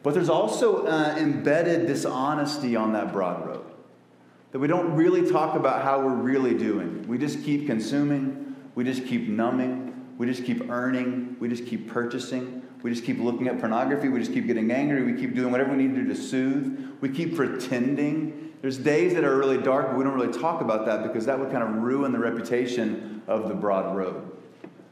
But 0.03 0.13
there's 0.13 0.29
also 0.29 0.87
uh, 0.87 1.17
embedded 1.19 1.87
dishonesty 1.87 2.77
on 2.77 2.93
that 2.93 3.13
broad 3.13 3.47
road. 3.47 3.65
That 4.53 4.59
we 4.59 4.69
don't 4.69 4.95
really 4.95 5.31
talk 5.31 5.57
about 5.57 5.83
how 5.83 6.01
we're 6.01 6.15
really 6.15 6.55
doing. 6.55 7.07
We 7.09 7.19
just 7.19 7.43
keep 7.43 7.67
consuming, 7.67 8.57
we 8.75 8.85
just 8.85 9.07
keep 9.07 9.29
numbing, 9.29 10.15
we 10.19 10.27
just 10.27 10.45
keep 10.45 10.71
earning, 10.71 11.37
we 11.41 11.49
just 11.49 11.67
keep 11.67 11.89
purchasing, 11.91 12.63
we 12.83 12.91
just 12.91 13.05
keep 13.05 13.19
looking 13.19 13.49
at 13.49 13.59
pornography, 13.59 14.09
we 14.09 14.21
just 14.21 14.33
keep 14.33 14.47
getting 14.47 14.71
angry, 14.71 15.03
we 15.03 15.19
keep 15.19 15.35
doing 15.35 15.51
whatever 15.51 15.73
we 15.73 15.77
need 15.77 15.95
to 15.95 16.03
do 16.03 16.09
to 16.09 16.15
soothe, 16.15 16.97
we 17.01 17.09
keep 17.09 17.37
pretending. 17.37 18.55
There's 18.63 18.79
days 18.79 19.15
that 19.15 19.25
are 19.25 19.37
really 19.37 19.59
dark, 19.59 19.89
but 19.89 19.99
we 19.99 20.05
don't 20.05 20.15
really 20.15 20.33
talk 20.33 20.61
about 20.61 20.87
that 20.87 21.03
because 21.03 21.27
that 21.27 21.39
would 21.39 21.51
kind 21.51 21.63
of 21.63 21.83
ruin 21.83 22.13
the 22.13 22.19
reputation 22.19 23.23
of 23.27 23.49
the 23.49 23.55
broad 23.55 23.95
road. 23.95 24.33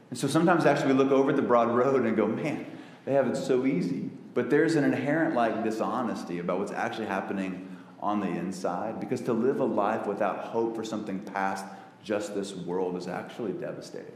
And 0.09 0.19
so 0.19 0.27
sometimes 0.27 0.65
actually 0.65 0.93
we 0.93 0.99
look 0.99 1.11
over 1.11 1.31
at 1.31 1.35
the 1.35 1.41
broad 1.41 1.75
road 1.75 2.05
and 2.05 2.15
go, 2.15 2.27
man, 2.27 2.65
they 3.05 3.13
have 3.13 3.27
it 3.27 3.35
so 3.35 3.65
easy. 3.65 4.09
But 4.33 4.49
there's 4.49 4.75
an 4.75 4.83
inherent 4.83 5.35
like 5.35 5.63
dishonesty 5.63 6.39
about 6.39 6.59
what's 6.59 6.71
actually 6.71 7.07
happening 7.07 7.74
on 8.05 8.19
the 8.19 8.27
inside 8.27 8.99
because 8.99 9.19
to 9.19 9.33
live 9.33 9.59
a 9.59 9.65
life 9.65 10.05
without 10.05 10.37
hope 10.37 10.75
for 10.75 10.83
something 10.83 11.19
past 11.19 11.65
just 12.03 12.35
this 12.35 12.53
world 12.53 12.95
is 12.95 13.07
actually 13.07 13.51
devastating. 13.53 14.13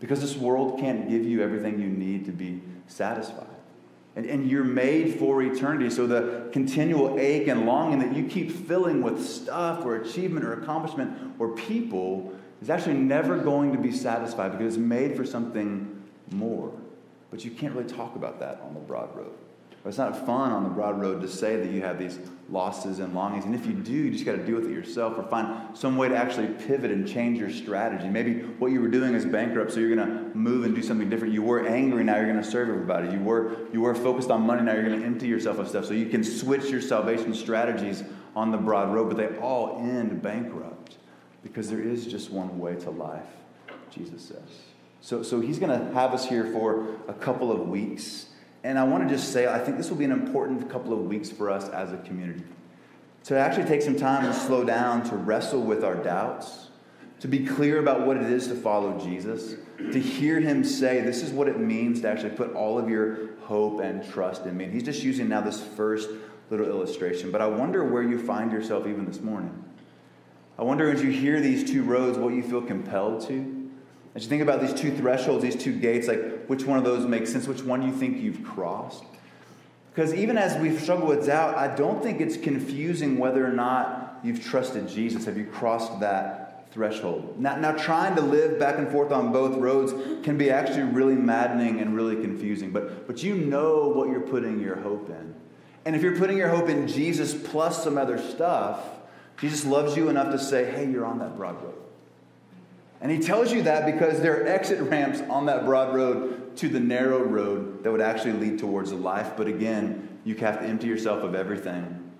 Because 0.00 0.22
this 0.22 0.34
world 0.34 0.80
can't 0.80 1.10
give 1.10 1.22
you 1.22 1.42
everything 1.42 1.78
you 1.78 1.88
need 1.88 2.24
to 2.24 2.32
be 2.32 2.62
satisfied. 2.86 3.46
And, 4.16 4.24
and 4.24 4.50
you're 4.50 4.64
made 4.64 5.18
for 5.18 5.42
eternity. 5.42 5.90
So 5.90 6.06
the 6.06 6.48
continual 6.52 7.18
ache 7.20 7.48
and 7.48 7.66
longing 7.66 7.98
that 7.98 8.16
you 8.16 8.24
keep 8.24 8.50
filling 8.50 9.02
with 9.02 9.22
stuff 9.22 9.84
or 9.84 9.96
achievement 9.96 10.46
or 10.46 10.54
accomplishment 10.54 11.34
or 11.38 11.54
people 11.54 12.32
is 12.62 12.70
actually 12.70 12.94
never 12.94 13.36
going 13.36 13.72
to 13.72 13.78
be 13.78 13.92
satisfied 13.92 14.52
because 14.52 14.74
it's 14.74 14.82
made 14.82 15.16
for 15.18 15.26
something 15.26 16.02
more. 16.30 16.72
But 17.30 17.44
you 17.44 17.50
can't 17.50 17.74
really 17.74 17.88
talk 17.88 18.16
about 18.16 18.40
that 18.40 18.62
on 18.66 18.72
the 18.72 18.80
broad 18.80 19.14
road. 19.14 19.34
It's 19.84 19.98
not 19.98 20.26
fun 20.26 20.52
on 20.52 20.62
the 20.62 20.68
broad 20.68 21.00
road 21.00 21.20
to 21.22 21.28
say 21.28 21.56
that 21.56 21.70
you 21.72 21.82
have 21.82 21.98
these 21.98 22.18
losses 22.48 23.00
and 23.00 23.14
longings. 23.14 23.44
And 23.46 23.54
if 23.54 23.66
you 23.66 23.72
do, 23.72 23.92
you 23.92 24.10
just 24.12 24.24
got 24.24 24.36
to 24.36 24.46
deal 24.46 24.54
with 24.54 24.66
it 24.66 24.70
yourself 24.70 25.18
or 25.18 25.24
find 25.24 25.76
some 25.76 25.96
way 25.96 26.08
to 26.08 26.16
actually 26.16 26.48
pivot 26.48 26.92
and 26.92 27.08
change 27.08 27.38
your 27.38 27.50
strategy. 27.50 28.08
Maybe 28.08 28.42
what 28.58 28.70
you 28.70 28.80
were 28.80 28.88
doing 28.88 29.14
is 29.14 29.24
bankrupt, 29.24 29.72
so 29.72 29.80
you're 29.80 29.96
going 29.96 30.06
to 30.06 30.36
move 30.36 30.64
and 30.64 30.74
do 30.74 30.82
something 30.82 31.10
different. 31.10 31.34
You 31.34 31.42
were 31.42 31.66
angry, 31.66 32.04
now 32.04 32.16
you're 32.16 32.30
going 32.30 32.42
to 32.42 32.48
serve 32.48 32.68
everybody. 32.68 33.12
You 33.12 33.20
were, 33.20 33.56
you 33.72 33.80
were 33.80 33.94
focused 33.94 34.30
on 34.30 34.42
money, 34.42 34.62
now 34.62 34.74
you're 34.74 34.86
going 34.86 35.00
to 35.00 35.04
empty 35.04 35.26
yourself 35.26 35.58
of 35.58 35.68
stuff. 35.68 35.86
So 35.86 35.94
you 35.94 36.06
can 36.06 36.22
switch 36.22 36.70
your 36.70 36.80
salvation 36.80 37.34
strategies 37.34 38.04
on 38.36 38.52
the 38.52 38.58
broad 38.58 38.92
road, 38.94 39.08
but 39.08 39.16
they 39.16 39.36
all 39.38 39.78
end 39.80 40.22
bankrupt 40.22 40.98
because 41.42 41.68
there 41.68 41.80
is 41.80 42.06
just 42.06 42.30
one 42.30 42.58
way 42.60 42.76
to 42.76 42.90
life, 42.90 43.26
Jesus 43.90 44.22
says. 44.22 44.60
So, 45.00 45.24
so 45.24 45.40
he's 45.40 45.58
going 45.58 45.76
to 45.76 45.92
have 45.94 46.14
us 46.14 46.28
here 46.28 46.52
for 46.52 46.86
a 47.08 47.14
couple 47.14 47.50
of 47.50 47.66
weeks. 47.68 48.26
And 48.64 48.78
I 48.78 48.84
want 48.84 49.08
to 49.08 49.14
just 49.14 49.32
say, 49.32 49.46
I 49.46 49.58
think 49.58 49.76
this 49.76 49.90
will 49.90 49.96
be 49.96 50.04
an 50.04 50.12
important 50.12 50.70
couple 50.70 50.92
of 50.92 51.00
weeks 51.00 51.30
for 51.30 51.50
us 51.50 51.68
as 51.70 51.92
a 51.92 51.96
community. 51.98 52.44
To 53.24 53.38
actually 53.38 53.66
take 53.66 53.82
some 53.82 53.96
time 53.96 54.24
to 54.24 54.32
slow 54.32 54.64
down, 54.64 55.02
to 55.04 55.16
wrestle 55.16 55.62
with 55.62 55.84
our 55.84 55.94
doubts, 55.94 56.68
to 57.20 57.28
be 57.28 57.46
clear 57.46 57.78
about 57.78 58.04
what 58.04 58.16
it 58.16 58.24
is 58.24 58.48
to 58.48 58.54
follow 58.54 58.98
Jesus, 58.98 59.54
to 59.78 60.00
hear 60.00 60.40
him 60.40 60.64
say, 60.64 61.00
This 61.00 61.22
is 61.22 61.30
what 61.30 61.48
it 61.48 61.58
means 61.58 62.00
to 62.00 62.08
actually 62.08 62.30
put 62.30 62.52
all 62.54 62.78
of 62.78 62.88
your 62.88 63.36
hope 63.42 63.80
and 63.80 64.08
trust 64.10 64.44
in 64.44 64.56
me. 64.56 64.64
And 64.64 64.72
he's 64.72 64.82
just 64.82 65.02
using 65.02 65.28
now 65.28 65.40
this 65.40 65.62
first 65.62 66.10
little 66.50 66.66
illustration. 66.66 67.30
But 67.30 67.40
I 67.40 67.46
wonder 67.46 67.84
where 67.84 68.02
you 68.02 68.18
find 68.18 68.50
yourself 68.50 68.86
even 68.86 69.06
this 69.06 69.20
morning. 69.20 69.64
I 70.58 70.64
wonder 70.64 70.90
as 70.90 71.02
you 71.02 71.10
hear 71.10 71.40
these 71.40 71.68
two 71.68 71.82
roads, 71.82 72.18
what 72.18 72.34
you 72.34 72.42
feel 72.42 72.62
compelled 72.62 73.26
to. 73.28 73.61
As 74.14 74.24
you 74.24 74.28
think 74.28 74.42
about 74.42 74.60
these 74.60 74.74
two 74.74 74.94
thresholds, 74.94 75.42
these 75.42 75.56
two 75.56 75.78
gates, 75.78 76.06
like 76.06 76.46
which 76.46 76.64
one 76.64 76.78
of 76.78 76.84
those 76.84 77.06
makes 77.06 77.32
sense, 77.32 77.48
which 77.48 77.62
one 77.62 77.80
do 77.80 77.86
you 77.86 77.92
think 77.92 78.18
you've 78.18 78.44
crossed. 78.44 79.04
Because 79.94 80.14
even 80.14 80.38
as 80.38 80.58
we 80.60 80.76
struggle 80.76 81.06
with 81.06 81.26
doubt, 81.26 81.56
I 81.56 81.74
don't 81.74 82.02
think 82.02 82.20
it's 82.20 82.36
confusing 82.36 83.18
whether 83.18 83.46
or 83.46 83.52
not 83.52 84.20
you've 84.22 84.42
trusted 84.42 84.88
Jesus. 84.88 85.24
Have 85.26 85.36
you 85.36 85.44
crossed 85.44 86.00
that 86.00 86.72
threshold? 86.72 87.38
Now, 87.38 87.56
now, 87.56 87.72
trying 87.72 88.14
to 88.16 88.22
live 88.22 88.58
back 88.58 88.78
and 88.78 88.90
forth 88.90 89.12
on 89.12 89.32
both 89.32 89.58
roads 89.58 89.92
can 90.24 90.38
be 90.38 90.50
actually 90.50 90.84
really 90.84 91.14
maddening 91.14 91.80
and 91.80 91.94
really 91.94 92.16
confusing. 92.16 92.70
But, 92.70 93.06
but 93.06 93.22
you 93.22 93.34
know 93.34 93.88
what 93.88 94.08
you're 94.08 94.20
putting 94.20 94.60
your 94.60 94.76
hope 94.76 95.10
in. 95.10 95.34
And 95.84 95.96
if 95.96 96.02
you're 96.02 96.16
putting 96.16 96.38
your 96.38 96.48
hope 96.48 96.68
in 96.68 96.86
Jesus 96.86 97.34
plus 97.34 97.82
some 97.82 97.98
other 97.98 98.18
stuff, 98.18 98.78
Jesus 99.38 99.66
loves 99.66 99.96
you 99.96 100.08
enough 100.08 100.30
to 100.32 100.38
say, 100.38 100.70
hey, 100.70 100.90
you're 100.90 101.04
on 101.04 101.18
that 101.18 101.36
broad 101.36 101.62
road. 101.62 101.81
And 103.02 103.10
he 103.10 103.18
tells 103.18 103.52
you 103.52 103.64
that 103.64 103.84
because 103.84 104.22
there 104.22 104.40
are 104.40 104.46
exit 104.46 104.80
ramps 104.80 105.20
on 105.28 105.46
that 105.46 105.64
broad 105.64 105.92
road 105.92 106.56
to 106.58 106.68
the 106.68 106.78
narrow 106.78 107.22
road 107.22 107.82
that 107.82 107.90
would 107.90 108.00
actually 108.00 108.34
lead 108.34 108.60
towards 108.60 108.92
life. 108.92 109.32
But 109.36 109.48
again, 109.48 110.20
you 110.24 110.36
have 110.36 110.60
to 110.60 110.64
empty 110.64 110.86
yourself 110.86 111.24
of 111.24 111.34
everything. 111.34 112.12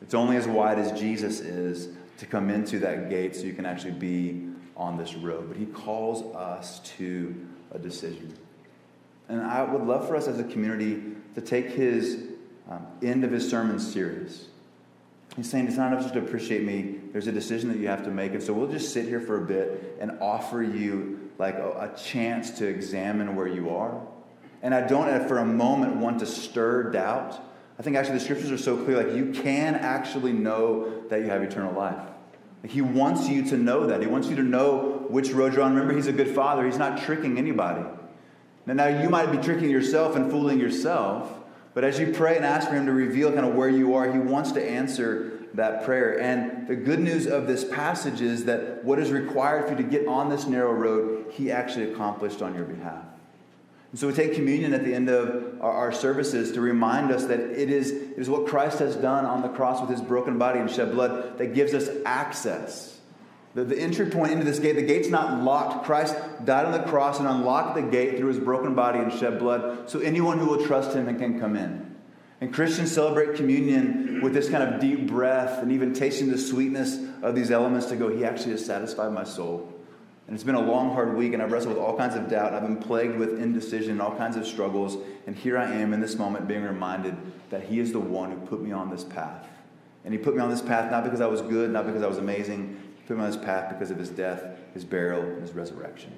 It's 0.00 0.14
only 0.14 0.38
as 0.38 0.48
wide 0.48 0.78
as 0.78 0.98
Jesus 0.98 1.40
is 1.40 1.94
to 2.16 2.26
come 2.26 2.48
into 2.48 2.78
that 2.78 3.10
gate 3.10 3.36
so 3.36 3.42
you 3.42 3.52
can 3.52 3.66
actually 3.66 3.92
be 3.92 4.48
on 4.78 4.96
this 4.96 5.14
road. 5.14 5.48
But 5.48 5.58
he 5.58 5.66
calls 5.66 6.34
us 6.34 6.78
to 6.96 7.34
a 7.72 7.78
decision. 7.78 8.34
And 9.28 9.42
I 9.42 9.62
would 9.62 9.82
love 9.82 10.08
for 10.08 10.16
us 10.16 10.26
as 10.26 10.40
a 10.40 10.44
community 10.44 11.02
to 11.34 11.42
take 11.42 11.66
his 11.66 12.24
um, 12.68 12.86
end 13.02 13.24
of 13.24 13.30
his 13.30 13.48
sermon 13.48 13.78
serious. 13.78 14.46
He's 15.36 15.48
saying 15.48 15.68
it's 15.68 15.76
not 15.76 15.92
enough 15.92 16.02
just 16.02 16.14
to 16.14 16.20
appreciate 16.20 16.64
me. 16.64 16.96
There's 17.12 17.28
a 17.28 17.32
decision 17.32 17.68
that 17.68 17.78
you 17.78 17.86
have 17.88 18.04
to 18.04 18.10
make. 18.10 18.32
And 18.32 18.42
so 18.42 18.52
we'll 18.52 18.70
just 18.70 18.92
sit 18.92 19.06
here 19.06 19.20
for 19.20 19.42
a 19.42 19.46
bit 19.46 19.96
and 20.00 20.18
offer 20.20 20.62
you 20.62 21.30
like 21.38 21.54
a, 21.54 21.92
a 21.92 21.96
chance 21.96 22.50
to 22.58 22.66
examine 22.66 23.36
where 23.36 23.46
you 23.46 23.70
are. 23.70 24.00
And 24.62 24.74
I 24.74 24.86
don't 24.86 25.08
uh, 25.08 25.26
for 25.26 25.38
a 25.38 25.44
moment 25.44 25.96
want 25.96 26.18
to 26.20 26.26
stir 26.26 26.90
doubt. 26.90 27.40
I 27.78 27.82
think 27.82 27.96
actually 27.96 28.18
the 28.18 28.24
scriptures 28.24 28.50
are 28.50 28.58
so 28.58 28.76
clear, 28.84 29.02
like 29.02 29.16
you 29.16 29.32
can 29.32 29.74
actually 29.74 30.32
know 30.32 31.02
that 31.08 31.20
you 31.20 31.26
have 31.26 31.42
eternal 31.42 31.72
life. 31.72 31.98
Like 32.62 32.72
he 32.72 32.82
wants 32.82 33.28
you 33.28 33.42
to 33.46 33.56
know 33.56 33.86
that. 33.86 34.02
He 34.02 34.06
wants 34.06 34.28
you 34.28 34.36
to 34.36 34.42
know 34.42 35.06
which 35.08 35.30
road 35.30 35.54
you're 35.54 35.62
on. 35.62 35.72
Remember, 35.72 35.94
he's 35.94 36.08
a 36.08 36.12
good 36.12 36.34
father. 36.34 36.66
He's 36.66 36.76
not 36.76 37.00
tricking 37.00 37.38
anybody. 37.38 37.84
Now, 38.66 38.74
now 38.74 39.00
you 39.02 39.08
might 39.08 39.32
be 39.32 39.38
tricking 39.38 39.70
yourself 39.70 40.14
and 40.14 40.30
fooling 40.30 40.60
yourself. 40.60 41.39
But 41.74 41.84
as 41.84 41.98
you 41.98 42.12
pray 42.12 42.36
and 42.36 42.44
ask 42.44 42.68
for 42.68 42.74
Him 42.74 42.86
to 42.86 42.92
reveal 42.92 43.32
kind 43.32 43.46
of 43.46 43.54
where 43.54 43.68
you 43.68 43.94
are, 43.94 44.10
He 44.12 44.18
wants 44.18 44.52
to 44.52 44.64
answer 44.64 45.38
that 45.54 45.84
prayer. 45.84 46.20
And 46.20 46.66
the 46.66 46.76
good 46.76 47.00
news 47.00 47.26
of 47.26 47.46
this 47.46 47.64
passage 47.64 48.20
is 48.20 48.44
that 48.44 48.84
what 48.84 48.98
is 48.98 49.10
required 49.10 49.64
for 49.64 49.72
you 49.72 49.76
to 49.78 49.82
get 49.82 50.06
on 50.06 50.28
this 50.28 50.46
narrow 50.46 50.72
road, 50.72 51.32
He 51.32 51.50
actually 51.50 51.92
accomplished 51.92 52.42
on 52.42 52.54
your 52.54 52.64
behalf. 52.64 53.04
And 53.90 53.98
so 53.98 54.06
we 54.06 54.12
take 54.12 54.34
communion 54.34 54.72
at 54.72 54.84
the 54.84 54.94
end 54.94 55.08
of 55.08 55.60
our, 55.60 55.72
our, 55.72 55.92
services 55.92 56.52
to 56.52 56.60
remind 56.60 57.10
us 57.10 57.24
that 57.24 57.40
it 57.40 57.70
is, 57.70 57.90
it 57.90 58.18
is 58.18 58.30
what 58.30 58.46
Christ 58.46 58.78
has 58.78 58.94
done 58.94 59.24
on 59.24 59.42
the 59.42 59.48
cross 59.48 59.80
with 59.80 59.90
his 59.90 60.00
broken 60.00 60.38
body 60.38 60.60
and 60.60 60.70
shed 60.70 60.92
blood 60.92 61.38
that 61.38 61.54
gives 61.54 61.74
us 61.74 61.88
access 62.06 62.99
the, 63.54 63.64
the 63.64 63.78
entry 63.78 64.06
point 64.06 64.32
into 64.32 64.44
this 64.44 64.60
gate, 64.60 64.76
the 64.76 64.82
gate's 64.82 65.08
not 65.08 65.42
locked. 65.42 65.84
Christ 65.84 66.14
died 66.44 66.66
on 66.66 66.72
the 66.72 66.88
cross 66.88 67.18
and 67.18 67.26
unlocked 67.26 67.74
the 67.74 67.82
gate 67.82 68.16
through 68.16 68.28
his 68.28 68.38
broken 68.38 68.74
body 68.74 69.00
and 69.00 69.12
shed 69.12 69.38
blood 69.38 69.90
so 69.90 69.98
anyone 69.98 70.38
who 70.38 70.46
will 70.46 70.64
trust 70.64 70.94
him 70.94 71.06
can 71.18 71.40
come 71.40 71.56
in. 71.56 71.90
And 72.40 72.54
Christians 72.54 72.90
celebrate 72.90 73.34
communion 73.34 74.20
with 74.22 74.32
this 74.32 74.48
kind 74.48 74.62
of 74.62 74.80
deep 74.80 75.06
breath 75.06 75.62
and 75.62 75.72
even 75.72 75.92
tasting 75.92 76.30
the 76.30 76.38
sweetness 76.38 76.98
of 77.22 77.34
these 77.34 77.50
elements 77.50 77.86
to 77.86 77.96
go, 77.96 78.08
He 78.08 78.24
actually 78.24 78.52
has 78.52 78.64
satisfied 78.64 79.12
my 79.12 79.24
soul. 79.24 79.70
And 80.26 80.34
it's 80.34 80.44
been 80.44 80.54
a 80.54 80.60
long, 80.60 80.92
hard 80.92 81.16
week, 81.16 81.34
and 81.34 81.42
I've 81.42 81.50
wrestled 81.50 81.74
with 81.74 81.82
all 81.82 81.98
kinds 81.98 82.14
of 82.14 82.30
doubt. 82.30 82.54
I've 82.54 82.62
been 82.62 82.76
plagued 82.76 83.16
with 83.16 83.42
indecision 83.42 83.92
and 83.92 84.00
all 84.00 84.16
kinds 84.16 84.36
of 84.36 84.46
struggles. 84.46 84.96
And 85.26 85.36
here 85.36 85.58
I 85.58 85.70
am 85.70 85.92
in 85.92 86.00
this 86.00 86.16
moment 86.16 86.48
being 86.48 86.62
reminded 86.62 87.16
that 87.50 87.64
He 87.64 87.78
is 87.78 87.92
the 87.92 88.00
one 88.00 88.30
who 88.30 88.38
put 88.46 88.62
me 88.62 88.72
on 88.72 88.90
this 88.90 89.04
path. 89.04 89.46
And 90.04 90.14
He 90.14 90.18
put 90.18 90.34
me 90.34 90.40
on 90.40 90.48
this 90.48 90.62
path 90.62 90.90
not 90.90 91.04
because 91.04 91.20
I 91.20 91.26
was 91.26 91.42
good, 91.42 91.70
not 91.70 91.84
because 91.84 92.02
I 92.02 92.06
was 92.06 92.18
amazing, 92.18 92.80
put 93.10 93.16
him 93.16 93.22
on 93.22 93.26
his 93.26 93.36
path 93.36 93.68
because 93.68 93.90
of 93.90 93.98
his 93.98 94.08
death, 94.08 94.56
his 94.72 94.84
burial, 94.84 95.20
and 95.20 95.42
his 95.42 95.50
resurrection. 95.50 96.12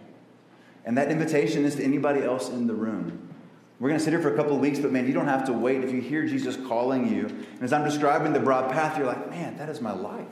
And 0.84 0.98
that 0.98 1.10
invitation 1.10 1.64
is 1.64 1.76
to 1.76 1.82
anybody 1.82 2.20
else 2.20 2.50
in 2.50 2.66
the 2.66 2.74
room. 2.74 3.30
We're 3.80 3.88
going 3.88 3.98
to 3.98 4.04
sit 4.04 4.12
here 4.12 4.20
for 4.20 4.30
a 4.30 4.36
couple 4.36 4.54
of 4.54 4.60
weeks, 4.60 4.78
but 4.78 4.92
man, 4.92 5.06
you 5.06 5.14
don't 5.14 5.26
have 5.26 5.46
to 5.46 5.54
wait. 5.54 5.82
If 5.82 5.90
you 5.90 6.02
hear 6.02 6.26
Jesus 6.26 6.54
calling 6.68 7.10
you, 7.10 7.28
and 7.28 7.62
as 7.62 7.72
I'm 7.72 7.82
describing 7.82 8.34
the 8.34 8.40
broad 8.40 8.70
path, 8.70 8.98
you're 8.98 9.06
like, 9.06 9.30
man, 9.30 9.56
that 9.56 9.70
is 9.70 9.80
my 9.80 9.92
life. 9.92 10.26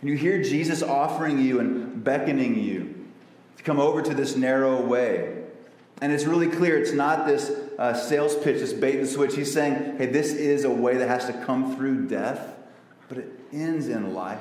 And 0.00 0.08
you 0.08 0.16
hear 0.16 0.40
Jesus 0.40 0.80
offering 0.80 1.40
you 1.40 1.58
and 1.58 2.04
beckoning 2.04 2.62
you 2.62 3.08
to 3.56 3.62
come 3.64 3.80
over 3.80 4.00
to 4.00 4.14
this 4.14 4.36
narrow 4.36 4.80
way. 4.80 5.42
And 6.00 6.12
it's 6.12 6.24
really 6.24 6.46
clear 6.46 6.78
it's 6.78 6.92
not 6.92 7.26
this 7.26 7.50
uh, 7.80 7.94
sales 7.94 8.36
pitch, 8.36 8.60
this 8.60 8.72
bait 8.72 9.00
and 9.00 9.08
switch. 9.08 9.34
He's 9.34 9.52
saying, 9.52 9.96
hey, 9.98 10.06
this 10.06 10.34
is 10.34 10.62
a 10.62 10.70
way 10.70 10.98
that 10.98 11.08
has 11.08 11.26
to 11.26 11.32
come 11.44 11.74
through 11.74 12.06
death, 12.06 12.54
but 13.08 13.18
it 13.18 13.28
ends 13.52 13.88
in 13.88 14.14
life. 14.14 14.38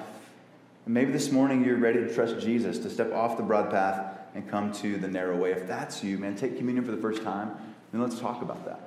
And 0.86 0.94
maybe 0.94 1.12
this 1.12 1.32
morning 1.32 1.64
you're 1.64 1.78
ready 1.78 2.00
to 2.00 2.14
trust 2.14 2.40
Jesus, 2.40 2.80
to 2.80 2.90
step 2.90 3.14
off 3.14 3.38
the 3.38 3.44
broad 3.44 3.70
path 3.70 4.18
and 4.36 4.50
come 4.50 4.72
to 4.74 4.98
the 4.98 5.08
narrow 5.08 5.36
way. 5.36 5.52
If 5.52 5.68
that's 5.68 6.04
you, 6.04 6.18
man, 6.18 6.36
take 6.36 6.58
communion 6.58 6.86
for 6.86 6.92
the 6.92 7.02
first 7.02 7.24
time, 7.24 7.52
then 7.92 8.02
let's 8.02 8.20
talk 8.20 8.42
about 8.42 8.66
that. 8.66 8.82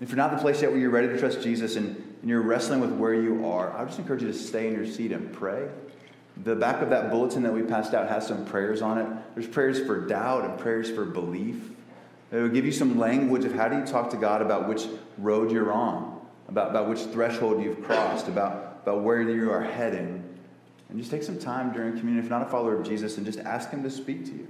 If 0.00 0.08
you're 0.08 0.16
not 0.16 0.30
in 0.30 0.36
the 0.36 0.42
place 0.42 0.60
yet 0.60 0.70
where 0.70 0.80
you're 0.80 0.90
ready 0.90 1.08
to 1.08 1.18
trust 1.18 1.40
Jesus 1.40 1.76
and, 1.76 1.96
and 2.20 2.28
you're 2.28 2.42
wrestling 2.42 2.80
with 2.80 2.92
where 2.92 3.14
you 3.14 3.46
are, 3.46 3.72
I 3.72 3.80
would 3.80 3.88
just 3.88 3.98
encourage 3.98 4.22
you 4.22 4.28
to 4.28 4.34
stay 4.34 4.68
in 4.68 4.74
your 4.74 4.86
seat 4.86 5.12
and 5.12 5.32
pray. 5.32 5.68
The 6.42 6.56
back 6.56 6.82
of 6.82 6.90
that 6.90 7.10
bulletin 7.10 7.44
that 7.44 7.52
we 7.52 7.62
passed 7.62 7.94
out 7.94 8.08
has 8.08 8.26
some 8.26 8.44
prayers 8.44 8.82
on 8.82 8.98
it. 8.98 9.06
There's 9.34 9.46
prayers 9.46 9.80
for 9.86 10.04
doubt 10.06 10.44
and 10.44 10.58
prayers 10.58 10.90
for 10.90 11.04
belief. 11.04 11.70
It 12.32 12.36
will 12.36 12.48
give 12.48 12.64
you 12.64 12.72
some 12.72 12.98
language 12.98 13.44
of 13.44 13.54
how 13.54 13.68
do 13.68 13.78
you 13.78 13.86
talk 13.86 14.10
to 14.10 14.16
God 14.16 14.42
about 14.42 14.68
which 14.68 14.86
road 15.16 15.52
you're 15.52 15.72
on, 15.72 16.20
about, 16.48 16.70
about 16.70 16.88
which 16.88 16.98
threshold 16.98 17.62
you've 17.62 17.84
crossed, 17.84 18.26
about, 18.26 18.80
about 18.82 19.02
where 19.02 19.22
you 19.22 19.52
are 19.52 19.62
heading. 19.62 20.23
And 20.88 20.98
just 20.98 21.10
take 21.10 21.22
some 21.22 21.38
time 21.38 21.72
during 21.72 21.98
communion, 21.98 22.24
if 22.24 22.30
not 22.30 22.42
a 22.42 22.46
follower 22.46 22.78
of 22.78 22.86
Jesus, 22.86 23.16
and 23.16 23.26
just 23.26 23.38
ask 23.40 23.70
Him 23.70 23.82
to 23.82 23.90
speak 23.90 24.24
to 24.26 24.32
you. 24.32 24.48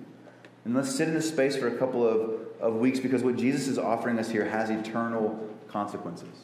And 0.64 0.74
let's 0.74 0.95
sit 0.95 1.09
in 1.09 1.14
this 1.14 1.28
space 1.28 1.57
for 1.57 1.68
a 1.68 1.76
couple 1.76 2.07
of, 2.07 2.41
of 2.61 2.76
weeks 2.76 3.01
because 3.01 3.22
what 3.22 3.37
Jesus 3.37 3.68
is 3.68 3.78
offering 3.78 4.18
us 4.18 4.30
here 4.30 4.45
has 4.45 4.70
eternal 4.70 5.49
consequences. 5.68 6.35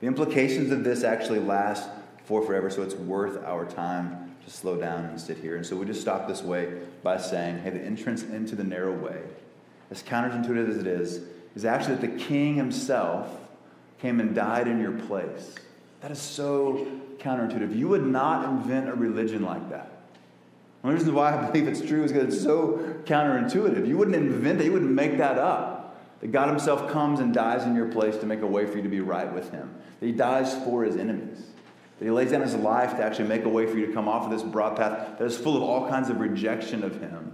The 0.00 0.06
implications 0.06 0.70
of 0.70 0.84
this 0.84 1.02
actually 1.02 1.40
last 1.40 1.88
for 2.24 2.42
forever, 2.42 2.70
so 2.70 2.82
it's 2.82 2.94
worth 2.94 3.42
our 3.44 3.64
time 3.64 4.34
to 4.44 4.50
slow 4.50 4.76
down 4.76 5.04
and 5.04 5.20
sit 5.20 5.38
here. 5.38 5.56
And 5.56 5.64
so 5.64 5.76
we 5.76 5.86
just 5.86 6.00
stop 6.00 6.28
this 6.28 6.42
way 6.42 6.80
by 7.02 7.18
saying, 7.18 7.58
hey, 7.58 7.70
the 7.70 7.80
entrance 7.80 8.22
into 8.22 8.54
the 8.54 8.64
narrow 8.64 8.92
way, 8.92 9.20
as 9.90 10.02
counterintuitive 10.02 10.68
as 10.68 10.76
it 10.78 10.86
is, 10.86 11.20
is 11.54 11.64
actually 11.64 11.96
that 11.96 12.00
the 12.00 12.24
king 12.24 12.54
himself 12.54 13.28
came 14.00 14.20
and 14.20 14.34
died 14.34 14.68
in 14.68 14.80
your 14.80 14.92
place. 14.92 15.54
That 16.04 16.10
is 16.10 16.20
so 16.20 16.86
counterintuitive. 17.16 17.74
You 17.74 17.88
would 17.88 18.04
not 18.04 18.46
invent 18.46 18.90
a 18.90 18.92
religion 18.92 19.42
like 19.42 19.70
that. 19.70 19.90
One 20.82 20.92
of 20.92 21.00
the 21.00 21.04
reasons 21.06 21.12
why 21.12 21.32
I 21.32 21.50
believe 21.50 21.66
it's 21.66 21.80
true 21.80 22.04
is 22.04 22.12
because 22.12 22.34
it's 22.34 22.42
so 22.44 23.00
counterintuitive. 23.04 23.88
You 23.88 23.96
wouldn't 23.96 24.14
invent 24.14 24.58
that, 24.58 24.66
you 24.66 24.72
wouldn't 24.72 24.90
make 24.90 25.16
that 25.16 25.38
up. 25.38 25.98
That 26.20 26.30
God 26.30 26.50
Himself 26.50 26.92
comes 26.92 27.20
and 27.20 27.32
dies 27.32 27.64
in 27.64 27.74
your 27.74 27.88
place 27.88 28.18
to 28.18 28.26
make 28.26 28.42
a 28.42 28.46
way 28.46 28.66
for 28.66 28.76
you 28.76 28.82
to 28.82 28.88
be 28.90 29.00
right 29.00 29.32
with 29.32 29.50
Him. 29.50 29.74
That 30.00 30.04
He 30.04 30.12
dies 30.12 30.54
for 30.62 30.84
His 30.84 30.98
enemies. 30.98 31.42
That 31.98 32.04
He 32.04 32.10
lays 32.10 32.32
down 32.32 32.42
His 32.42 32.54
life 32.54 32.98
to 32.98 33.02
actually 33.02 33.28
make 33.28 33.46
a 33.46 33.48
way 33.48 33.64
for 33.64 33.78
you 33.78 33.86
to 33.86 33.92
come 33.94 34.06
off 34.06 34.24
of 34.24 34.30
this 34.30 34.42
broad 34.42 34.76
path 34.76 35.18
that 35.18 35.24
is 35.24 35.38
full 35.38 35.56
of 35.56 35.62
all 35.62 35.88
kinds 35.88 36.10
of 36.10 36.20
rejection 36.20 36.84
of 36.84 37.00
Him. 37.00 37.32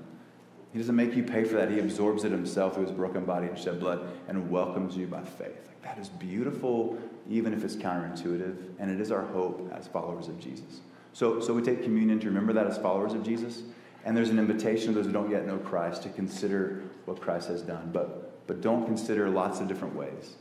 He 0.73 0.79
doesn't 0.79 0.95
make 0.95 1.17
you 1.17 1.25
pay 1.25 1.43
for 1.43 1.57
that. 1.57 1.73
He 1.73 1.81
absorbs 1.81 2.23
it 2.23 2.31
himself 2.31 2.75
through 2.75 2.85
his 2.85 2.93
broken 2.93 3.25
body 3.25 3.49
and 3.49 3.59
shed 3.59 3.81
blood 3.81 4.07
and 4.29 4.49
welcomes 4.49 4.97
you 4.97 5.09
by 5.09 5.23
faith. 5.23 5.67
Like 5.67 5.83
that 5.83 5.99
is 5.99 6.09
beautiful, 6.09 6.97
even 7.29 7.53
if 7.53 7.65
it's 7.65 7.77
counterintuitive, 7.77 8.57
and 8.79 8.91
it 8.91 9.01
is 9.01 9.11
our 9.11 9.23
hope 9.23 9.71
as 9.75 9.87
followers 9.89 10.29
of 10.29 10.39
Jesus. 10.39 10.81
So, 11.13 11.41
so 11.41 11.53
we 11.53 11.63
take 11.63 11.83
communion 11.83 12.21
to 12.21 12.27
remember 12.27 12.53
that 12.53 12.67
as 12.67 12.79
followers 12.79 13.13
of 13.13 13.23
Jesus, 13.23 13.63
and 14.05 14.17
there's 14.17 14.31
an 14.31 14.39
invitation 14.39 14.89
to 14.89 14.93
those 14.95 15.07
who 15.07 15.13
don't 15.13 15.31
yet 15.31 15.47
know 15.47 15.59
Christ 15.59 16.03
to 16.05 16.09
consider 16.09 16.83
what 17.05 17.21
Christ 17.21 17.49
has 17.49 17.63
done, 17.63 17.91
but, 17.93 18.47
but 18.47 18.61
don't 18.61 18.87
consider 18.87 19.29
lots 19.29 19.61
of 19.61 19.69
different 19.69 19.95
ways. 19.95 20.37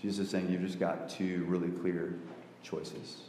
Jesus 0.00 0.26
is 0.26 0.30
saying 0.30 0.50
you've 0.50 0.62
just 0.62 0.78
got 0.78 1.08
two 1.08 1.44
really 1.48 1.70
clear 1.70 2.14
choices. 2.62 3.22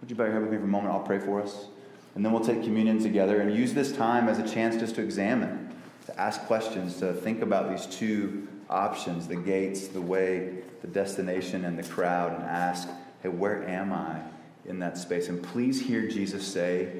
Would 0.00 0.10
you 0.10 0.16
bow 0.16 0.24
your 0.24 0.34
head 0.34 0.42
with 0.42 0.52
me 0.52 0.58
for 0.58 0.64
a 0.64 0.68
moment? 0.68 0.94
I'll 0.94 1.00
pray 1.00 1.18
for 1.18 1.42
us. 1.42 1.66
And 2.14 2.24
then 2.24 2.32
we'll 2.32 2.44
take 2.44 2.62
communion 2.62 3.02
together 3.02 3.40
and 3.40 3.54
use 3.54 3.74
this 3.74 3.92
time 3.92 4.28
as 4.28 4.38
a 4.38 4.48
chance 4.48 4.76
just 4.76 4.94
to 4.96 5.02
examine 5.02 5.74
to 6.06 6.20
ask 6.20 6.42
questions, 6.42 6.98
to 6.98 7.12
think 7.12 7.42
about 7.42 7.70
these 7.70 7.86
two 7.86 8.46
options 8.74 9.28
the 9.28 9.36
gates, 9.36 9.88
the 9.88 10.00
way, 10.00 10.58
the 10.82 10.88
destination, 10.88 11.64
and 11.64 11.78
the 11.78 11.88
crowd, 11.88 12.34
and 12.34 12.42
ask, 12.42 12.88
hey, 13.22 13.28
where 13.28 13.66
am 13.68 13.92
I 13.92 14.20
in 14.66 14.80
that 14.80 14.98
space? 14.98 15.28
And 15.28 15.42
please 15.42 15.80
hear 15.80 16.08
Jesus 16.08 16.46
say, 16.46 16.92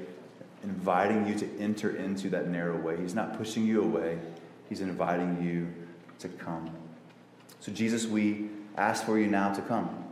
inviting 0.63 1.27
you 1.27 1.35
to 1.35 1.59
enter 1.59 1.97
into 1.97 2.31
that 2.31 2.49
narrow 2.49 2.79
way. 2.81 2.97
He's 2.97 3.15
not 3.15 3.37
pushing 3.37 3.67
you 3.67 3.83
away, 3.83 4.19
He's 4.69 4.81
inviting 4.81 5.43
you 5.43 5.69
to 6.21 6.29
come. 6.29 6.71
So, 7.61 7.73
Jesus, 7.73 8.07
we 8.07 8.49
ask 8.77 9.05
for 9.05 9.19
you 9.19 9.27
now 9.27 9.53
to 9.53 9.61
come 9.63 10.05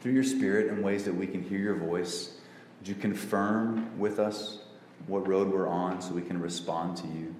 through 0.00 0.12
your 0.12 0.24
Spirit 0.24 0.68
in 0.68 0.82
ways 0.82 1.04
that 1.04 1.14
we 1.14 1.26
can 1.26 1.42
hear 1.42 1.58
your 1.58 1.74
voice. 1.74 2.36
Would 2.78 2.88
you 2.88 2.94
confirm 2.94 3.98
with 3.98 4.18
us 4.18 4.58
what 5.06 5.26
road 5.26 5.48
we're 5.48 5.68
on 5.68 6.02
so 6.02 6.12
we 6.12 6.22
can 6.22 6.40
respond 6.40 6.96
to 6.98 7.06
you? 7.08 7.34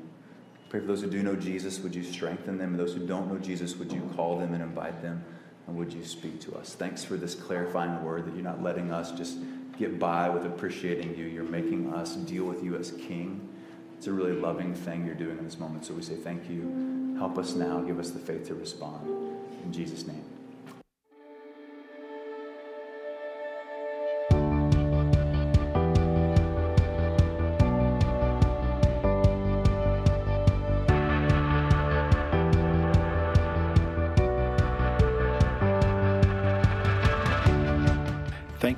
Pray 0.73 0.81
for 0.81 0.87
those 0.87 1.03
who 1.03 1.11
do 1.11 1.23
know 1.23 1.37
Jesus, 1.37 1.81
would 1.81 1.95
you 1.95 2.03
strengthen 2.03 2.57
them? 2.57 2.71
And 2.71 2.79
those 2.79 2.95
who 2.95 3.07
don't 3.07 3.31
know 3.31 3.39
Jesus, 3.39 3.77
would 3.77 3.93
you 3.93 4.01
call 4.17 4.39
them 4.39 4.55
and 4.55 4.63
invite 4.63 5.03
them? 5.03 5.23
And 5.67 5.77
would 5.77 5.93
you 5.93 6.03
speak 6.03 6.41
to 6.41 6.55
us? 6.55 6.73
Thanks 6.73 7.05
for 7.05 7.19
this 7.19 7.35
clarifying 7.35 8.03
word 8.03 8.25
that 8.25 8.35
you're 8.35 8.43
not 8.43 8.63
letting 8.63 8.91
us 8.91 9.13
just 9.13 9.37
get 9.79 9.99
by 9.99 10.31
with 10.31 10.47
appreciating 10.47 11.15
you. 11.15 11.27
You're 11.27 11.45
making 11.45 11.93
us 11.93 12.17
deal 12.17 12.45
with 12.45 12.65
you 12.65 12.75
as 12.77 12.93
King. 12.93 13.47
It's 13.99 14.07
a 14.07 14.13
really 14.13 14.33
loving 14.33 14.73
thing 14.73 15.05
you're 15.05 15.15
doing 15.15 15.37
in 15.37 15.45
this 15.45 15.59
moment. 15.59 15.85
So 15.85 15.93
we 15.93 16.01
say 16.01 16.15
thank 16.15 16.49
you. 16.49 17.17
Help 17.19 17.37
us 17.37 17.55
now. 17.55 17.81
Give 17.83 17.99
us 17.99 18.09
the 18.09 18.21
faith 18.21 18.47
to 18.49 18.55
respond. 18.55 19.07
In 19.65 19.75
Jesus' 19.75 20.07
name. 20.07 20.25